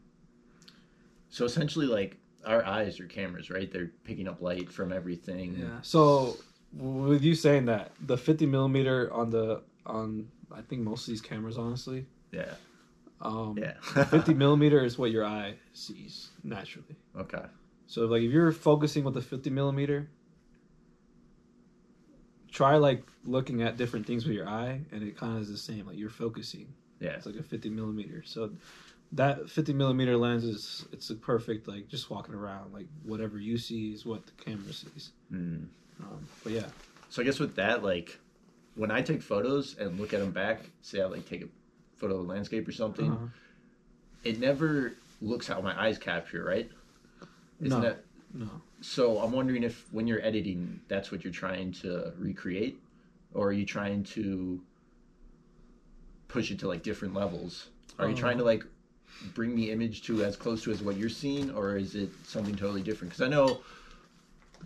So 1.29 1.43
essentially, 1.43 1.85
like 1.88 2.17
our 2.47 2.65
eyes 2.65 2.99
are 2.99 3.05
cameras, 3.07 3.49
right? 3.49 3.71
They're 3.71 3.91
picking 4.03 4.27
up 4.27 4.41
light 4.41 4.71
from 4.71 4.91
everything. 4.91 5.55
yeah 5.59 5.81
so 5.81 6.37
with 6.73 7.23
you 7.23 7.35
saying 7.35 7.65
that 7.65 7.91
the 8.05 8.17
50 8.17 8.45
millimeter 8.45 9.11
on 9.13 9.29
the 9.29 9.61
on 9.85 10.27
i 10.51 10.61
think 10.61 10.81
most 10.81 11.01
of 11.07 11.11
these 11.13 11.21
cameras 11.21 11.57
honestly 11.57 12.05
Yeah. 12.31 12.53
um 13.21 13.57
Yeah. 13.57 13.73
50 14.05 14.33
millimeter 14.43 14.83
is 14.83 14.97
what 14.97 15.11
your 15.11 15.25
eye 15.25 15.55
sees 15.73 16.29
naturally 16.43 16.95
Okay. 17.17 17.45
So 17.87 18.05
like 18.05 18.21
if 18.23 18.31
you're 18.31 18.51
focusing 18.51 19.03
with 19.05 19.15
a 19.17 19.21
50 19.21 19.49
millimeter, 19.49 20.09
try 22.51 22.75
like 22.77 23.03
looking 23.25 23.61
at 23.61 23.77
different 23.77 24.05
things 24.05 24.25
with 24.25 24.35
your 24.35 24.47
eye, 24.47 24.81
and 24.91 25.03
it 25.03 25.17
kind 25.17 25.35
of 25.35 25.41
is 25.43 25.49
the 25.49 25.57
same. 25.57 25.85
Like 25.87 25.97
you're 25.97 26.09
focusing. 26.09 26.67
Yeah. 26.99 27.11
It's 27.11 27.25
like 27.25 27.35
a 27.35 27.43
50 27.43 27.69
millimeter. 27.69 28.23
So 28.25 28.51
that 29.13 29.49
50 29.49 29.73
millimeter 29.73 30.17
lens 30.17 30.43
is 30.43 30.85
it's 30.91 31.09
a 31.09 31.15
perfect 31.15 31.67
like 31.67 31.87
just 31.87 32.09
walking 32.09 32.35
around 32.35 32.73
like 32.73 32.87
whatever 33.03 33.39
you 33.39 33.57
see 33.57 33.93
is 33.93 34.05
what 34.05 34.25
the 34.25 34.31
camera 34.33 34.73
sees. 34.73 35.11
Mm. 35.31 35.67
Um, 36.01 36.27
but 36.43 36.51
yeah, 36.51 36.65
So 37.09 37.21
I 37.21 37.25
guess 37.25 37.39
with 37.39 37.55
that, 37.55 37.83
like, 37.83 38.19
when 38.75 38.91
I 38.91 39.01
take 39.01 39.21
photos 39.23 39.75
and 39.79 39.99
look 39.99 40.13
at 40.13 40.19
them 40.19 40.31
back, 40.31 40.61
say 40.81 41.01
I 41.01 41.05
like 41.05 41.27
take 41.27 41.43
a 41.43 41.47
photo 41.95 42.15
of 42.15 42.25
a 42.25 42.31
landscape 42.31 42.67
or 42.67 42.71
something, 42.71 43.11
uh, 43.11 43.27
it 44.23 44.39
never 44.39 44.93
looks 45.21 45.47
how 45.47 45.59
my 45.61 45.79
eyes 45.81 45.97
capture, 45.97 46.43
right? 46.43 46.69
Isn't 47.59 47.81
No. 47.81 47.87
that 47.87 48.03
no, 48.33 48.49
so? 48.81 49.19
I'm 49.19 49.31
wondering 49.31 49.63
if 49.63 49.91
when 49.91 50.05
you're 50.05 50.21
editing, 50.23 50.81
that's 50.89 51.11
what 51.11 51.23
you're 51.23 51.33
trying 51.33 51.71
to 51.73 52.13
recreate, 52.19 52.79
or 53.33 53.47
are 53.47 53.53
you 53.53 53.65
trying 53.65 54.03
to 54.03 54.61
push 56.27 56.51
it 56.51 56.59
to 56.59 56.67
like 56.67 56.83
different 56.83 57.13
levels? 57.15 57.69
Are 57.97 58.07
you 58.07 58.15
trying 58.15 58.37
to 58.37 58.43
like 58.43 58.63
bring 59.34 59.55
the 59.55 59.72
image 59.72 60.03
to 60.03 60.24
as 60.24 60.36
close 60.36 60.63
to 60.63 60.72
as 60.72 60.82
what 60.82 60.97
you're 60.97 61.09
seeing, 61.09 61.51
or 61.51 61.78
is 61.78 61.95
it 61.95 62.09
something 62.26 62.55
totally 62.55 62.82
different? 62.82 63.13
Because 63.13 63.26
I 63.26 63.30
know 63.30 63.61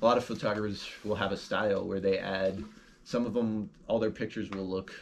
a 0.02 0.06
lot 0.06 0.18
of 0.18 0.26
photographers 0.26 0.89
will 1.04 1.16
have 1.16 1.32
a 1.32 1.38
style 1.38 1.88
where 1.88 1.99
they 1.99 2.18
add 2.18 2.64
some 3.04 3.26
of 3.26 3.34
them 3.34 3.70
all 3.88 3.99
their 3.99 4.12
pictures 4.12 4.49
will 4.52 4.68
look 4.68 4.93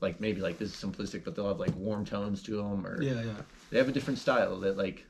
like 0.00 0.20
maybe 0.20 0.40
like 0.40 0.58
this 0.58 0.70
is 0.70 0.76
simplistic 0.76 1.24
but 1.24 1.34
they'll 1.34 1.48
have 1.48 1.60
like 1.60 1.74
warm 1.76 2.04
tones 2.04 2.42
to 2.42 2.56
them 2.56 2.86
or 2.86 3.02
yeah, 3.02 3.22
yeah. 3.22 3.32
they 3.70 3.78
have 3.78 3.88
a 3.88 3.92
different 3.92 4.18
style 4.18 4.58
that 4.60 4.76
like 4.76 5.04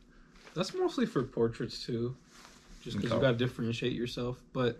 That's 0.54 0.74
mostly 0.74 1.06
for 1.06 1.22
portraits 1.22 1.84
too, 1.84 2.16
just 2.82 2.96
because 2.96 3.12
you 3.12 3.20
got 3.20 3.32
to 3.32 3.36
differentiate 3.36 3.92
yourself. 3.92 4.40
But 4.52 4.78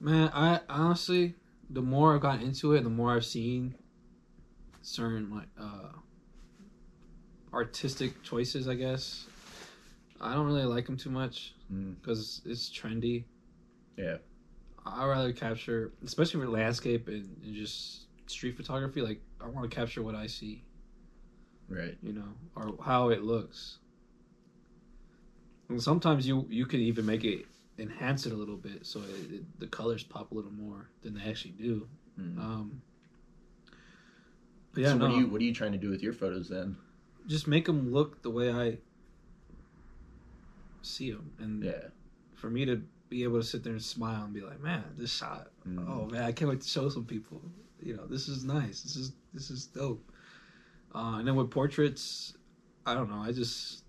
man, 0.00 0.30
I 0.32 0.60
honestly, 0.68 1.34
the 1.68 1.82
more 1.82 2.14
I've 2.14 2.20
gotten 2.20 2.42
into 2.42 2.72
it, 2.72 2.84
the 2.84 2.90
more 2.90 3.14
I've 3.14 3.24
seen 3.24 3.74
certain 4.82 5.30
like 5.30 5.48
uh, 5.60 5.88
artistic 7.54 8.22
choices. 8.22 8.68
I 8.68 8.74
guess 8.74 9.26
I 10.20 10.34
don't 10.34 10.46
really 10.46 10.64
like 10.64 10.86
them 10.86 10.96
too 10.96 11.10
much 11.10 11.54
mm, 11.72 11.94
because 12.00 12.42
it's 12.44 12.68
trendy. 12.70 13.24
yeah 13.96 14.16
I 14.86 15.06
rather 15.06 15.32
capture, 15.32 15.92
especially 16.04 16.40
for 16.40 16.48
landscape 16.48 17.08
and, 17.08 17.36
and 17.42 17.54
just 17.54 18.02
street 18.26 18.56
photography. 18.56 19.00
Like 19.00 19.20
I 19.40 19.48
want 19.48 19.70
to 19.70 19.74
capture 19.74 20.02
what 20.02 20.14
I 20.14 20.26
see, 20.26 20.62
right 21.68 21.96
you 22.02 22.12
know, 22.12 22.34
or 22.54 22.74
how 22.84 23.08
it 23.08 23.22
looks. 23.22 23.78
And 25.68 25.82
sometimes 25.82 26.26
you 26.26 26.46
you 26.50 26.66
could 26.66 26.80
even 26.80 27.06
make 27.06 27.24
it 27.24 27.46
enhance 27.78 28.26
it 28.26 28.32
a 28.32 28.36
little 28.36 28.56
bit, 28.56 28.84
so 28.84 29.00
it, 29.00 29.34
it, 29.34 29.60
the 29.60 29.66
colors 29.66 30.04
pop 30.04 30.30
a 30.32 30.34
little 30.34 30.52
more 30.52 30.90
than 31.02 31.14
they 31.14 31.22
actually 31.22 31.52
do. 31.52 31.88
Mm. 32.20 32.38
Um, 32.38 32.82
but 34.74 34.82
yeah, 34.82 34.88
so 34.90 34.98
no, 34.98 35.06
what 35.06 35.14
are 35.14 35.20
you 35.20 35.26
what 35.28 35.40
are 35.40 35.44
you 35.44 35.54
trying 35.54 35.72
to 35.72 35.78
do 35.78 35.88
with 35.88 36.02
your 36.02 36.12
photos 36.12 36.48
then 36.48 36.76
just 37.26 37.46
make 37.46 37.64
them 37.66 37.92
look 37.92 38.22
the 38.22 38.30
way 38.30 38.50
I 38.50 38.78
see 40.82 41.10
them, 41.10 41.32
and 41.38 41.64
yeah 41.64 41.88
for 42.34 42.50
me 42.50 42.66
to 42.66 42.82
be 43.08 43.22
able 43.22 43.40
to 43.40 43.46
sit 43.46 43.64
there 43.64 43.72
and 43.72 43.82
smile 43.82 44.24
and 44.24 44.34
be 44.34 44.42
like, 44.42 44.60
man, 44.60 44.84
this 44.98 45.10
shot, 45.10 45.48
Mm. 45.66 45.88
oh 45.88 46.04
man, 46.10 46.24
I 46.24 46.32
can't 46.32 46.50
wait 46.50 46.60
to 46.60 46.68
show 46.68 46.90
some 46.90 47.06
people. 47.06 47.40
You 47.80 47.96
know, 47.96 48.06
this 48.06 48.28
is 48.28 48.44
nice. 48.44 48.82
This 48.82 48.96
is 48.96 49.12
this 49.32 49.50
is 49.50 49.64
dope. 49.64 50.12
Uh, 50.94 51.16
and 51.18 51.26
then 51.26 51.34
with 51.36 51.50
portraits, 51.50 52.34
I 52.84 52.92
don't 52.92 53.08
know. 53.08 53.22
I 53.22 53.32
just 53.32 53.82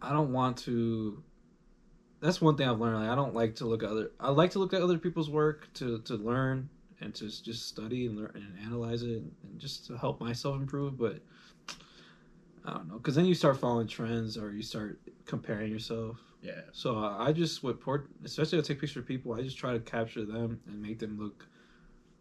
I 0.00 0.10
don't 0.12 0.32
want 0.32 0.56
to. 0.58 1.22
That's 2.20 2.40
one 2.40 2.56
thing 2.56 2.66
I've 2.66 2.80
learned. 2.80 3.00
Like, 3.00 3.10
I 3.10 3.14
don't 3.14 3.34
like 3.34 3.56
to 3.56 3.66
look 3.66 3.82
at 3.82 3.90
other. 3.90 4.10
I 4.18 4.30
like 4.30 4.52
to 4.52 4.58
look 4.58 4.72
at 4.72 4.80
other 4.80 4.96
people's 4.98 5.28
work 5.28 5.68
to 5.74 5.98
to 6.00 6.14
learn 6.14 6.70
and 7.00 7.14
to 7.14 7.24
just 7.42 7.66
study 7.66 8.06
and 8.06 8.16
learn 8.16 8.32
and 8.34 8.58
analyze 8.64 9.02
it 9.02 9.22
and 9.22 9.32
just 9.58 9.86
to 9.86 9.96
help 9.96 10.20
myself 10.20 10.56
improve. 10.56 10.98
But 10.98 11.20
I 12.64 12.72
don't 12.72 12.88
know, 12.88 12.98
because 12.98 13.14
then 13.14 13.24
you 13.24 13.34
start 13.34 13.58
following 13.58 13.86
trends 13.86 14.36
or 14.36 14.52
you 14.52 14.62
start 14.62 15.00
comparing 15.26 15.70
yourself. 15.70 16.18
yeah 16.42 16.60
So 16.72 16.98
uh, 16.98 17.16
I 17.18 17.32
just 17.32 17.62
with 17.62 17.80
port, 17.80 18.08
especially 18.24 18.58
I 18.58 18.62
take 18.62 18.80
pictures 18.80 18.98
of 18.98 19.06
people. 19.06 19.32
I 19.34 19.42
just 19.42 19.58
try 19.58 19.72
to 19.72 19.80
capture 19.80 20.24
them 20.24 20.60
and 20.66 20.82
make 20.82 20.98
them 20.98 21.18
look 21.18 21.46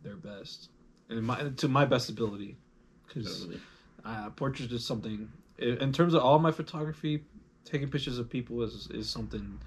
their 0.03 0.15
best, 0.15 0.69
and 1.09 1.21
my 1.23 1.49
to 1.49 1.67
my 1.67 1.85
best 1.85 2.09
ability. 2.09 2.57
Because 3.07 3.39
totally 3.39 3.59
uh, 4.05 4.29
portraits 4.31 4.71
is 4.71 4.85
something. 4.85 5.29
In 5.57 5.91
terms 5.91 6.13
of 6.13 6.21
all 6.21 6.37
my 6.39 6.51
photography, 6.51 7.23
taking 7.65 7.89
pictures 7.89 8.19
of 8.19 8.29
people 8.29 8.61
is 8.63 8.87
is 8.91 9.09
something, 9.09 9.59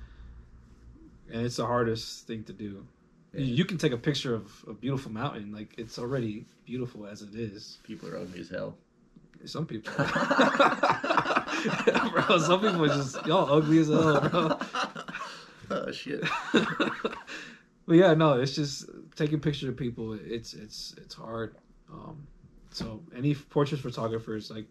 and 1.33 1.47
it's 1.47 1.57
the 1.57 1.67
hardest 1.67 2.27
thing 2.27 2.45
to 2.45 2.53
do. 2.53 2.87
Yeah. 3.33 3.41
You 3.43 3.65
can 3.65 3.79
take 3.79 3.93
a 3.93 3.97
picture 3.97 4.35
of 4.35 4.65
a 4.67 4.73
beautiful 4.73 5.13
mountain, 5.13 5.53
like 5.53 5.75
it's 5.79 5.99
already 5.99 6.47
beautiful 6.65 7.07
as 7.07 7.23
it 7.23 7.35
is. 7.35 7.79
people 7.85 8.09
are 8.09 8.19
ugly 8.19 8.41
as 8.41 8.49
hell 8.49 8.77
Some 9.45 9.67
people, 9.67 9.93
bro. 9.97 10.07
Some 12.39 12.61
people 12.61 12.85
are 12.85 12.89
just 12.89 13.25
y'all 13.27 13.53
ugly 13.53 13.79
as 13.79 13.89
hell, 13.89 14.29
bro. 14.29 14.59
oh 15.71 15.93
shit 15.93 16.25
but 17.91 17.97
yeah, 17.97 18.15
no, 18.15 18.35
it's 18.35 18.55
just 18.55 18.89
taking 19.17 19.41
pictures 19.41 19.69
of 19.69 19.77
people. 19.77 20.13
It's 20.13 20.55
it's 20.55 20.95
it's 20.97 21.13
hard. 21.13 21.57
Um, 21.93 22.25
so 22.71 23.03
any 23.17 23.35
portrait 23.35 23.81
photographers, 23.81 24.49
like, 24.49 24.67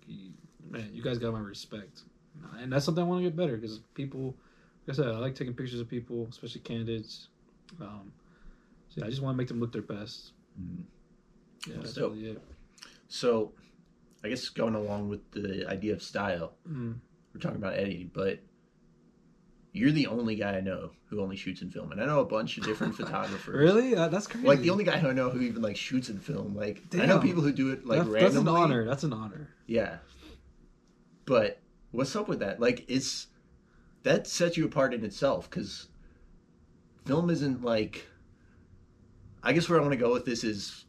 man, 0.69 0.89
you 0.93 1.03
guys 1.03 1.17
got 1.17 1.33
my 1.33 1.41
respect, 1.41 2.03
and 2.61 2.71
that's 2.71 2.85
something 2.85 3.03
I 3.03 3.07
want 3.07 3.19
to 3.21 3.29
get 3.29 3.35
better 3.35 3.57
because 3.57 3.79
people, 3.93 4.35
like 4.87 4.97
I 4.97 5.01
said, 5.01 5.07
I 5.07 5.17
like 5.17 5.35
taking 5.35 5.53
pictures 5.53 5.81
of 5.81 5.89
people, 5.89 6.27
especially 6.31 6.61
candidates. 6.61 7.27
Um, 7.81 8.13
so 8.89 9.01
yeah, 9.01 9.05
I 9.07 9.09
just 9.09 9.21
want 9.21 9.33
to 9.35 9.37
make 9.37 9.47
them 9.47 9.59
look 9.59 9.71
their 9.71 9.81
best. 9.81 10.33
Mm. 10.59 10.83
Yeah, 11.67 11.75
That's 11.77 11.93
that's 11.93 11.97
really 11.99 12.25
it. 12.31 12.41
so 13.09 13.51
i 14.23 14.29
guess 14.29 14.47
going 14.49 14.75
along 14.75 15.09
with 15.09 15.29
the 15.31 15.65
idea 15.67 15.93
of 15.93 16.01
style 16.01 16.53
Mm. 16.69 16.95
we're 17.33 17.39
talking 17.41 17.57
about 17.57 17.73
editing 17.73 18.09
but 18.13 18.39
you're 19.73 19.91
the 19.91 20.07
only 20.07 20.35
guy 20.35 20.55
i 20.57 20.61
know 20.61 20.91
who 21.09 21.21
only 21.21 21.35
shoots 21.35 21.61
in 21.61 21.69
film 21.69 21.91
and 21.91 22.01
i 22.01 22.05
know 22.05 22.19
a 22.21 22.25
bunch 22.25 22.57
of 22.57 22.63
different 22.63 22.95
photographers 23.01 23.55
Really? 23.55 23.93
Uh, 23.95 24.07
that's 24.07 24.25
crazy. 24.27 24.47
like 24.47 24.59
the 24.61 24.69
only 24.69 24.83
guy 24.85 24.95
I 24.95 25.11
know 25.13 25.29
who 25.29 25.41
even 25.41 25.61
like 25.61 25.75
shoots 25.75 26.09
in 26.09 26.19
film. 26.19 26.55
Like 26.55 26.81
I 26.93 27.05
know 27.05 27.19
people 27.19 27.41
who 27.43 27.51
do 27.51 27.71
it 27.71 27.85
like 27.85 27.99
That- 27.99 28.09
randomly. 28.09 28.19
that's 28.21 28.35
an 28.35 28.47
honor. 28.47 28.85
That's 28.85 29.03
an 29.03 29.13
honor. 29.13 29.49
Yeah. 29.67 29.97
But 31.25 31.59
what's 31.91 32.15
up 32.15 32.27
with 32.27 32.39
that? 32.39 32.59
Like 32.59 32.85
it's 32.87 33.27
that 34.03 34.27
sets 34.27 34.57
you 34.57 34.65
apart 34.65 34.93
in 34.93 35.03
itself 35.03 35.49
because 35.49 35.87
film 37.05 37.29
isn't 37.29 37.63
like. 37.63 38.05
I 39.43 39.53
guess 39.53 39.69
where 39.69 39.79
I 39.79 39.81
want 39.81 39.93
to 39.93 39.97
go 39.97 40.11
with 40.11 40.25
this 40.25 40.43
is, 40.43 40.85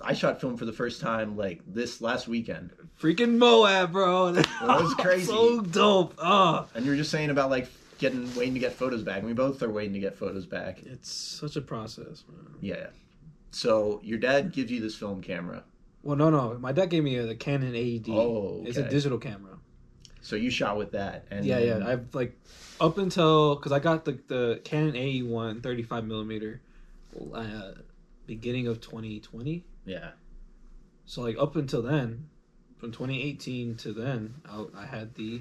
I 0.00 0.12
shot 0.12 0.40
film 0.40 0.56
for 0.56 0.64
the 0.64 0.72
first 0.72 1.00
time 1.00 1.36
like 1.36 1.60
this 1.66 2.00
last 2.00 2.28
weekend, 2.28 2.72
Freaking 3.00 3.36
Moab, 3.38 3.92
bro. 3.92 4.32
That 4.32 4.46
was 4.82 4.94
crazy. 4.94 5.26
so 5.26 5.60
dope. 5.60 6.14
Oh, 6.18 6.66
and 6.74 6.84
you 6.84 6.90
were 6.90 6.96
just 6.96 7.10
saying 7.10 7.30
about 7.30 7.50
like 7.50 7.68
getting 7.98 8.32
waiting 8.34 8.54
to 8.54 8.60
get 8.60 8.72
photos 8.72 9.02
back. 9.02 9.18
And 9.18 9.26
we 9.26 9.32
both 9.32 9.62
are 9.62 9.70
waiting 9.70 9.92
to 9.94 10.00
get 10.00 10.16
photos 10.16 10.46
back. 10.46 10.82
it's 10.84 11.10
such 11.10 11.56
a 11.56 11.60
process, 11.60 12.24
man. 12.28 12.54
Yeah. 12.60 12.88
So 13.50 14.00
your 14.02 14.18
dad 14.18 14.52
gives 14.52 14.70
you 14.70 14.80
this 14.80 14.94
film 14.94 15.22
camera. 15.22 15.64
Well, 16.02 16.16
no, 16.16 16.30
no. 16.30 16.58
My 16.58 16.72
dad 16.72 16.90
gave 16.90 17.02
me 17.02 17.16
a, 17.16 17.26
the 17.26 17.34
Canon 17.34 17.74
AED. 17.74 18.08
Oh, 18.10 18.62
It's 18.66 18.76
a 18.78 18.88
digital 18.88 19.18
camera. 19.18 19.58
So 20.20 20.36
you 20.36 20.50
shot 20.50 20.76
with 20.76 20.92
that, 20.92 21.24
and 21.30 21.44
yeah, 21.44 21.58
yeah. 21.58 21.86
I've 21.86 22.12
like 22.14 22.36
up 22.80 22.98
until 22.98 23.54
because 23.56 23.70
I 23.72 23.78
got 23.78 24.04
the 24.04 24.18
the 24.26 24.60
Canon 24.64 24.94
AE1 24.94 25.62
35 25.62 26.04
millimeter, 26.04 26.60
uh, 27.34 27.72
beginning 28.26 28.66
of 28.66 28.80
2020. 28.80 29.64
yeah. 29.84 30.10
So 31.08 31.22
like 31.22 31.36
up 31.38 31.54
until 31.54 31.82
then, 31.82 32.28
from 32.78 32.90
2018 32.90 33.76
to 33.76 33.92
then, 33.92 34.34
I, 34.48 34.64
I 34.76 34.86
had 34.86 35.14
the, 35.14 35.40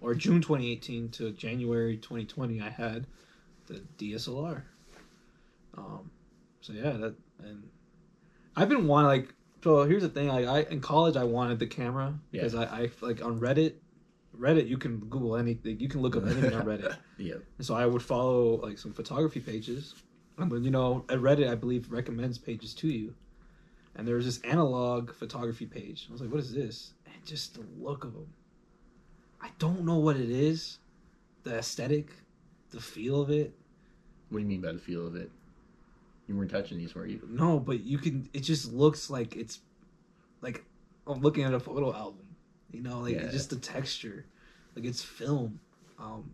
or 0.00 0.14
June 0.14 0.40
2018 0.40 1.10
to 1.10 1.30
January 1.30 1.96
2020, 1.96 2.60
I 2.60 2.68
had 2.68 3.06
the 3.66 3.82
DSLR. 3.96 4.62
Um, 5.78 6.10
so 6.60 6.72
yeah, 6.72 6.92
that 6.92 7.14
and 7.42 7.68
I've 8.56 8.68
been 8.68 8.86
wanting 8.86 9.08
like. 9.08 9.34
So 9.62 9.84
here's 9.84 10.02
the 10.02 10.08
thing, 10.08 10.28
like 10.28 10.46
I 10.46 10.70
in 10.70 10.80
college 10.80 11.16
I 11.16 11.24
wanted 11.24 11.58
the 11.58 11.66
camera 11.66 12.18
because 12.30 12.54
I, 12.54 12.64
I 12.64 12.90
like 13.00 13.24
on 13.24 13.40
Reddit, 13.40 13.74
Reddit 14.38 14.68
you 14.68 14.76
can 14.76 14.98
Google 14.98 15.36
anything, 15.36 15.80
you 15.80 15.88
can 15.88 16.02
look 16.02 16.16
up 16.16 16.26
anything 16.26 16.54
on 16.54 16.66
Reddit. 16.66 16.96
Yeah. 17.18 17.34
And 17.58 17.66
so 17.66 17.74
I 17.74 17.86
would 17.86 18.02
follow 18.02 18.56
like 18.60 18.78
some 18.78 18.92
photography 18.92 19.40
pages. 19.40 19.94
You 20.38 20.70
know, 20.70 21.04
at 21.08 21.18
Reddit, 21.18 21.48
I 21.48 21.54
believe 21.54 21.90
recommends 21.92 22.38
pages 22.38 22.74
to 22.74 22.88
you. 22.88 23.14
And 23.94 24.06
there 24.06 24.16
was 24.16 24.24
this 24.26 24.40
analog 24.40 25.14
photography 25.14 25.66
page. 25.66 26.06
I 26.08 26.12
was 26.12 26.20
like, 26.20 26.30
what 26.30 26.40
is 26.40 26.52
this? 26.52 26.92
And 27.06 27.24
just 27.24 27.54
the 27.54 27.64
look 27.78 28.04
of 28.04 28.12
them. 28.12 28.26
I 29.40 29.50
don't 29.58 29.84
know 29.84 29.98
what 29.98 30.16
it 30.16 30.30
is. 30.30 30.78
The 31.44 31.58
aesthetic, 31.58 32.10
the 32.70 32.80
feel 32.80 33.20
of 33.20 33.30
it. 33.30 33.54
What 34.30 34.38
do 34.38 34.42
you 34.42 34.48
mean 34.48 34.62
by 34.62 34.72
the 34.72 34.78
feel 34.78 35.06
of 35.06 35.14
it? 35.14 35.30
You 36.26 36.36
weren't 36.36 36.50
touching 36.50 36.78
these, 36.78 36.94
were 36.94 37.06
you? 37.06 37.20
No, 37.28 37.60
but 37.60 37.84
you 37.84 37.98
can, 37.98 38.28
it 38.32 38.40
just 38.40 38.72
looks 38.72 39.10
like 39.10 39.36
it's 39.36 39.60
like 40.40 40.64
I'm 41.06 41.20
looking 41.20 41.44
at 41.44 41.52
a 41.54 41.60
photo 41.60 41.94
album. 41.94 42.24
You 42.72 42.80
know, 42.82 43.00
like 43.00 43.14
Yeah. 43.14 43.28
just 43.30 43.50
the 43.50 43.56
texture. 43.56 44.24
Like 44.74 44.86
it's 44.86 45.02
film. 45.02 45.60
Um, 45.98 46.30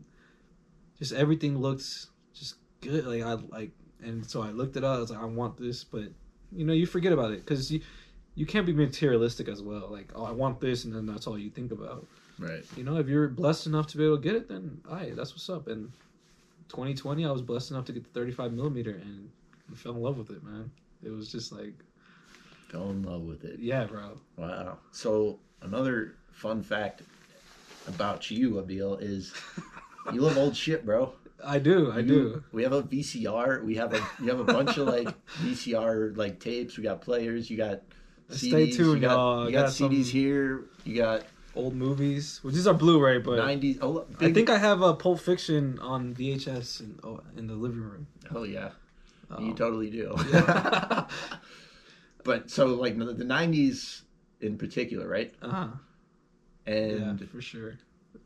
just 0.99 1.13
everything 1.13 1.59
looks 1.59 2.09
just 2.33 2.55
good. 2.81 3.05
Like 3.05 3.23
I 3.23 3.33
like, 3.35 3.73
and 4.05 4.25
so 4.29 4.43
I 4.43 4.51
looked 4.51 4.77
it 4.77 4.85
up. 4.85 4.97
I 4.97 5.01
was 5.01 5.11
like, 5.11 5.21
I 5.21 5.25
want 5.25 5.57
this, 5.59 5.85
but 5.85 6.05
you 6.53 6.65
know, 6.65 6.73
you 6.73 6.87
forget 6.87 7.13
about 7.13 7.33
it 7.33 7.45
because 7.45 7.71
you 7.71 7.81
you 8.35 8.47
can't 8.47 8.67
be 8.67 8.73
materialistic 8.73 9.49
as 9.49 9.63
well. 9.63 9.89
Like, 9.91 10.11
oh, 10.15 10.25
I 10.25 10.31
want 10.33 10.61
this, 10.61 10.85
and 10.85 10.95
then 10.95 11.07
that's 11.07 11.27
all 11.27 11.39
you 11.39 11.51
think 11.51 11.73
about. 11.73 12.07
Right. 12.39 12.65
You 12.77 12.85
know, 12.85 12.97
if 12.97 13.09
you're 13.09 13.29
blessed 13.29 13.67
enough 13.67 13.87
to 13.89 13.99
be 13.99 14.05
able 14.05 14.17
to 14.17 14.23
get 14.23 14.35
it, 14.35 14.49
then 14.49 14.81
aye, 14.91 15.13
that's 15.15 15.33
what's 15.33 15.51
up. 15.51 15.69
And 15.69 15.93
2020, 16.69 17.27
I 17.27 17.31
was 17.31 17.43
blessed 17.43 17.73
enough 17.73 17.85
to 17.87 17.93
get 17.93 18.05
the 18.05 18.19
35 18.21 18.53
millimeter, 18.53 18.93
and 18.93 19.29
I 19.71 19.75
fell 19.75 19.93
in 19.93 20.01
love 20.01 20.17
with 20.17 20.31
it, 20.31 20.43
man. 20.43 20.71
It 21.05 21.11
was 21.11 21.31
just 21.31 21.53
like, 21.53 21.75
Fell 22.69 22.91
in 22.91 23.03
love 23.03 23.23
with 23.23 23.45
it. 23.45 23.59
yeah, 23.59 23.85
bro. 23.85 24.17
Wow. 24.37 24.79
So 24.93 25.39
another 25.63 26.15
fun 26.31 26.63
fact 26.63 27.03
about 27.89 28.31
you, 28.31 28.53
Abdiel, 28.63 28.97
is 29.03 29.35
you 30.13 30.21
love 30.21 30.39
old 30.39 30.57
shit, 30.57 30.87
bro. 30.87 31.13
I 31.45 31.59
do, 31.59 31.91
I 31.91 31.99
You- 31.99 32.07
do. 32.07 32.45
We 32.53 32.63
have 32.63 32.73
a 32.73 32.83
VCR. 32.83 33.65
We 33.65 33.77
have 33.77 33.95
a 33.95 34.07
you 34.23 34.29
have 34.29 34.41
a 34.41 34.45
bunch 34.45 34.77
of 34.77 34.87
like 34.89 35.09
VCR 35.43 36.17
like 36.17 36.41
tapes. 36.41 36.77
We 36.77 36.83
got 36.85 37.01
players. 37.01 37.51
You 37.51 37.57
got 37.57 37.83
Stay 38.31 38.71
tuned, 38.71 39.03
you 39.03 39.09
got, 39.09 39.15
y'all. 39.15 39.47
You 39.47 39.53
got, 39.53 39.63
got 39.63 39.71
CDs 39.71 40.07
here. 40.07 40.65
You 40.85 40.97
got 40.97 41.25
Old 41.57 41.75
movies, 41.75 42.39
which 42.43 42.55
is 42.55 42.69
our 42.69 42.75
Blu-ray, 42.75 43.19
but 43.19 43.37
nineties. 43.37 43.79
Oh, 43.83 44.07
I 44.21 44.33
think 44.33 44.49
I 44.49 44.57
have 44.57 44.83
a 44.83 44.95
Pulp 44.95 45.19
Fiction 45.19 45.81
on 45.81 46.15
VHS 46.15 46.81
in 46.81 46.99
oh, 47.03 47.21
in 47.37 47.49
the 47.49 47.55
living 47.55 47.81
room. 47.81 48.07
Oh 48.33 48.45
yeah, 48.45 48.71
you 49.31 49.49
Um, 49.51 49.55
totally 49.57 49.91
do. 49.91 50.15
Yeah. 50.33 51.07
but 52.25 52.51
so 52.51 52.67
like 52.67 52.97
the 52.97 53.07
the 53.07 53.25
nineties 53.25 54.03
in 54.41 54.59
particular, 54.59 55.09
right? 55.09 55.35
uh-huh. 55.43 55.69
And 56.67 57.21
yeah, 57.21 57.27
for 57.27 57.43
sure. 57.43 57.79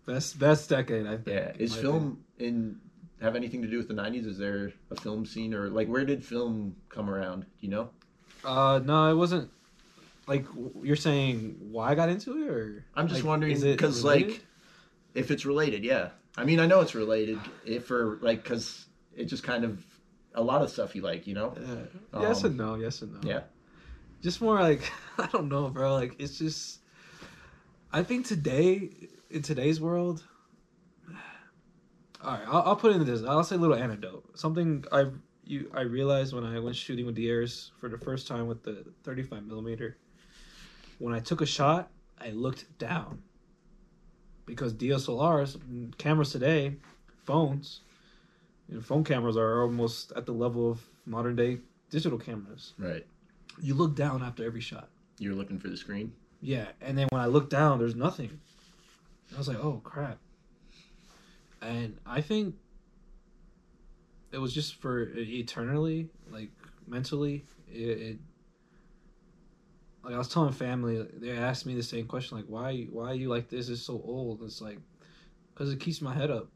Best 0.07 0.39
best 0.39 0.69
decade, 0.69 1.07
I 1.07 1.17
think. 1.17 1.29
Yeah, 1.29 1.53
is 1.59 1.75
film 1.75 2.25
in 2.39 2.79
have 3.21 3.37
anything 3.37 3.63
to 3.63 3.69
do 3.69 3.79
with 3.79 3.89
the 3.89 3.95
'90s? 3.95 4.27
Is 4.27 4.39
there 4.39 4.73
a 4.91 4.97
film 4.97 5.25
scene 5.25 5.55
or 5.55 5.69
like 5.69 5.89
where 5.89 6.05
did 6.05 6.25
film 6.25 6.77
come 6.89 7.09
around? 7.09 7.43
Do 7.43 7.47
you 7.61 7.69
know? 7.69 7.91
Uh, 8.45 8.81
no, 8.85 9.11
it 9.11 9.15
wasn't. 9.15 9.51
Like 10.27 10.47
you're 10.83 10.97
saying, 10.97 11.57
why 11.61 11.91
I 11.91 11.95
got 11.95 12.09
into 12.09 12.43
it, 12.43 12.49
or 12.49 12.85
I'm 12.95 13.09
just 13.09 13.21
like, 13.21 13.29
wondering 13.29 13.61
because 13.61 14.05
like 14.05 14.45
if 15.15 15.31
it's 15.31 15.45
related, 15.45 15.85
yeah. 15.85 16.11
I 16.37 16.45
mean, 16.45 16.59
I 16.59 16.67
know 16.67 16.81
it's 16.81 16.95
related 16.95 17.39
if 17.65 17.87
for 17.87 18.19
like 18.23 18.43
because 18.43 18.87
it 19.15 19.27
just 19.27 19.43
kind 19.43 19.65
of 19.65 19.85
a 20.35 20.43
lot 20.43 20.63
of 20.63 20.71
stuff 20.71 20.95
you 20.97 21.03
like, 21.03 21.27
you 21.27 21.35
know? 21.35 21.55
Yeah. 21.61 22.21
yes 22.21 22.43
Um, 22.43 22.51
and 22.51 22.59
no, 22.59 22.75
yes 22.75 23.03
and 23.03 23.13
no. 23.13 23.21
Yeah. 23.29 23.41
Just 24.23 24.41
more 24.41 24.61
like 24.61 24.91
I 25.19 25.27
don't 25.27 25.49
know, 25.49 25.69
bro. 25.69 25.95
Like 25.95 26.17
it's 26.19 26.39
just. 26.39 26.81
I 27.93 28.03
think 28.03 28.27
today, 28.27 28.91
in 29.31 29.43
today's 29.43 29.81
world. 29.81 30.25
All 32.25 32.33
right, 32.33 32.49
I'll, 32.49 32.63
I'll 32.63 32.77
put 32.77 32.93
it 32.93 33.01
into 33.01 33.11
this. 33.11 33.23
I'll 33.29 33.45
say 33.45 33.57
a 33.57 33.59
little 33.59 33.77
anecdote. 33.77 34.25
Something 34.39 34.85
I 34.91 35.07
you 35.45 35.71
I 35.75 35.83
realized 35.83 36.33
when 36.33 36.45
I 36.45 36.59
went 36.59 36.75
shooting 36.77 37.05
with 37.05 37.15
the 37.15 37.29
airs 37.29 37.73
for 37.81 37.89
the 37.89 37.99
first 37.99 38.27
time 38.27 38.47
with 38.47 38.63
the 38.63 38.85
35 39.05 39.45
millimeter. 39.45 39.99
When 40.99 41.13
I 41.13 41.21
took 41.21 41.41
a 41.41 41.47
shot, 41.47 41.91
I 42.19 42.31
looked 42.31 42.79
down. 42.79 43.23
Because 44.47 44.75
DSLRs, 44.75 45.97
cameras 45.99 46.31
today, 46.31 46.77
phones, 47.25 47.81
you 48.69 48.77
know, 48.77 48.81
phone 48.81 49.05
cameras 49.05 49.37
are 49.37 49.63
almost 49.63 50.13
at 50.17 50.27
the 50.27 50.33
level 50.33 50.71
of 50.71 50.81
modern 51.07 51.37
day 51.37 51.59
digital 51.91 52.19
cameras. 52.19 52.73
Right. 52.79 53.07
You 53.61 53.75
look 53.75 53.95
down 53.95 54.23
after 54.23 54.45
every 54.45 54.61
shot. 54.61 54.89
You're 55.19 55.35
looking 55.35 55.59
for 55.59 55.69
the 55.69 55.77
screen. 55.77 56.13
Yeah, 56.41 56.69
and 56.81 56.99
then 56.99 57.09
when 57.11 57.23
I 57.23 57.27
looked 57.27 57.51
down, 57.51 57.79
there's 57.79 57.95
nothing. 57.95 58.41
I 59.35 59.39
was 59.39 59.49
like, 59.49 59.59
"Oh 59.59 59.81
crap!" 59.83 60.19
And 61.65 61.99
I 62.05 62.21
think 62.21 62.55
it 64.33 64.39
was 64.39 64.53
just 64.53 64.75
for 64.77 65.09
eternally, 65.17 66.11
like 66.31 66.51
mentally. 66.87 67.45
It, 67.69 67.99
it 67.99 68.19
like 70.03 70.15
I 70.15 70.19
was 70.19 70.29
telling 70.29 70.53
family, 70.53 71.07
they 71.15 71.31
asked 71.31 71.65
me 71.65 71.75
the 71.75 71.83
same 71.83 72.07
question, 72.07 72.37
like, 72.37 72.47
"Why, 72.47 72.87
why 72.91 73.11
are 73.11 73.15
you 73.15 73.29
like 73.29 73.49
this? 73.49 73.71
It's 73.71 73.83
so 73.83 74.03
old." 74.05 74.43
It's 74.43 74.61
like, 74.61 74.79
because 75.53 75.73
it 75.73 75.81
keeps 75.81 76.03
my 76.03 76.13
head 76.13 76.31
up, 76.31 76.49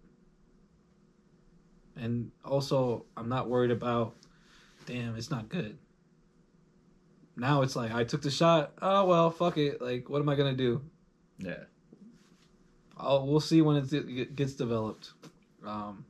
and 1.97 2.31
also 2.45 3.07
I'm 3.17 3.31
not 3.31 3.49
worried 3.49 3.71
about, 3.71 4.15
damn, 4.87 5.17
it's 5.17 5.31
not 5.31 5.49
good 5.49 5.79
now 7.39 7.63
it's 7.63 7.77
like 7.77 7.93
I 7.95 8.05
took 8.05 8.23
the 8.23 8.31
shot. 8.31 8.73
Oh 8.83 9.05
well, 9.05 9.31
fuck 9.31 9.57
it. 9.57 9.81
Like, 9.81 10.09
what 10.09 10.21
am 10.21 10.29
I 10.29 10.35
gonna 10.35 10.55
do? 10.55 10.83
Yeah. 11.39 11.65
I'll 12.99 13.27
we'll 13.27 13.41
see 13.41 13.63
when 13.63 13.77
it 13.77 14.37
gets 14.37 14.55
developed. 14.55 15.13
Um, 15.67 16.05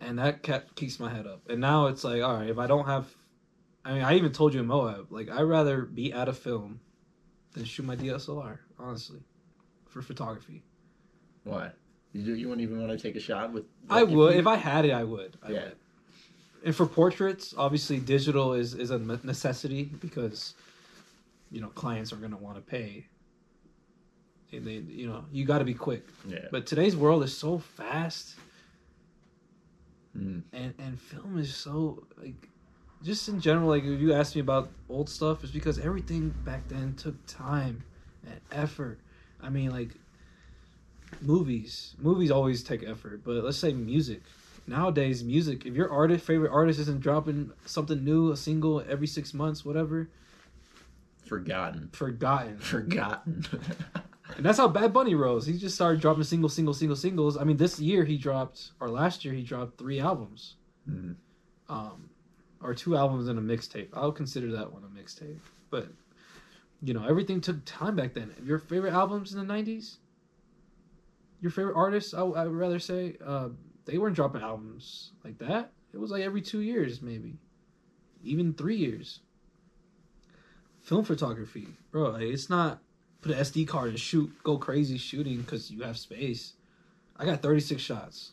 and 0.00 0.18
that 0.18 0.42
kept 0.42 0.74
keeps 0.74 0.98
my 0.98 1.12
head 1.12 1.26
up. 1.26 1.48
And 1.48 1.60
now 1.60 1.86
it's 1.86 2.04
like, 2.04 2.22
all 2.22 2.36
right, 2.36 2.48
if 2.48 2.58
I 2.58 2.66
don't 2.66 2.86
have, 2.86 3.06
I 3.84 3.94
mean, 3.94 4.02
I 4.02 4.16
even 4.16 4.32
told 4.32 4.54
you 4.54 4.60
in 4.60 4.66
Moab, 4.66 5.06
like 5.10 5.30
I'd 5.30 5.42
rather 5.42 5.82
be 5.82 6.12
out 6.12 6.28
of 6.28 6.38
film 6.38 6.80
than 7.52 7.64
shoot 7.64 7.84
my 7.84 7.96
DSLR, 7.96 8.58
honestly, 8.78 9.20
for 9.88 10.02
photography. 10.02 10.62
Why? 11.44 11.70
You 12.12 12.22
do, 12.22 12.34
you 12.34 12.48
wouldn't 12.48 12.62
even 12.62 12.80
want 12.80 12.96
to 12.96 13.02
take 13.02 13.16
a 13.16 13.20
shot 13.20 13.52
with? 13.52 13.64
I 13.88 14.02
would 14.02 14.36
if 14.36 14.46
I 14.46 14.56
had 14.56 14.84
it. 14.84 14.92
I 14.92 15.04
would. 15.04 15.36
I 15.42 15.50
Yeah. 15.50 15.64
would. 15.64 15.76
And 16.64 16.76
for 16.76 16.86
portraits, 16.86 17.54
obviously, 17.56 17.98
digital 17.98 18.52
is 18.52 18.74
is 18.74 18.90
a 18.90 18.98
necessity 18.98 19.84
because, 20.00 20.54
you 21.50 21.60
know, 21.60 21.68
clients 21.68 22.12
are 22.12 22.16
gonna 22.16 22.36
want 22.36 22.56
to 22.56 22.62
pay. 22.62 23.06
And 24.52 24.66
they, 24.66 24.74
you 24.86 25.06
know, 25.06 25.24
you 25.32 25.44
got 25.44 25.58
to 25.58 25.64
be 25.64 25.74
quick. 25.74 26.06
Yeah. 26.28 26.46
But 26.50 26.66
today's 26.66 26.94
world 26.96 27.22
is 27.24 27.36
so 27.36 27.58
fast, 27.58 28.36
Mm. 30.16 30.42
and 30.52 30.74
and 30.78 31.00
film 31.00 31.38
is 31.38 31.54
so 31.54 32.04
like, 32.18 32.48
just 33.02 33.30
in 33.30 33.40
general. 33.40 33.68
Like, 33.70 33.84
if 33.84 33.98
you 33.98 34.12
ask 34.12 34.34
me 34.34 34.42
about 34.42 34.70
old 34.90 35.08
stuff, 35.08 35.42
it's 35.42 35.52
because 35.52 35.78
everything 35.78 36.34
back 36.44 36.68
then 36.68 36.94
took 36.96 37.14
time 37.26 37.82
and 38.26 38.38
effort. 38.52 38.98
I 39.42 39.48
mean, 39.48 39.70
like, 39.70 39.94
movies. 41.22 41.94
Movies 41.98 42.30
always 42.30 42.62
take 42.62 42.82
effort, 42.82 43.22
but 43.24 43.42
let's 43.42 43.56
say 43.56 43.72
music. 43.72 44.20
Nowadays, 44.66 45.24
music. 45.24 45.64
If 45.64 45.74
your 45.74 45.90
artist, 45.90 46.26
favorite 46.26 46.52
artist, 46.52 46.78
isn't 46.80 47.00
dropping 47.00 47.50
something 47.64 48.04
new, 48.04 48.32
a 48.32 48.36
single 48.36 48.84
every 48.86 49.06
six 49.06 49.32
months, 49.32 49.64
whatever, 49.64 50.10
Forgotten. 51.24 51.88
forgotten. 51.92 52.58
Forgotten. 52.58 53.46
And 54.36 54.44
that's 54.44 54.58
how 54.58 54.68
Bad 54.68 54.92
Bunny 54.92 55.14
rose. 55.14 55.46
He 55.46 55.58
just 55.58 55.74
started 55.74 56.00
dropping 56.00 56.24
single, 56.24 56.48
single, 56.48 56.74
single, 56.74 56.96
singles. 56.96 57.36
I 57.36 57.44
mean, 57.44 57.56
this 57.56 57.78
year 57.78 58.04
he 58.04 58.16
dropped, 58.16 58.72
or 58.80 58.88
last 58.90 59.24
year 59.24 59.34
he 59.34 59.42
dropped 59.42 59.78
three 59.78 60.00
albums, 60.00 60.56
Mm. 60.88 61.14
um, 61.68 62.08
or 62.60 62.74
two 62.74 62.96
albums 62.96 63.28
and 63.28 63.38
a 63.38 63.42
mixtape. 63.42 63.88
I'll 63.92 64.10
consider 64.12 64.50
that 64.52 64.72
one 64.72 64.82
a 64.84 64.88
mixtape. 64.88 65.38
But 65.70 65.88
you 66.82 66.92
know, 66.94 67.06
everything 67.06 67.40
took 67.40 67.64
time 67.64 67.94
back 67.94 68.14
then. 68.14 68.34
Your 68.44 68.58
favorite 68.58 68.92
albums 68.92 69.32
in 69.32 69.38
the 69.38 69.52
'90s, 69.54 69.98
your 71.40 71.50
favorite 71.52 71.76
artists, 71.76 72.14
I, 72.14 72.22
I 72.22 72.44
would 72.46 72.56
rather 72.56 72.78
say, 72.80 73.16
uh, 73.24 73.50
they 73.84 73.98
weren't 73.98 74.16
dropping 74.16 74.42
albums 74.42 75.12
like 75.24 75.38
that. 75.38 75.72
It 75.92 75.98
was 75.98 76.10
like 76.10 76.22
every 76.22 76.42
two 76.42 76.60
years, 76.60 77.00
maybe, 77.02 77.38
even 78.24 78.54
three 78.54 78.76
years. 78.76 79.20
Film 80.80 81.04
photography, 81.04 81.68
bro, 81.92 82.10
like, 82.10 82.22
it's 82.22 82.50
not 82.50 82.80
put 83.22 83.32
an 83.32 83.38
SD 83.38 83.66
card 83.66 83.90
and 83.90 83.98
shoot, 83.98 84.30
go 84.42 84.58
crazy 84.58 84.98
shooting 84.98 85.38
because 85.38 85.70
you 85.70 85.82
have 85.82 85.96
space. 85.96 86.54
I 87.16 87.24
got 87.24 87.40
36 87.40 87.80
shots. 87.80 88.32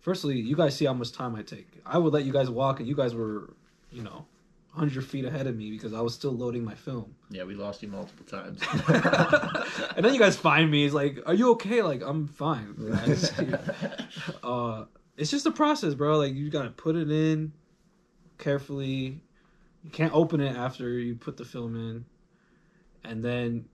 Firstly, 0.00 0.38
you 0.38 0.56
guys 0.56 0.76
see 0.76 0.84
how 0.84 0.92
much 0.92 1.12
time 1.12 1.36
I 1.36 1.42
take. 1.42 1.68
I 1.86 1.96
would 1.96 2.12
let 2.12 2.24
you 2.24 2.32
guys 2.32 2.50
walk, 2.50 2.80
and 2.80 2.88
you 2.88 2.96
guys 2.96 3.14
were, 3.14 3.54
you 3.92 4.02
know, 4.02 4.26
100 4.74 5.04
feet 5.04 5.24
ahead 5.24 5.46
of 5.46 5.56
me 5.56 5.70
because 5.70 5.94
I 5.94 6.00
was 6.00 6.12
still 6.12 6.32
loading 6.32 6.64
my 6.64 6.74
film. 6.74 7.14
yeah, 7.30 7.44
we 7.44 7.54
lost 7.54 7.82
you 7.82 7.88
multiple 7.88 8.26
times. 8.26 8.60
and 9.96 10.04
then 10.04 10.12
you 10.12 10.18
guys 10.18 10.36
find 10.36 10.68
me. 10.68 10.84
It's 10.84 10.94
like, 10.94 11.20
are 11.26 11.34
you 11.34 11.52
okay? 11.52 11.82
Like, 11.82 12.02
I'm 12.02 12.26
fine. 12.26 12.74
uh, 14.42 14.84
it's 15.16 15.30
just 15.30 15.46
a 15.46 15.52
process, 15.52 15.94
bro. 15.94 16.18
Like, 16.18 16.34
you 16.34 16.50
gotta 16.50 16.70
put 16.70 16.96
it 16.96 17.10
in 17.10 17.52
carefully. 18.38 19.20
You 19.84 19.90
can't 19.90 20.12
open 20.12 20.40
it 20.40 20.56
after 20.56 20.88
you 20.88 21.14
put 21.14 21.36
the 21.36 21.44
film 21.44 21.76
in, 21.76 22.04
and 23.04 23.24
then 23.24 23.66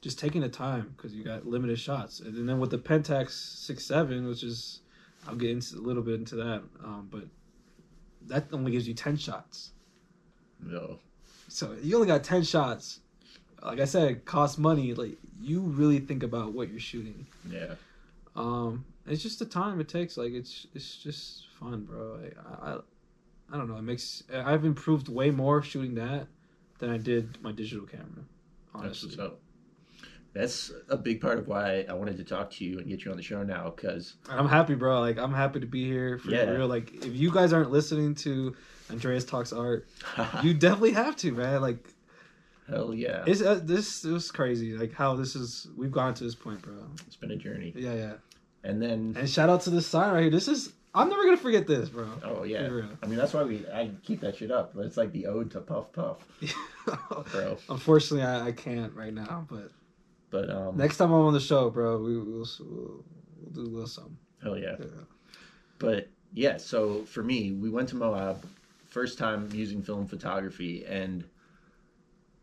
just 0.00 0.18
taking 0.18 0.40
the 0.40 0.48
time 0.48 0.94
because 0.96 1.14
you 1.14 1.22
got 1.24 1.46
limited 1.46 1.78
shots. 1.78 2.20
And 2.20 2.48
then 2.48 2.58
with 2.58 2.70
the 2.70 2.78
Pentax 2.78 3.30
six 3.30 3.84
seven, 3.84 4.26
which 4.26 4.42
is, 4.42 4.80
I'll 5.26 5.36
get 5.36 5.50
into 5.50 5.76
a 5.76 5.80
little 5.80 6.02
bit 6.02 6.14
into 6.14 6.36
that, 6.36 6.62
um, 6.82 7.08
but 7.10 7.24
that 8.28 8.46
only 8.52 8.72
gives 8.72 8.86
you 8.88 8.94
ten 8.94 9.16
shots. 9.16 9.72
no. 10.60 10.98
So 11.48 11.74
you 11.82 11.96
only 11.96 12.06
got 12.06 12.22
ten 12.22 12.44
shots. 12.44 13.00
Like 13.62 13.80
I 13.80 13.84
said, 13.84 14.10
it 14.10 14.24
costs 14.24 14.56
money. 14.56 14.94
Like 14.94 15.18
you 15.40 15.60
really 15.60 15.98
think 15.98 16.22
about 16.22 16.52
what 16.52 16.70
you're 16.70 16.78
shooting. 16.80 17.26
Yeah. 17.48 17.74
Um, 18.36 18.84
it's 19.06 19.22
just 19.22 19.40
the 19.40 19.46
time 19.46 19.80
it 19.80 19.88
takes. 19.88 20.16
Like 20.16 20.32
it's 20.32 20.66
it's 20.74 20.96
just 20.96 21.48
fun, 21.58 21.84
bro. 21.84 22.18
Like, 22.22 22.36
I, 22.38 22.70
I 22.70 22.78
I 23.52 23.56
don't 23.56 23.68
know. 23.68 23.76
It 23.76 23.82
makes 23.82 24.22
I've 24.32 24.64
improved 24.64 25.08
way 25.08 25.30
more 25.32 25.60
shooting 25.60 25.96
that 25.96 26.28
than 26.78 26.88
I 26.90 26.98
did 26.98 27.42
my 27.42 27.50
digital 27.52 27.84
camera. 27.84 28.06
That's 28.72 28.84
Honestly, 28.84 29.08
what's 29.08 29.18
up. 29.18 29.40
That's 30.32 30.70
a 30.88 30.96
big 30.96 31.20
part 31.20 31.38
of 31.38 31.48
why 31.48 31.84
I 31.88 31.92
wanted 31.94 32.16
to 32.18 32.24
talk 32.24 32.50
to 32.52 32.64
you 32.64 32.78
and 32.78 32.86
get 32.88 33.04
you 33.04 33.10
on 33.10 33.16
the 33.16 33.22
show 33.22 33.42
now 33.42 33.72
because 33.74 34.14
I'm 34.28 34.48
happy, 34.48 34.74
bro. 34.74 35.00
Like 35.00 35.18
I'm 35.18 35.34
happy 35.34 35.60
to 35.60 35.66
be 35.66 35.84
here 35.84 36.18
for 36.18 36.30
Yeah. 36.30 36.50
real. 36.50 36.68
Like 36.68 36.92
if 37.04 37.14
you 37.14 37.32
guys 37.32 37.52
aren't 37.52 37.72
listening 37.72 38.14
to 38.16 38.54
Andreas 38.90 39.24
Talks 39.24 39.52
Art, 39.52 39.88
you 40.42 40.54
definitely 40.54 40.92
have 40.92 41.16
to, 41.16 41.32
man. 41.32 41.60
Like 41.60 41.84
Hell 42.68 42.94
yeah. 42.94 43.24
It's 43.26 43.42
uh, 43.42 43.60
this 43.62 44.04
it 44.04 44.12
was 44.12 44.30
crazy. 44.30 44.74
Like 44.76 44.92
how 44.92 45.16
this 45.16 45.34
is 45.34 45.66
we've 45.76 45.90
gone 45.90 46.14
to 46.14 46.22
this 46.24 46.36
point, 46.36 46.62
bro. 46.62 46.74
it's 47.06 47.16
been 47.16 47.32
a 47.32 47.36
journey. 47.36 47.72
Yeah, 47.74 47.94
yeah. 47.94 48.12
And 48.62 48.80
then 48.80 49.16
And 49.18 49.28
shout 49.28 49.48
out 49.48 49.62
to 49.62 49.70
this 49.70 49.86
sign 49.88 50.12
right 50.14 50.20
here. 50.22 50.30
This 50.30 50.46
is 50.46 50.72
I'm 50.94 51.08
never 51.08 51.24
gonna 51.24 51.36
forget 51.38 51.66
this, 51.66 51.88
bro. 51.88 52.06
oh 52.22 52.44
yeah. 52.44 52.68
I 53.02 53.06
mean 53.06 53.16
that's 53.16 53.32
why 53.34 53.42
we 53.42 53.66
I 53.74 53.90
keep 54.04 54.20
that 54.20 54.36
shit 54.36 54.52
up. 54.52 54.74
But 54.76 54.86
it's 54.86 54.96
like 54.96 55.10
the 55.10 55.26
ode 55.26 55.50
to 55.52 55.60
Puff 55.60 55.92
Puff, 55.92 56.18
bro. 57.32 57.56
Unfortunately, 57.68 58.24
I, 58.24 58.46
I 58.48 58.52
can't 58.52 58.94
right 58.94 59.12
now. 59.12 59.46
But 59.50 59.72
But 60.30 60.50
um 60.50 60.76
next 60.76 60.96
time 60.96 61.12
I'm 61.12 61.20
on 61.26 61.32
the 61.32 61.40
show, 61.40 61.70
bro, 61.70 61.98
we, 61.98 62.16
we'll, 62.18 62.24
we'll 62.60 63.04
we'll 63.40 63.52
do 63.52 63.60
a 63.60 63.62
little 63.62 63.86
something. 63.86 64.16
hell 64.42 64.58
yeah. 64.58 64.76
Yeah. 64.78 64.86
But 65.78 66.08
yeah, 66.32 66.56
so 66.58 67.04
for 67.04 67.22
me, 67.22 67.52
we 67.52 67.70
went 67.70 67.88
to 67.90 67.96
Moab, 67.96 68.46
first 68.88 69.18
time 69.18 69.48
using 69.52 69.82
film 69.82 70.06
photography, 70.06 70.84
and 70.86 71.24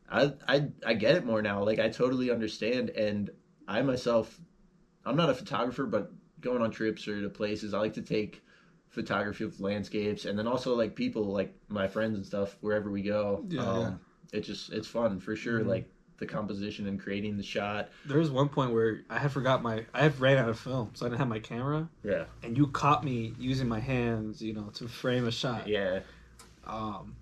I 0.09 0.33
I 0.47 0.67
I 0.85 0.93
get 0.93 1.15
it 1.15 1.25
more 1.25 1.41
now. 1.41 1.63
Like 1.63 1.79
I 1.79 1.89
totally 1.89 2.31
understand, 2.31 2.89
and 2.89 3.29
I 3.67 3.81
myself, 3.81 4.39
I'm 5.05 5.15
not 5.15 5.29
a 5.29 5.33
photographer, 5.33 5.85
but 5.85 6.11
going 6.41 6.61
on 6.61 6.71
trips 6.71 7.07
or 7.07 7.21
to 7.21 7.29
places, 7.29 7.73
I 7.73 7.79
like 7.79 7.93
to 7.93 8.01
take 8.01 8.43
photography 8.89 9.43
of 9.43 9.59
landscapes, 9.59 10.25
and 10.25 10.37
then 10.37 10.47
also 10.47 10.75
like 10.75 10.95
people, 10.95 11.25
like 11.25 11.53
my 11.69 11.87
friends 11.87 12.17
and 12.17 12.25
stuff, 12.25 12.57
wherever 12.61 12.89
we 12.89 13.01
go. 13.01 13.45
Yeah, 13.49 13.61
um, 13.61 13.77
yeah. 13.77 14.39
It 14.39 14.41
just 14.41 14.71
it's 14.71 14.87
fun 14.87 15.19
for 15.19 15.35
sure. 15.35 15.61
Mhm. 15.61 15.67
Like 15.67 15.89
the 16.19 16.25
composition 16.25 16.87
and 16.87 16.99
creating 16.99 17.37
the 17.37 17.43
shot. 17.43 17.89
There 18.05 18.17
was 18.17 18.31
one 18.31 18.49
point 18.49 18.73
where 18.73 19.01
I 19.09 19.19
had 19.19 19.31
forgot 19.31 19.61
my 19.61 19.85
I 19.93 20.01
had 20.03 20.19
ran 20.19 20.37
out 20.37 20.49
of 20.49 20.59
film, 20.59 20.91
so 20.93 21.05
I 21.05 21.09
didn't 21.09 21.19
have 21.19 21.27
my 21.27 21.39
camera, 21.39 21.87
Yeah, 22.03 22.25
and 22.43 22.57
you 22.57 22.67
caught 22.67 23.03
me 23.03 23.33
using 23.39 23.67
my 23.67 23.79
hands, 23.79 24.41
you 24.41 24.53
know, 24.53 24.69
to 24.75 24.87
frame 24.87 25.27
a 25.27 25.31
shot. 25.31 25.67
yeah, 25.67 25.99
Um, 26.65 27.15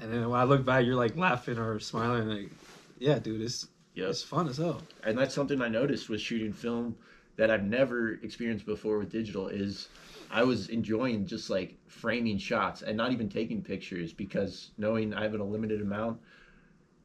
and 0.00 0.12
then 0.12 0.28
when 0.28 0.38
I 0.38 0.44
look 0.44 0.64
back, 0.64 0.84
you're 0.84 0.96
like 0.96 1.16
laughing 1.16 1.58
or 1.58 1.78
smiling, 1.80 2.28
like, 2.28 2.50
yeah, 2.98 3.18
dude, 3.18 3.40
it's 3.40 3.68
yep. 3.94 4.10
it's 4.10 4.22
fun 4.22 4.48
as 4.48 4.58
hell. 4.58 4.82
and 5.04 5.16
that's 5.18 5.34
something 5.34 5.60
I 5.62 5.68
noticed 5.68 6.08
with 6.08 6.20
shooting 6.20 6.52
film 6.52 6.96
that 7.36 7.50
I've 7.50 7.64
never 7.64 8.14
experienced 8.22 8.66
before 8.66 8.98
with 8.98 9.10
digital 9.10 9.48
is 9.48 9.88
I 10.30 10.42
was 10.44 10.68
enjoying 10.68 11.26
just 11.26 11.48
like 11.50 11.78
framing 11.88 12.36
shots 12.38 12.82
and 12.82 12.96
not 12.96 13.12
even 13.12 13.28
taking 13.30 13.62
pictures 13.62 14.12
because 14.12 14.70
knowing 14.76 15.14
I 15.14 15.22
have 15.22 15.34
a 15.34 15.42
limited 15.42 15.80
amount 15.80 16.20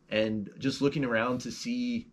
and 0.10 0.50
just 0.58 0.82
looking 0.82 1.04
around 1.06 1.40
to 1.42 1.52
see 1.52 2.08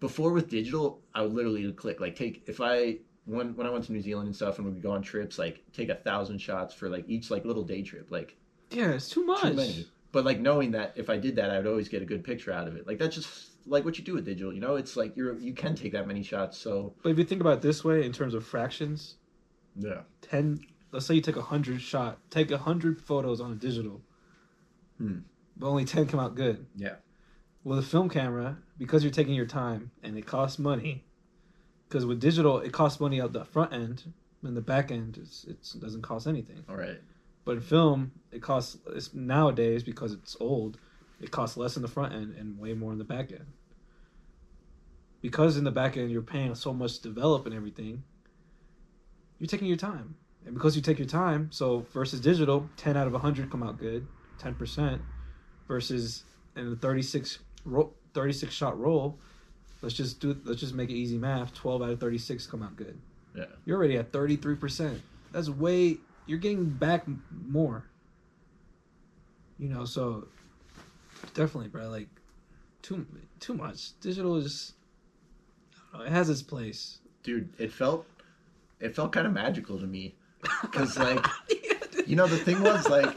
before 0.00 0.32
with 0.32 0.48
digital 0.48 1.00
I 1.14 1.22
would 1.22 1.32
literally 1.32 1.70
click 1.72 2.00
like 2.00 2.16
take 2.16 2.42
if 2.46 2.60
I 2.60 2.98
when 3.24 3.54
when 3.56 3.66
I 3.66 3.70
went 3.70 3.84
to 3.84 3.92
New 3.92 4.00
Zealand 4.02 4.26
and 4.26 4.34
stuff 4.36 4.58
and 4.58 4.66
we 4.66 4.72
would 4.72 4.82
go 4.82 4.90
on 4.92 5.02
trips 5.02 5.38
like 5.38 5.62
take 5.72 5.88
a 5.88 5.94
thousand 5.94 6.38
shots 6.38 6.74
for 6.74 6.88
like 6.88 7.04
each 7.08 7.30
like 7.30 7.44
little 7.44 7.62
day 7.62 7.82
trip 7.82 8.10
like 8.10 8.36
Yeah, 8.70 8.90
it's 8.92 9.08
too 9.08 9.24
much. 9.24 9.42
too 9.42 9.54
many. 9.54 9.86
But 10.10 10.24
like 10.24 10.40
knowing 10.40 10.72
that 10.72 10.92
if 10.96 11.08
I 11.08 11.16
did 11.16 11.36
that, 11.36 11.50
I 11.50 11.56
would 11.58 11.66
always 11.66 11.88
get 11.88 12.02
a 12.02 12.04
good 12.04 12.22
picture 12.24 12.52
out 12.52 12.68
of 12.68 12.76
it. 12.76 12.86
Like 12.86 12.98
that's 12.98 13.14
just 13.16 13.50
like 13.66 13.84
what 13.84 13.96
you 13.96 14.04
do 14.04 14.12
with 14.14 14.24
digital. 14.26 14.52
You 14.52 14.60
know, 14.60 14.74
it's 14.76 14.96
like 14.96 15.16
you're 15.16 15.38
you 15.38 15.54
can 15.54 15.74
take 15.74 15.92
that 15.92 16.06
many 16.06 16.22
shots. 16.22 16.58
So 16.58 16.94
But 17.02 17.10
if 17.12 17.18
you 17.18 17.24
think 17.24 17.40
about 17.40 17.58
it 17.58 17.62
this 17.62 17.82
way, 17.84 18.04
in 18.04 18.12
terms 18.12 18.34
of 18.34 18.44
fractions, 18.44 19.14
yeah, 19.76 20.00
ten. 20.20 20.60
Let's 20.90 21.06
say 21.06 21.14
you 21.14 21.22
take 21.22 21.36
a 21.36 21.42
hundred 21.42 21.80
shot, 21.80 22.18
take 22.28 22.50
a 22.50 22.58
hundred 22.58 23.00
photos 23.00 23.40
on 23.40 23.52
a 23.52 23.54
digital, 23.54 24.02
Hmm. 24.98 25.20
But 25.56 25.68
only 25.68 25.84
ten 25.84 26.06
come 26.06 26.20
out 26.20 26.34
good. 26.34 26.66
Yeah. 26.76 26.96
With 27.64 27.78
a 27.78 27.82
film 27.82 28.08
camera, 28.08 28.58
because 28.78 29.04
you're 29.04 29.12
taking 29.12 29.34
your 29.34 29.46
time 29.46 29.90
and 30.02 30.18
it 30.18 30.26
costs 30.26 30.58
money, 30.58 31.04
because 31.88 32.04
with 32.04 32.20
digital 32.20 32.58
it 32.58 32.72
costs 32.72 33.00
money 33.00 33.20
at 33.20 33.32
the 33.32 33.44
front 33.44 33.72
end, 33.72 34.12
and 34.42 34.56
the 34.56 34.60
back 34.60 34.90
end 34.90 35.18
it's, 35.22 35.44
it's, 35.44 35.74
it 35.74 35.80
doesn't 35.80 36.02
cost 36.02 36.26
anything. 36.26 36.64
all 36.68 36.76
right, 36.76 37.00
But 37.44 37.52
in 37.56 37.60
film, 37.60 38.12
it 38.32 38.42
costs 38.42 38.78
it's 38.88 39.14
nowadays 39.14 39.82
because 39.82 40.12
it's 40.12 40.36
old. 40.40 40.78
It 41.20 41.30
costs 41.30 41.56
less 41.56 41.76
in 41.76 41.82
the 41.82 41.88
front 41.88 42.12
end 42.12 42.34
and 42.36 42.58
way 42.58 42.74
more 42.74 42.90
in 42.90 42.98
the 42.98 43.04
back 43.04 43.30
end. 43.30 43.46
Because 45.20 45.56
in 45.56 45.62
the 45.62 45.70
back 45.70 45.96
end 45.96 46.10
you're 46.10 46.22
paying 46.22 46.56
so 46.56 46.72
much 46.72 46.96
to 46.96 47.02
develop 47.02 47.46
and 47.46 47.54
everything, 47.54 48.02
you're 49.38 49.46
taking 49.46 49.68
your 49.68 49.76
time. 49.76 50.16
And 50.44 50.54
because 50.54 50.74
you 50.74 50.82
take 50.82 50.98
your 50.98 51.06
time, 51.06 51.48
so 51.52 51.86
versus 51.92 52.20
digital, 52.20 52.68
ten 52.76 52.96
out 52.96 53.06
of 53.06 53.14
hundred 53.14 53.48
come 53.48 53.62
out 53.62 53.78
good, 53.78 54.08
ten 54.38 54.54
percent, 54.56 55.00
versus 55.72 56.24
in 56.54 56.68
the 56.68 56.76
36, 56.76 57.38
ro- 57.64 57.94
36 58.12 58.52
shot 58.52 58.78
roll, 58.78 59.18
let's 59.80 59.94
just 59.94 60.20
do 60.20 60.38
let's 60.44 60.60
just 60.60 60.74
make 60.74 60.90
it 60.90 60.94
easy 60.94 61.16
math. 61.16 61.54
Twelve 61.54 61.82
out 61.82 61.90
of 61.90 61.98
thirty 62.00 62.18
six 62.18 62.46
come 62.46 62.62
out 62.62 62.76
good. 62.76 62.98
Yeah. 63.34 63.46
You're 63.64 63.78
already 63.78 63.96
at 63.96 64.12
thirty 64.12 64.36
three 64.36 64.54
percent. 64.54 65.00
That's 65.32 65.48
way 65.48 65.96
you're 66.26 66.38
getting 66.38 66.66
back 66.66 67.04
more. 67.46 67.84
You 69.58 69.68
know, 69.68 69.84
so 69.84 70.28
definitely, 71.34 71.68
bro. 71.68 71.88
Like 71.88 72.08
too 72.82 73.06
too 73.40 73.54
much. 73.54 73.98
Digital 74.00 74.36
is 74.36 74.74
know, 75.94 76.02
it 76.02 76.10
has 76.10 76.28
its 76.30 76.42
place. 76.42 76.98
dude, 77.22 77.48
it 77.58 77.72
felt 77.72 78.06
it 78.80 78.94
felt 78.94 79.12
kind 79.12 79.26
of 79.26 79.32
magical 79.32 79.78
to 79.78 79.86
me 79.86 80.14
because 80.62 80.98
like 80.98 81.24
you 82.06 82.16
know 82.16 82.26
the 82.26 82.36
thing 82.38 82.62
was 82.62 82.88
like 82.88 83.14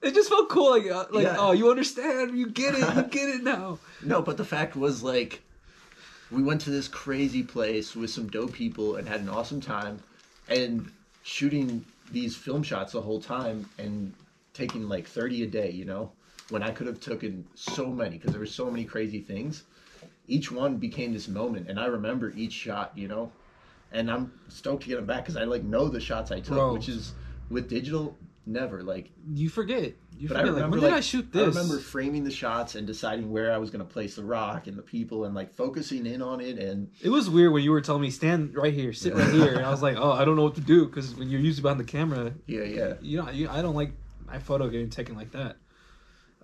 It 0.00 0.14
just 0.14 0.28
felt 0.28 0.48
cool, 0.48 0.70
like 0.70 0.90
uh, 0.90 1.06
like 1.10 1.24
Yeah. 1.24 1.36
oh, 1.38 1.52
you 1.52 1.70
understand, 1.70 2.38
you 2.38 2.48
get 2.48 2.74
it, 2.74 2.96
you 2.96 3.02
get 3.04 3.28
it 3.28 3.42
now. 3.42 3.78
no, 4.02 4.22
but 4.22 4.36
the 4.36 4.44
fact 4.44 4.76
was 4.76 5.02
like 5.02 5.42
we 6.30 6.42
went 6.42 6.60
to 6.62 6.70
this 6.70 6.88
crazy 6.88 7.42
place 7.42 7.96
with 7.96 8.10
some 8.10 8.28
dope 8.28 8.52
people 8.52 8.96
and 8.96 9.08
had 9.08 9.20
an 9.20 9.28
awesome 9.28 9.60
time 9.60 9.98
and 10.48 10.90
shooting 11.22 11.84
these 12.12 12.36
film 12.36 12.62
shots 12.62 12.92
the 12.92 13.00
whole 13.00 13.20
time 13.20 13.68
and 13.78 14.12
taking 14.52 14.88
like 14.88 15.06
30 15.06 15.44
a 15.44 15.46
day 15.46 15.70
you 15.70 15.84
know 15.84 16.10
when 16.50 16.62
i 16.62 16.70
could 16.70 16.86
have 16.86 17.00
taken 17.00 17.46
so 17.54 17.86
many 17.86 18.16
because 18.16 18.32
there 18.32 18.40
were 18.40 18.46
so 18.46 18.70
many 18.70 18.84
crazy 18.84 19.20
things 19.20 19.64
each 20.26 20.50
one 20.50 20.76
became 20.76 21.12
this 21.12 21.28
moment 21.28 21.68
and 21.68 21.78
i 21.78 21.86
remember 21.86 22.32
each 22.34 22.52
shot 22.52 22.92
you 22.94 23.08
know 23.08 23.30
and 23.92 24.10
i'm 24.10 24.32
stoked 24.48 24.82
to 24.82 24.88
get 24.88 24.96
them 24.96 25.06
back 25.06 25.24
because 25.24 25.36
i 25.36 25.44
like 25.44 25.62
know 25.62 25.88
the 25.88 26.00
shots 26.00 26.30
i 26.30 26.40
took 26.40 26.56
Bro. 26.56 26.72
which 26.72 26.88
is 26.88 27.12
with 27.50 27.68
digital 27.68 28.16
never 28.48 28.82
like 28.82 29.10
You 29.32 29.48
forget. 29.48 29.94
You 30.18 30.28
but 30.28 30.36
I 30.36 30.40
forget. 30.40 30.54
Like, 30.54 30.64
remember, 30.64 30.70
when 30.70 30.80
did 30.80 30.86
like, 30.90 30.98
I 30.98 31.00
shoot 31.00 31.28
I 31.34 31.40
remember 31.40 31.78
framing 31.78 32.24
the 32.24 32.30
shots 32.30 32.74
and 32.74 32.86
deciding 32.86 33.30
where 33.30 33.52
I 33.52 33.58
was 33.58 33.70
going 33.70 33.86
to 33.86 33.92
place 33.92 34.16
the 34.16 34.24
rock 34.24 34.66
and 34.66 34.76
the 34.76 34.82
people 34.82 35.24
and 35.24 35.34
like 35.34 35.54
focusing 35.54 36.06
in 36.06 36.22
on 36.22 36.40
it. 36.40 36.58
And 36.58 36.90
It 37.02 37.10
was 37.10 37.30
weird 37.30 37.52
when 37.52 37.62
you 37.62 37.70
were 37.70 37.80
telling 37.80 38.02
me 38.02 38.10
stand 38.10 38.56
right 38.56 38.74
here, 38.74 38.92
sit 38.92 39.14
right 39.14 39.30
here, 39.32 39.54
and 39.54 39.64
I 39.64 39.70
was 39.70 39.82
like, 39.82 39.96
oh, 39.96 40.12
I 40.12 40.24
don't 40.24 40.36
know 40.36 40.42
what 40.44 40.56
to 40.56 40.60
do 40.60 40.86
because 40.86 41.14
when 41.14 41.28
you're 41.28 41.40
usually 41.40 41.62
behind 41.62 41.78
the 41.78 41.84
camera, 41.84 42.32
yeah, 42.46 42.62
yeah, 42.62 42.94
you 43.00 43.22
know, 43.22 43.30
you, 43.30 43.48
I 43.48 43.62
don't 43.62 43.76
like 43.76 43.92
my 44.26 44.38
photo 44.38 44.68
getting 44.68 44.90
taken 44.90 45.16
like 45.16 45.30
that. 45.32 45.56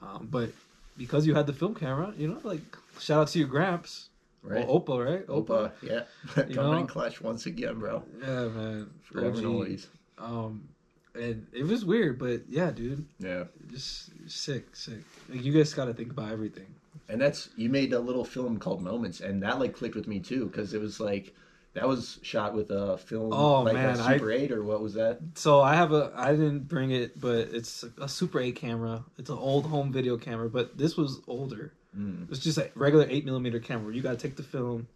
Um, 0.00 0.28
but 0.30 0.50
because 0.96 1.26
you 1.26 1.34
had 1.34 1.46
the 1.46 1.52
film 1.52 1.74
camera, 1.74 2.12
you 2.16 2.28
know, 2.28 2.38
like 2.44 2.60
shout 3.00 3.22
out 3.22 3.28
to 3.28 3.38
your 3.38 3.48
Gramps, 3.48 4.10
right. 4.42 4.66
Well, 4.66 4.80
Opa, 4.80 5.04
right? 5.04 5.26
Opa, 5.26 5.72
yeah, 5.82 6.02
You 6.48 6.54
coming 6.54 6.80
in 6.80 6.86
clutch 6.86 7.20
once 7.20 7.46
again, 7.46 7.78
bro. 7.78 8.02
Yeah, 8.20 8.48
man. 8.48 8.90
Forever 9.02 9.38
and 9.38 9.46
always. 9.46 9.88
Um, 10.18 10.68
and 11.14 11.46
it 11.52 11.64
was 11.64 11.84
weird, 11.84 12.18
but 12.18 12.42
yeah, 12.48 12.70
dude, 12.70 13.04
Yeah, 13.18 13.44
just 13.70 14.10
sick, 14.28 14.74
sick. 14.76 14.98
Like, 15.28 15.44
you 15.44 15.52
guys 15.52 15.72
got 15.74 15.86
to 15.86 15.94
think 15.94 16.10
about 16.10 16.32
everything. 16.32 16.66
and 17.08 17.20
that's 17.20 17.50
you 17.56 17.68
made 17.68 17.92
a 17.92 17.98
little 18.00 18.24
film 18.24 18.58
called 18.58 18.82
Moments, 18.82 19.20
and 19.20 19.42
that 19.42 19.58
like 19.58 19.74
clicked 19.74 19.94
with 19.96 20.08
me 20.08 20.20
too 20.20 20.46
because 20.46 20.74
it 20.74 20.80
was 20.80 21.00
like 21.00 21.34
that 21.74 21.88
was 21.88 22.20
shot 22.22 22.54
with 22.54 22.70
a 22.70 22.96
film, 22.98 23.32
Oh, 23.32 23.62
like 23.62 23.74
man, 23.74 23.98
a 23.98 24.02
I- 24.02 24.12
Super 24.16 24.30
Eight 24.30 24.52
or 24.52 24.62
what 24.62 24.80
was 24.80 24.94
that? 24.94 25.18
So 25.34 25.60
I 25.60 25.74
have 25.74 25.92
a, 25.92 26.12
I 26.14 26.30
didn't 26.30 26.68
bring 26.68 26.92
it, 26.92 27.20
but 27.20 27.48
it's 27.52 27.84
a 28.00 28.08
Super 28.08 28.38
8 28.40 28.54
camera. 28.54 29.04
It's 29.18 29.28
an 29.28 29.38
old 29.38 29.66
home 29.66 29.92
video 29.92 30.16
camera, 30.16 30.48
but 30.48 30.78
this 30.78 30.96
was 30.96 31.20
older. 31.26 31.72
Mm. 31.98 32.28
It's 32.30 32.38
just 32.40 32.58
a 32.58 32.70
regular 32.76 33.06
eight 33.08 33.24
millimeter 33.24 33.58
camera. 33.60 33.92
You 33.94 34.02
gotta 34.02 34.16
take 34.16 34.36
the 34.36 34.42
film 34.44 34.86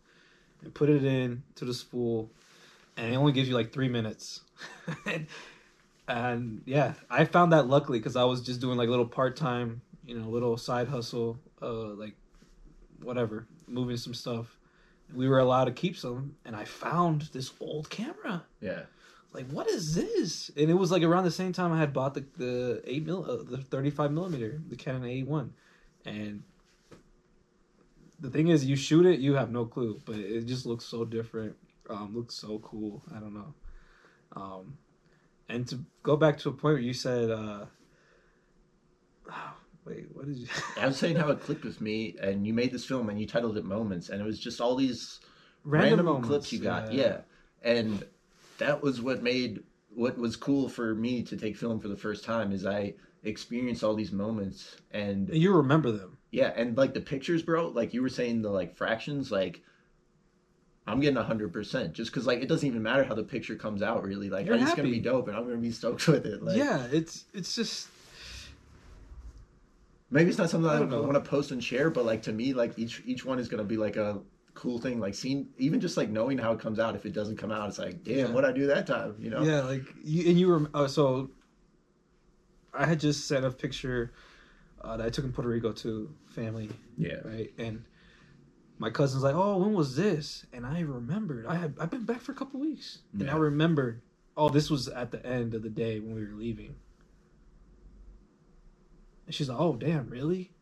and 0.63 0.73
put 0.75 0.89
it 0.89 1.05
in 1.05 1.43
to 1.57 1.65
the 1.65 1.75
spool, 1.75 2.31
and 2.97 3.13
it 3.13 3.17
only 3.17 3.33
gives 3.33 3.49
you 3.49 3.55
like 3.55 3.73
three 3.73 3.89
minutes. 3.89 4.41
and, 6.09 6.63
yeah, 6.65 6.95
I 7.11 7.25
found 7.25 7.53
that 7.53 7.69
luckily 7.69 7.99
because 7.99 8.17
I 8.17 8.25
was 8.25 8.41
just 8.41 8.61
doing 8.61 8.77
like 8.79 8.89
little 8.89 9.07
part 9.07 9.37
time, 9.37 9.83
you 10.07 10.19
know, 10.19 10.29
little 10.29 10.57
side 10.57 10.89
hustle, 10.89 11.39
uh, 11.63 11.95
like 11.95 12.15
whatever, 13.03 13.47
moving 13.67 13.97
some 13.97 14.15
stuff. 14.15 14.57
We 15.15 15.29
were 15.29 15.39
allowed 15.39 15.67
to 15.67 15.73
keep 15.73 15.97
some, 15.97 16.37
and 16.45 16.55
I 16.57 16.65
found 16.65 17.23
this 17.33 17.53
old 17.61 17.89
camera. 17.89 18.45
Yeah, 18.61 18.83
Like, 19.33 19.51
what 19.51 19.69
is 19.69 19.95
this? 19.95 20.51
And 20.57 20.71
it 20.71 20.75
was 20.75 20.91
like 20.91 21.03
around 21.03 21.25
the 21.25 21.31
same 21.31 21.53
time 21.53 21.73
I 21.73 21.79
had 21.79 21.93
bought 21.93 22.15
the 22.15 22.25
the 22.37 22.83
eight 22.85 23.07
mil, 23.07 23.25
uh, 23.25 23.43
the 23.43 23.57
thirty 23.59 23.91
five 23.91 24.13
millimeter, 24.13 24.61
the 24.69 24.77
Canon 24.77 25.03
AE1, 25.03 25.51
and 26.05 26.43
the 28.21 28.31
thing 28.31 28.49
is, 28.49 28.65
you 28.65 28.77
shoot 28.77 29.07
it, 29.07 29.21
you 29.21 29.35
have 29.35 29.51
no 29.51 29.65
clue, 29.65 30.01
but 30.05 30.17
it 30.17 30.45
just 30.47 30.67
looks 30.67 30.85
so 30.85 31.05
different. 31.05 31.57
Um, 31.89 32.15
looks 32.15 32.35
so 32.35 32.59
cool. 32.59 33.03
I 33.15 33.19
don't 33.19 33.33
know. 33.33 33.55
Um, 34.37 34.77
and 35.49 35.67
to 35.69 35.85
go 36.03 36.17
back 36.17 36.39
to 36.39 36.49
a 36.49 36.53
point 36.53 36.75
where 36.75 36.79
you 36.79 36.95
said, 36.95 37.31
uh, 37.31 37.67
wait, 39.85 40.07
what 40.13 40.27
did 40.27 40.37
you? 40.37 40.47
I 40.81 40.87
was 40.87 40.97
saying 40.97 41.17
how 41.17 41.31
it 41.31 41.41
clicked 41.41 41.65
with 41.65 41.81
me, 41.81 42.17
and 42.21 42.47
you 42.47 42.55
made 42.55 42.73
this 42.73 42.85
film 42.85 43.09
and 43.09 43.21
you 43.21 43.27
titled 43.27 43.57
it 43.57 43.65
Moments, 43.65 44.09
and 44.09 44.21
it 44.21 44.25
was 44.25 44.39
just 44.39 44.61
all 44.61 44.77
these 44.77 45.21
random, 45.65 46.07
moments, 46.07 46.29
clips 46.29 46.53
you 46.53 46.61
got 46.61 46.93
yeah. 46.93 47.19
and 47.63 48.05
that 48.59 48.83
was 48.83 49.01
what 49.01 49.23
made 49.23 49.63
what 49.95 50.17
was 50.17 50.37
cool 50.37 50.69
for 50.69 50.95
me 50.95 51.23
to 51.23 51.37
take 51.37 51.57
film 51.57 51.81
for 51.81 51.89
the 51.89 51.97
first 51.97 52.25
time 52.25 52.53
is 52.53 52.65
i 52.65 52.95
experienced 53.25 53.83
all 53.83 53.95
these 53.95 54.13
moments 54.13 54.77
and 54.93 55.29
And 55.29 55.39
you 55.39 55.53
remember 55.53 55.91
them. 55.91 56.19
Yeah, 56.31 56.53
and 56.55 56.77
like 56.77 56.95
the 56.95 57.01
pictures, 57.01 57.43
bro. 57.43 57.69
Like 57.69 57.95
you 57.95 58.03
were 58.03 58.09
saying, 58.09 58.43
the 58.43 58.51
like 58.51 58.77
fractions, 58.77 59.31
like. 59.31 59.63
I'm 60.89 61.01
getting 61.01 61.17
hundred 61.17 61.53
percent 61.53 61.93
just 61.93 62.11
because 62.11 62.27
like 62.27 62.41
it 62.41 62.49
doesn't 62.49 62.67
even 62.67 62.83
matter 62.83 63.05
how 63.05 63.15
the 63.15 63.23
picture 63.23 63.55
comes 63.57 63.83
out 63.83 64.03
really 64.03 64.31
like 64.31 64.47
You're 64.47 64.57
it's 64.57 64.75
gonna 64.75 64.89
be 64.89 65.01
dope 65.01 65.29
and 65.29 65.37
I'm 65.37 65.45
gonna 65.45 65.57
be 65.57 65.71
stoked 65.71 66.07
with 66.09 66.27
it 66.27 66.43
like 66.43 66.57
yeah, 66.57 66.87
it's 66.91 67.25
it's 67.35 67.55
just 67.55 67.89
maybe 70.11 70.31
it's 70.31 70.39
not 70.39 70.51
something 70.51 70.71
I 70.71 70.79
I, 70.79 71.01
want 71.01 71.15
to 71.15 71.21
post 71.21 71.51
and 71.51 71.63
share 71.63 71.91
but 71.91 72.05
like 72.05 72.23
to 72.23 72.33
me 72.33 72.55
like 72.55 72.79
each 72.79 73.03
each 73.05 73.25
one 73.25 73.39
is 73.39 73.49
gonna 73.49 73.65
be 73.65 73.77
like 73.77 73.97
a 73.97 74.21
cool 74.55 74.81
thing 74.81 74.99
like 74.99 75.15
seeing 75.15 75.49
even 75.59 75.79
just 75.81 75.97
like 75.97 76.09
knowing 76.09 76.37
how 76.37 76.53
it 76.53 76.59
comes 76.59 76.81
out 76.81 76.97
if 76.97 77.07
it 77.07 77.13
doesn't 77.13 77.37
come 77.37 77.53
out 77.53 77.69
it's 77.69 77.79
like 77.79 78.03
damn 78.03 78.17
Yeah. 78.17 78.27
what 78.31 78.45
I 78.45 78.51
do 78.51 78.67
that 78.67 78.87
time 78.87 79.15
you 79.21 79.31
know 79.31 79.43
yeah, 79.43 79.61
like 79.63 79.83
you 80.03 80.29
and 80.29 80.39
you 80.39 80.49
were 80.49 80.69
uh, 80.75 80.89
so. 80.89 81.31
I 82.75 82.87
had 82.87 83.01
just 83.01 83.27
sent 83.27 83.45
a 83.45 83.51
picture 83.51 84.13
uh, 84.83 84.97
that 84.97 85.07
I 85.07 85.11
took 85.11 85.25
in 85.25 85.33
Puerto 85.33 85.49
Rico 85.49 85.73
to 85.73 86.15
family, 86.29 86.71
yeah 86.97 87.17
right? 87.25 87.53
And 87.59 87.85
my 88.79 88.91
cousin's 88.91 89.23
like, 89.23 89.35
"Oh, 89.35 89.59
when 89.59 89.73
was 89.75 89.97
this?" 89.97 90.47
And 90.53 90.65
I 90.67 90.81
remembered. 90.81 91.47
I 91.47 91.57
had 91.57 91.75
I've 91.81 91.91
been 91.91 92.05
back 92.05 92.21
for 92.21 92.33
a 92.33 92.35
couple 92.35 92.61
weeks, 92.61 92.99
and 93.13 93.23
Yeah. 93.23 93.35
I 93.35 93.39
remembered. 93.39 94.03
Oh, 94.37 94.49
this 94.49 94.71
was 94.71 94.89
at 94.89 95.11
the 95.11 95.25
end 95.27 95.55
of 95.55 95.63
the 95.63 95.69
day 95.71 95.99
when 95.99 96.15
we 96.15 96.25
were 96.25 96.35
leaving. 96.35 96.77
And 99.27 99.35
she's 99.35 99.49
like, 99.49 99.59
"Oh, 99.59 99.75
damn, 99.77 100.09
really?" 100.09 100.53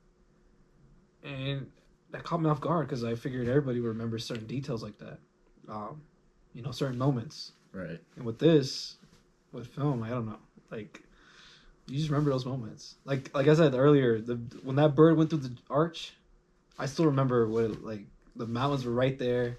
And 1.22 1.70
that 2.10 2.24
caught 2.24 2.40
me 2.40 2.48
off 2.48 2.60
guard 2.60 2.86
because 2.86 3.04
I 3.04 3.14
figured 3.14 3.48
everybody 3.48 3.80
would 3.80 3.88
remember 3.88 4.18
certain 4.18 4.46
details 4.46 4.82
like 4.82 4.98
that, 4.98 5.18
um, 5.68 6.02
you 6.54 6.62
know, 6.62 6.70
certain 6.70 6.98
moments. 6.98 7.52
right 7.72 8.00
And 8.16 8.24
with 8.24 8.38
this, 8.38 8.96
with 9.52 9.66
film, 9.66 10.02
I 10.02 10.10
don't 10.10 10.26
know. 10.26 10.38
Like, 10.70 11.02
you 11.86 11.96
just 11.98 12.10
remember 12.10 12.30
those 12.30 12.46
moments. 12.46 12.96
Like, 13.04 13.34
like 13.34 13.48
I 13.48 13.54
said 13.54 13.74
earlier, 13.74 14.20
the 14.20 14.36
when 14.62 14.76
that 14.76 14.94
bird 14.94 15.16
went 15.16 15.30
through 15.30 15.40
the 15.40 15.56
arch, 15.68 16.14
I 16.78 16.86
still 16.86 17.06
remember 17.06 17.48
what 17.48 17.64
it, 17.64 17.84
like 17.84 18.06
the 18.34 18.46
mountains 18.46 18.84
were 18.84 18.92
right 18.92 19.18
there. 19.18 19.56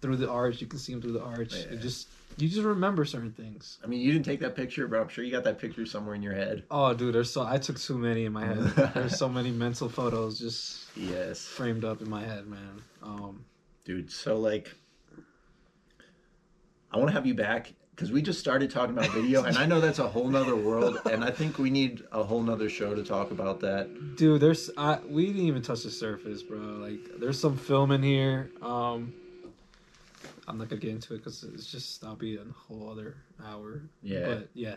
Through 0.00 0.16
the 0.16 0.28
arch, 0.28 0.60
you 0.60 0.66
can 0.66 0.78
see 0.78 0.92
them 0.92 1.00
through 1.00 1.12
the 1.12 1.22
arch. 1.22 1.54
Yeah. 1.54 1.74
It 1.74 1.80
just 1.80 2.08
you 2.36 2.48
just 2.48 2.62
remember 2.62 3.04
certain 3.04 3.30
things. 3.32 3.78
I 3.84 3.86
mean 3.86 4.00
you 4.00 4.12
didn't 4.12 4.24
take 4.24 4.40
that 4.40 4.56
picture 4.56 4.88
but 4.88 5.00
I'm 5.00 5.08
sure 5.08 5.22
you 5.22 5.30
got 5.30 5.44
that 5.44 5.58
picture 5.58 5.84
somewhere 5.86 6.14
in 6.14 6.22
your 6.22 6.34
head 6.34 6.64
Oh, 6.70 6.92
dude, 6.94 7.14
there's 7.14 7.30
so 7.30 7.42
I 7.44 7.58
took 7.58 7.78
too 7.78 7.96
many 7.98 8.24
in 8.24 8.32
my 8.32 8.44
head. 8.46 8.58
there's 8.94 9.18
so 9.18 9.28
many 9.28 9.50
mental 9.50 9.88
photos 9.88 10.38
just 10.38 10.96
yes 10.96 11.44
framed 11.46 11.84
up 11.84 12.00
in 12.00 12.10
my 12.10 12.22
head, 12.24 12.46
man. 12.46 12.82
Um, 13.02 13.44
dude 13.84 14.10
so 14.10 14.36
like 14.38 14.72
i 16.92 16.96
want 16.96 17.08
to 17.08 17.12
have 17.12 17.26
you 17.26 17.34
back 17.34 17.72
because 18.02 18.12
we 18.12 18.20
just 18.20 18.40
started 18.40 18.68
talking 18.68 18.98
about 18.98 19.08
video 19.12 19.44
and 19.44 19.56
i 19.56 19.64
know 19.64 19.80
that's 19.80 20.00
a 20.00 20.08
whole 20.08 20.26
nother 20.26 20.56
world 20.56 21.00
and 21.12 21.22
i 21.22 21.30
think 21.30 21.56
we 21.56 21.70
need 21.70 22.02
a 22.10 22.20
whole 22.20 22.42
nother 22.42 22.68
show 22.68 22.96
to 22.96 23.04
talk 23.04 23.30
about 23.30 23.60
that. 23.60 24.16
Dude 24.16 24.40
there's 24.40 24.70
I, 24.76 24.98
we 25.08 25.26
didn't 25.26 25.42
even 25.42 25.62
touch 25.62 25.84
the 25.84 25.90
surface 25.90 26.42
bro. 26.42 26.58
Like 26.58 27.20
there's 27.20 27.38
some 27.38 27.56
film 27.56 27.92
in 27.92 28.02
here. 28.02 28.50
Um 28.60 29.14
i'm 30.48 30.58
not 30.58 30.68
gonna 30.68 30.80
get 30.80 30.90
into 30.90 31.14
it 31.14 31.18
because 31.18 31.44
it's 31.44 31.70
just 31.70 32.00
that'll 32.00 32.16
be 32.16 32.34
a 32.34 32.44
whole 32.66 32.90
other 32.90 33.18
hour. 33.46 33.82
Yeah. 34.02 34.26
but 34.26 34.48
yeah. 34.52 34.76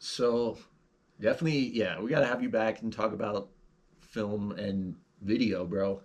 So 0.00 0.58
definitely 1.20 1.68
yeah 1.68 2.00
we 2.00 2.10
got 2.10 2.20
to 2.20 2.26
have 2.26 2.42
you 2.42 2.48
back 2.48 2.82
and 2.82 2.92
talk 2.92 3.12
about 3.12 3.50
film 4.00 4.50
and 4.58 4.96
video 5.20 5.64
bro. 5.64 6.00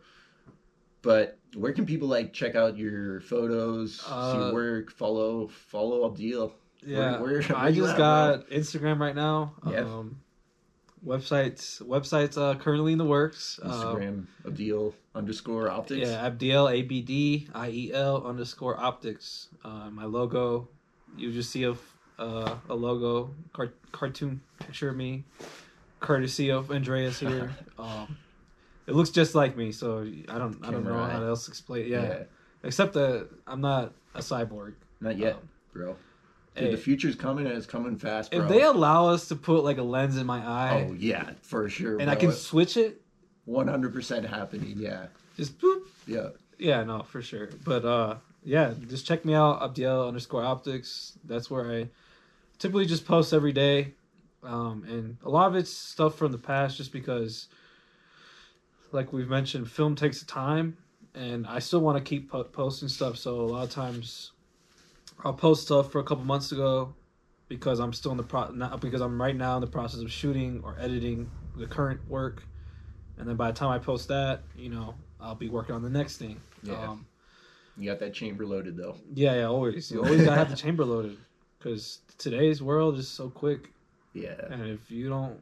But 1.02 1.37
where 1.56 1.72
can 1.74 1.86
people 1.86 2.08
like 2.08 2.34
check 2.34 2.56
out 2.56 2.78
your 2.78 3.22
photos 3.22 4.02
see 4.02 4.12
Uh, 4.12 4.34
your 4.46 4.54
work 4.54 4.92
follow 4.92 5.48
follow 5.48 6.10
Abdiel 6.10 6.54
yeah 6.86 7.20
where- 7.20 7.42
where 7.42 7.58
i 7.58 7.72
just 7.72 7.92
at, 7.94 7.98
got 7.98 8.50
instagram 8.50 9.00
right 9.00 9.16
now 9.16 9.54
Yeah. 9.70 9.80
um 9.82 10.20
websites 11.06 11.82
websites 11.82 12.38
uh 12.38 12.56
currently 12.60 12.92
in 12.92 12.98
the 12.98 13.06
works 13.06 13.60
Um, 13.62 13.72
instagram 13.72 14.26
Abdiel 14.46 14.94
underscore 15.16 15.70
optics 15.70 16.08
Yeah, 16.10 16.26
Abdiel, 16.30 16.70
A 16.72 16.82
B 16.84 17.02
D 17.02 17.48
I 17.54 17.70
E 17.70 17.92
L 17.94 18.26
underscore 18.26 18.78
optics. 18.80 19.48
Uh, 19.66 19.90
my 19.90 20.06
logo, 20.06 20.68
you 21.18 21.32
just 21.34 21.50
see 21.50 21.64
a, 21.64 21.76
uh, 22.20 22.56
a 22.70 22.76
logo, 22.76 23.34
car- 23.52 23.74
cartoon 23.92 24.42
picture 24.60 24.90
of 24.90 24.96
me, 24.96 25.24
courtesy 26.00 26.52
of 26.52 26.70
Andreas 26.72 27.20
here. 27.20 27.50
um, 27.80 28.16
it 28.88 28.94
looks 28.96 29.10
just 29.10 29.36
like 29.36 29.56
me, 29.58 29.72
so 29.72 30.00
I 30.30 30.38
don't 30.38 30.58
I 30.66 30.72
don't 30.72 30.84
know 30.84 30.92
Camera 30.92 31.10
how 31.12 31.22
eye. 31.24 31.28
else 31.28 31.46
to 31.46 31.52
explain. 31.52 31.88
Yeah. 31.88 32.24
except 32.64 32.94
that 32.94 33.28
I'm 33.46 33.62
not 33.62 33.94
a 34.16 34.20
cyborg. 34.20 34.74
not 35.02 35.18
yet 35.18 35.34
Um, 35.36 35.50
bro 35.74 35.96
Dude, 36.56 36.64
hey, 36.66 36.72
the 36.72 36.78
future's 36.78 37.16
coming 37.16 37.46
and 37.46 37.56
it's 37.56 37.68
coming 37.68 37.98
fast 37.98 38.32
bro 38.32 38.42
if 38.42 38.50
they 38.50 38.64
allow 38.64 39.08
us 39.10 39.28
to 39.28 39.36
put 39.36 39.64
like 39.64 39.78
a 39.78 39.84
lens 39.84 40.18
in 40.18 40.26
my 40.26 40.40
eye 40.40 40.88
Oh 40.90 40.94
yeah, 40.94 41.32
for 41.44 41.70
sure. 41.70 42.00
and 42.00 42.10
I 42.10 42.16
bro. 42.16 42.22
can 42.22 42.32
switch 42.32 42.78
it, 42.78 43.00
one 43.46 43.68
hundred 43.68 43.94
percent 43.94 44.26
happening. 44.26 44.74
Yeah, 44.78 45.06
just 45.36 45.60
boop. 45.60 45.82
yeah. 46.08 46.30
Yeah, 46.58 46.84
no, 46.84 47.04
for 47.04 47.22
sure. 47.22 47.50
But 47.64 47.86
uh 47.86 48.16
yeah, 48.44 48.74
just 48.90 49.06
check 49.06 49.26
me 49.26 49.34
out, 49.36 49.62
Abdiel 49.62 50.08
underscore 50.08 50.44
optics. 50.44 51.14
That's 51.26 51.52
where 51.52 51.70
I 51.72 51.90
typically 52.58 52.86
just 52.88 53.06
post 53.06 53.34
every 53.34 53.52
day. 53.54 53.94
Um 54.44 54.84
and 54.90 55.18
a 55.24 55.30
lot 55.30 55.48
of 55.50 55.56
it's 55.56 55.70
stuff 55.72 56.16
from 56.16 56.32
the 56.32 56.38
past 56.40 56.78
just 56.78 56.92
because 56.92 57.48
like 58.92 59.14
we've 59.14 59.30
mentioned, 59.30 59.70
film 59.70 59.96
takes 59.96 60.24
time 60.24 60.78
and 61.16 61.46
I 61.48 61.60
still 61.60 61.80
want 61.82 61.98
to 61.98 62.04
keep 62.04 62.30
po- 62.32 62.44
posting 62.44 62.88
stuff. 62.88 63.18
So 63.18 63.42
a 63.42 63.44
lot 63.44 63.64
of 63.64 63.70
times 63.70 64.32
I'll 65.24 65.34
post 65.34 65.64
stuff 65.64 65.92
for 65.92 66.00
a 66.00 66.04
couple 66.04 66.24
months 66.24 66.52
ago 66.52 66.94
because 67.50 67.80
I'm 67.80 67.94
still 67.94 68.12
in 68.12 68.18
the 68.18 68.24
pro 68.24 68.50
not 68.50 68.82
because 68.82 69.02
I'm 69.02 69.20
right 69.22 69.36
now 69.36 69.56
in 69.56 69.62
the 69.62 69.68
process 69.68 70.02
of 70.02 70.12
shooting 70.12 70.62
or 70.64 70.76
editing 70.80 71.30
the 71.56 71.66
current 71.68 72.00
work. 72.10 72.44
And 73.18 73.28
then 73.28 73.36
by 73.36 73.52
the 73.52 73.58
time 73.58 73.70
I 73.70 73.80
post 73.80 74.08
that, 74.10 74.42
you 74.56 74.70
know, 74.70 74.94
I'll 75.20 75.34
be 75.36 75.50
working 75.50 75.74
on 75.74 75.82
the 75.82 75.90
next 75.90 76.18
thing. 76.18 76.40
Yeah. 76.62 76.76
Um, 76.90 77.06
You 77.78 77.90
got 77.90 78.00
that 78.00 78.14
chamber 78.14 78.46
loaded 78.46 78.78
though. 78.78 78.96
yeah, 79.16 79.36
yeah, 79.36 79.44
always. 79.46 79.92
You 79.92 80.04
always 80.04 80.24
gotta 80.24 80.36
have 80.38 80.50
the 80.50 80.56
chamber 80.56 80.86
loaded 80.86 81.18
because 81.58 82.00
today's 82.20 82.62
world 82.62 82.98
is 83.00 83.08
so 83.08 83.30
quick, 83.30 83.72
Yeah, 84.14 84.36
and 84.52 84.68
if 84.68 84.92
you 84.92 85.10
don't, 85.10 85.40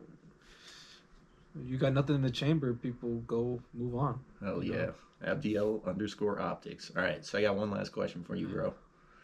you 1.64 1.78
got 1.78 1.94
nothing 1.94 2.16
in 2.16 2.22
the 2.22 2.32
chamber, 2.32 2.74
people 2.74 3.16
go 3.28 3.62
move 3.74 3.96
on. 3.96 4.20
hell 4.42 4.64
You 4.64 4.74
yeah. 4.74 4.90
Abdiel 5.26 5.82
underscore 5.88 6.40
optics. 6.40 6.92
All 6.96 7.02
right, 7.02 7.24
so 7.26 7.38
I 7.38 7.42
got 7.44 7.56
one 7.56 7.72
last 7.72 7.92
question 7.92 8.24
for 8.24 8.36
you, 8.36 8.48
bro. 8.48 8.74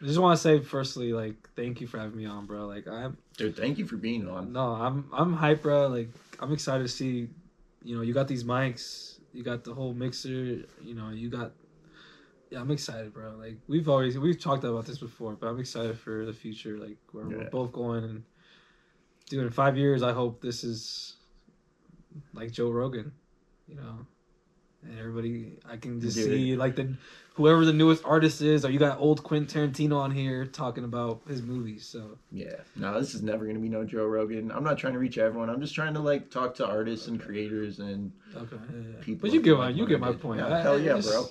I 0.01 0.05
just 0.05 0.17
want 0.19 0.35
to 0.35 0.41
say, 0.41 0.59
firstly, 0.61 1.13
like, 1.13 1.49
thank 1.55 1.79
you 1.81 1.85
for 1.87 1.99
having 1.99 2.17
me 2.17 2.25
on, 2.25 2.45
bro. 2.47 2.65
Like, 2.65 2.87
I'm 2.87 3.17
Dude, 3.37 3.55
thank 3.55 3.77
you 3.77 3.85
for 3.85 3.97
being 3.97 4.27
on. 4.27 4.51
no, 4.53 4.71
I'm 4.71 5.09
I'm 5.13 5.37
hyped, 5.37 5.61
bro. 5.61 5.87
Like, 5.87 6.09
I'm 6.39 6.51
excited 6.53 6.83
to 6.83 6.89
see, 6.89 7.27
you 7.83 7.95
know, 7.95 8.01
you 8.01 8.13
got 8.13 8.27
these 8.27 8.43
mics, 8.43 9.19
you 9.33 9.43
got 9.43 9.63
the 9.63 9.73
whole 9.73 9.93
mixer, 9.93 10.29
you 10.29 10.93
know, 10.95 11.09
you 11.09 11.29
got. 11.29 11.51
Yeah, 12.49 12.59
I'm 12.59 12.71
excited, 12.71 13.13
bro. 13.13 13.35
Like 13.37 13.57
we've 13.67 13.87
always 13.87 14.17
we've 14.19 14.37
talked 14.39 14.65
about 14.65 14.85
this 14.85 14.97
before, 14.97 15.35
but 15.35 15.47
I'm 15.47 15.57
excited 15.59 15.97
for 15.97 16.25
the 16.25 16.33
future. 16.33 16.77
Like 16.77 16.97
where 17.13 17.25
Yeah. 17.25 17.37
we're 17.37 17.49
both 17.49 17.71
going 17.71 18.03
and 18.03 18.23
dude, 19.29 19.45
in 19.45 19.51
five 19.51 19.77
years, 19.77 20.03
I 20.03 20.11
hope 20.11 20.41
this 20.41 20.65
is 20.65 21.15
like 22.33 22.51
Joe 22.51 22.69
Rogan, 22.69 23.11
you 23.67 23.75
know, 23.75 24.05
and 24.83 24.99
everybody 24.99 25.53
I 25.69 25.77
can 25.77 25.99
just 26.01 26.15
Dude. 26.17 26.25
see 26.25 26.55
like 26.55 26.75
the 26.75 26.93
whoever 27.35 27.63
the 27.65 27.73
newest 27.73 28.03
artist 28.05 28.41
is, 28.41 28.65
or 28.65 28.71
you 28.71 28.79
got 28.79 28.99
old 28.99 29.23
Quentin 29.23 29.69
Tarantino 29.71 29.97
on 29.97 30.11
here 30.11 30.45
talking 30.45 30.83
about 30.83 31.21
his 31.27 31.41
movies. 31.41 31.85
So 31.85 32.17
Yeah. 32.31 32.55
No, 32.75 32.99
this 32.99 33.13
is 33.15 33.21
never 33.21 33.45
gonna 33.45 33.59
be 33.59 33.69
no 33.69 33.83
Joe 33.85 34.05
Rogan. 34.05 34.51
I'm 34.51 34.63
not 34.63 34.77
trying 34.77 34.93
to 34.93 34.99
reach 34.99 35.17
everyone. 35.17 35.49
I'm 35.49 35.61
just 35.61 35.75
trying 35.75 35.93
to 35.93 35.99
like 35.99 36.29
talk 36.29 36.55
to 36.55 36.67
artists 36.67 37.07
and 37.07 37.21
creators 37.21 37.79
and 37.79 38.11
okay, 38.35 38.55
yeah, 38.73 39.01
people. 39.01 39.27
but 39.29 39.33
you 39.33 39.41
get 39.41 39.57
my 39.57 39.69
you 39.69 39.85
get 39.87 39.99
my 39.99 40.13
point. 40.13 40.39
Yeah, 40.39 40.47
I- 40.55 40.61
hell 40.61 40.73
I 40.73 40.77
yeah, 40.77 40.95
just 40.95 41.09
bro. 41.09 41.25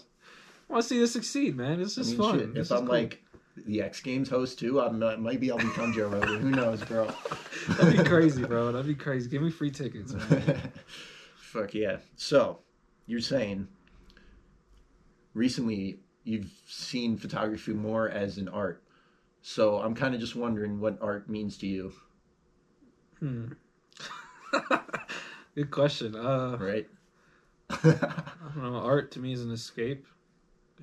I 0.68 0.72
want 0.74 0.84
to 0.84 0.88
see 0.88 1.00
this 1.00 1.12
succeed, 1.12 1.56
man? 1.56 1.80
It's 1.80 1.98
I 1.98 2.02
just 2.02 2.10
mean, 2.16 2.18
fun. 2.20 2.38
shit, 2.38 2.54
This 2.54 2.58
if 2.58 2.64
is 2.66 2.70
I'm 2.72 2.86
cool. 2.86 2.94
like 2.94 3.22
the 3.66 3.82
X 3.82 4.00
Games 4.00 4.28
host 4.28 4.58
too, 4.58 4.80
I 4.80 4.90
might, 4.90 5.20
maybe 5.20 5.50
I'll 5.50 5.58
become 5.58 5.92
Joe 5.92 6.08
Rogan. 6.08 6.40
Who 6.40 6.50
knows, 6.50 6.82
bro? 6.84 7.12
That'd 7.68 7.98
be 7.98 8.04
crazy, 8.04 8.44
bro. 8.44 8.72
That'd 8.72 8.86
be 8.86 8.94
crazy. 8.94 9.28
Give 9.28 9.42
me 9.42 9.50
free 9.50 9.70
tickets, 9.70 10.12
man. 10.12 10.72
Fuck 11.36 11.74
yeah. 11.74 11.98
So, 12.16 12.60
you're 13.06 13.20
saying 13.20 13.68
recently 15.34 16.00
you've 16.24 16.50
seen 16.66 17.16
photography 17.16 17.72
more 17.72 18.08
as 18.08 18.38
an 18.38 18.48
art. 18.48 18.82
So, 19.42 19.78
I'm 19.78 19.94
kind 19.94 20.14
of 20.14 20.20
just 20.20 20.36
wondering 20.36 20.80
what 20.80 20.98
art 21.00 21.28
means 21.28 21.56
to 21.58 21.66
you, 21.66 21.92
Hmm. 23.20 23.52
Good 25.54 25.70
question. 25.70 26.16
Uh, 26.16 26.56
right? 26.58 26.88
I 27.70 27.76
don't 28.54 28.72
know. 28.72 28.76
Art 28.76 29.10
to 29.12 29.20
me 29.20 29.32
is 29.32 29.44
an 29.44 29.52
escape. 29.52 30.06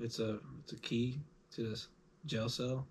It's 0.00 0.20
a 0.20 0.38
it's 0.62 0.72
a 0.72 0.76
key 0.76 1.20
to 1.52 1.68
this 1.68 1.88
jail 2.28 2.48
cell, 2.48 2.86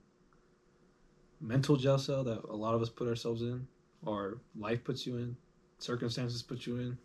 mental 1.39 1.77
jail 1.77 1.97
cell 1.97 2.23
that 2.25 2.43
a 2.49 2.55
lot 2.55 2.75
of 2.75 2.81
us 2.81 2.89
put 2.89 3.07
ourselves 3.07 3.41
in, 3.41 3.65
or 4.05 4.39
life 4.57 4.83
puts 4.83 5.07
you 5.07 5.17
in, 5.17 5.37
circumstances 5.79 6.41
put 6.41 6.65
you 6.65 6.77
in, 6.77 6.97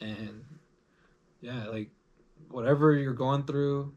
and 0.00 0.44
yeah, 1.40 1.66
like 1.66 1.90
whatever 2.50 2.94
you're 2.94 3.12
going 3.12 3.42
through. 3.42 3.92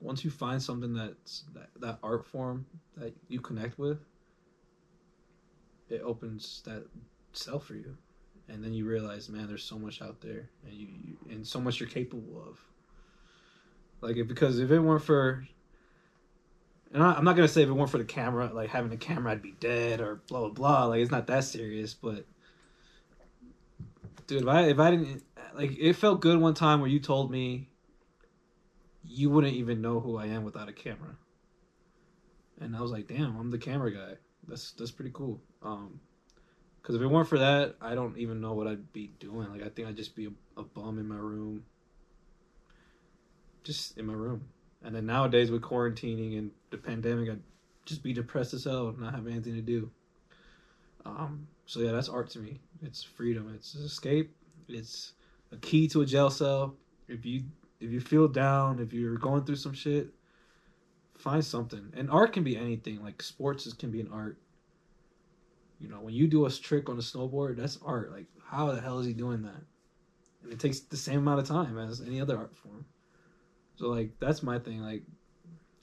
Once 0.00 0.24
you 0.24 0.30
find 0.30 0.62
something 0.62 0.94
that's 0.94 1.44
that, 1.54 1.68
that 1.80 1.98
art 2.04 2.24
form 2.24 2.64
that 2.96 3.12
you 3.28 3.40
connect 3.40 3.78
with, 3.78 3.98
it 5.90 6.00
opens 6.02 6.62
that 6.64 6.84
cell 7.32 7.58
for 7.58 7.74
you, 7.74 7.96
and 8.48 8.62
then 8.62 8.72
you 8.72 8.86
realize, 8.86 9.28
man, 9.28 9.48
there's 9.48 9.64
so 9.64 9.78
much 9.78 10.00
out 10.00 10.20
there, 10.20 10.48
and 10.64 10.72
you, 10.72 10.86
you 11.04 11.16
and 11.30 11.46
so 11.46 11.60
much 11.60 11.80
you're 11.80 11.88
capable 11.88 12.42
of. 12.48 12.58
Like, 14.00 14.16
if, 14.16 14.28
because 14.28 14.60
if 14.60 14.70
it 14.70 14.78
weren't 14.78 15.02
for, 15.02 15.44
and 16.92 17.02
I, 17.02 17.12
I'm 17.12 17.24
not 17.24 17.36
gonna 17.36 17.48
say 17.48 17.62
if 17.62 17.68
it 17.68 17.72
weren't 17.72 17.90
for 17.90 17.98
the 17.98 18.04
camera, 18.04 18.50
like 18.52 18.70
having 18.70 18.90
the 18.90 18.96
camera, 18.96 19.32
I'd 19.32 19.42
be 19.42 19.54
dead 19.60 20.00
or 20.00 20.22
blah 20.28 20.40
blah 20.40 20.48
blah. 20.50 20.84
Like, 20.86 21.00
it's 21.00 21.10
not 21.10 21.26
that 21.26 21.44
serious, 21.44 21.94
but 21.94 22.24
dude, 24.26 24.42
if 24.42 24.48
I 24.48 24.62
if 24.64 24.78
I 24.78 24.90
didn't 24.90 25.22
like, 25.54 25.76
it 25.78 25.94
felt 25.94 26.20
good 26.20 26.40
one 26.40 26.54
time 26.54 26.80
where 26.80 26.90
you 26.90 27.00
told 27.00 27.30
me 27.30 27.68
you 29.04 29.30
wouldn't 29.30 29.54
even 29.54 29.80
know 29.80 30.00
who 30.00 30.16
I 30.16 30.26
am 30.26 30.44
without 30.44 30.68
a 30.68 30.72
camera, 30.72 31.16
and 32.60 32.76
I 32.76 32.80
was 32.80 32.90
like, 32.90 33.08
damn, 33.08 33.36
I'm 33.36 33.50
the 33.50 33.58
camera 33.58 33.92
guy. 33.92 34.14
That's 34.46 34.72
that's 34.72 34.90
pretty 34.90 35.12
cool. 35.12 35.40
Um, 35.62 36.00
because 36.80 36.96
if 36.96 37.02
it 37.02 37.06
weren't 37.06 37.28
for 37.28 37.38
that, 37.38 37.76
I 37.82 37.94
don't 37.94 38.16
even 38.16 38.40
know 38.40 38.54
what 38.54 38.66
I'd 38.66 38.94
be 38.94 39.10
doing. 39.20 39.50
Like, 39.50 39.62
I 39.62 39.68
think 39.68 39.88
I'd 39.88 39.96
just 39.96 40.16
be 40.16 40.26
a, 40.26 40.60
a 40.60 40.62
bum 40.62 40.98
in 40.98 41.06
my 41.06 41.16
room, 41.16 41.64
just 43.62 43.98
in 43.98 44.06
my 44.06 44.14
room. 44.14 44.48
And 44.82 44.94
then 44.94 45.04
nowadays 45.04 45.50
with 45.50 45.60
quarantining 45.60 46.38
and 46.38 46.50
the 46.70 46.78
pandemic, 46.78 47.30
I'd 47.30 47.40
just 47.84 48.02
be 48.02 48.12
depressed 48.12 48.54
as 48.54 48.64
hell, 48.64 48.88
and 48.88 48.98
not 48.98 49.14
have 49.14 49.26
anything 49.26 49.54
to 49.54 49.62
do. 49.62 49.90
Um, 51.04 51.46
so 51.66 51.80
yeah, 51.80 51.92
that's 51.92 52.08
art 52.08 52.30
to 52.30 52.38
me. 52.38 52.60
It's 52.82 53.02
freedom. 53.02 53.52
It's 53.54 53.74
escape. 53.74 54.34
It's 54.68 55.12
a 55.52 55.56
key 55.56 55.88
to 55.88 56.02
a 56.02 56.06
jail 56.06 56.30
cell. 56.30 56.74
If 57.08 57.24
you 57.24 57.44
if 57.80 57.90
you 57.90 58.00
feel 58.00 58.28
down, 58.28 58.80
if 58.80 58.92
you're 58.92 59.16
going 59.16 59.44
through 59.44 59.56
some 59.56 59.74
shit, 59.74 60.08
find 61.16 61.44
something. 61.44 61.92
And 61.96 62.10
art 62.10 62.32
can 62.32 62.44
be 62.44 62.56
anything. 62.56 63.02
Like 63.02 63.22
sports 63.22 63.72
can 63.72 63.90
be 63.90 64.00
an 64.00 64.10
art. 64.12 64.38
You 65.80 65.88
know, 65.88 66.00
when 66.00 66.14
you 66.14 66.26
do 66.26 66.44
a 66.46 66.50
trick 66.50 66.88
on 66.88 66.96
a 66.96 67.02
snowboard, 67.02 67.56
that's 67.56 67.78
art. 67.84 68.10
Like, 68.10 68.26
how 68.44 68.72
the 68.72 68.80
hell 68.80 68.98
is 68.98 69.06
he 69.06 69.12
doing 69.12 69.42
that? 69.42 69.62
And 70.42 70.52
it 70.52 70.58
takes 70.58 70.80
the 70.80 70.96
same 70.96 71.20
amount 71.20 71.40
of 71.40 71.46
time 71.46 71.78
as 71.78 72.00
any 72.00 72.20
other 72.20 72.36
art 72.36 72.56
form. 72.56 72.84
So, 73.76 73.86
like, 73.86 74.10
that's 74.18 74.42
my 74.42 74.58
thing. 74.58 74.80
Like, 74.80 75.04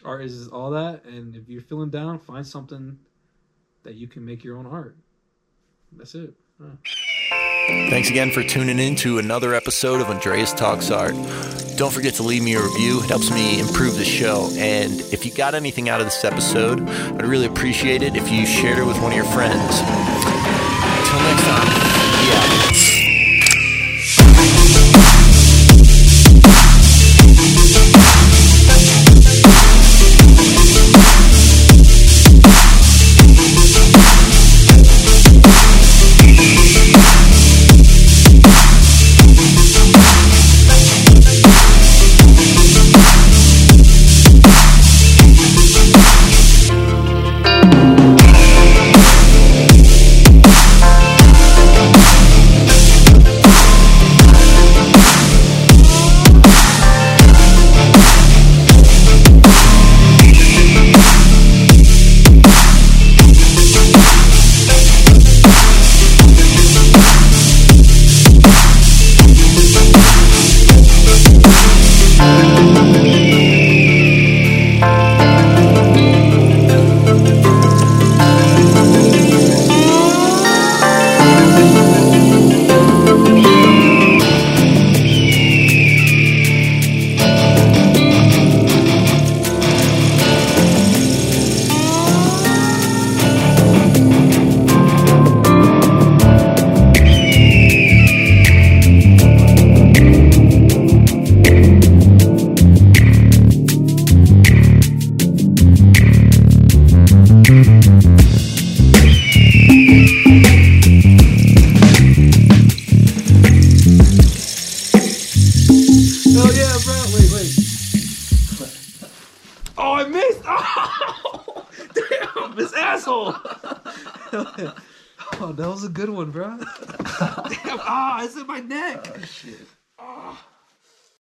art 0.06 0.24
is 0.24 0.47
all 0.47 0.72
that. 0.72 1.03
And 1.06 1.36
if 1.36 1.49
you're 1.49 1.62
feeling 1.62 1.89
down, 1.89 2.20
find 2.20 2.45
something 2.45 2.97
that 3.84 3.95
you 3.95 4.08
can 4.08 4.26
make 4.26 4.43
your 4.43 4.58
own 4.58 4.66
art. 4.66 4.95
That's 5.91 6.16
it. 6.16 6.34
Huh. 6.62 6.76
Thanks 7.89 8.10
again 8.10 8.32
for 8.32 8.43
tuning 8.43 8.80
in 8.80 8.95
to 8.97 9.18
another 9.18 9.56
episode 9.56 9.99
of 9.99 10.10
Andreas 10.10 10.53
Talks 10.53 10.91
Art. 10.91 11.16
Don't 11.78 11.91
forget 11.91 12.14
to 12.16 12.24
leave 12.24 12.43
me 12.43 12.53
a 12.53 12.62
review. 12.62 13.01
It 13.03 13.10
helps 13.10 13.32
me 13.32 13.60
improve 13.60 13.95
the 13.97 14.06
show. 14.06 14.49
And 14.56 15.01
if 15.12 15.26
you 15.26 15.34
got 15.34 15.56
anything 15.56 15.89
out 15.89 15.99
of 15.99 16.06
this 16.06 16.24
episode, 16.24 16.88
I'd 16.88 17.26
really 17.26 17.47
appreciate 17.47 18.03
it 18.03 18.16
if 18.16 18.32
you 18.32 18.45
shared 18.45 18.78
it 18.78 18.86
with 18.86 19.01
one 19.01 19.12
of 19.12 19.16
your 19.16 19.26
friends. 19.26 19.82
Until 19.82 21.20
next 21.22 21.43
time, 21.43 21.84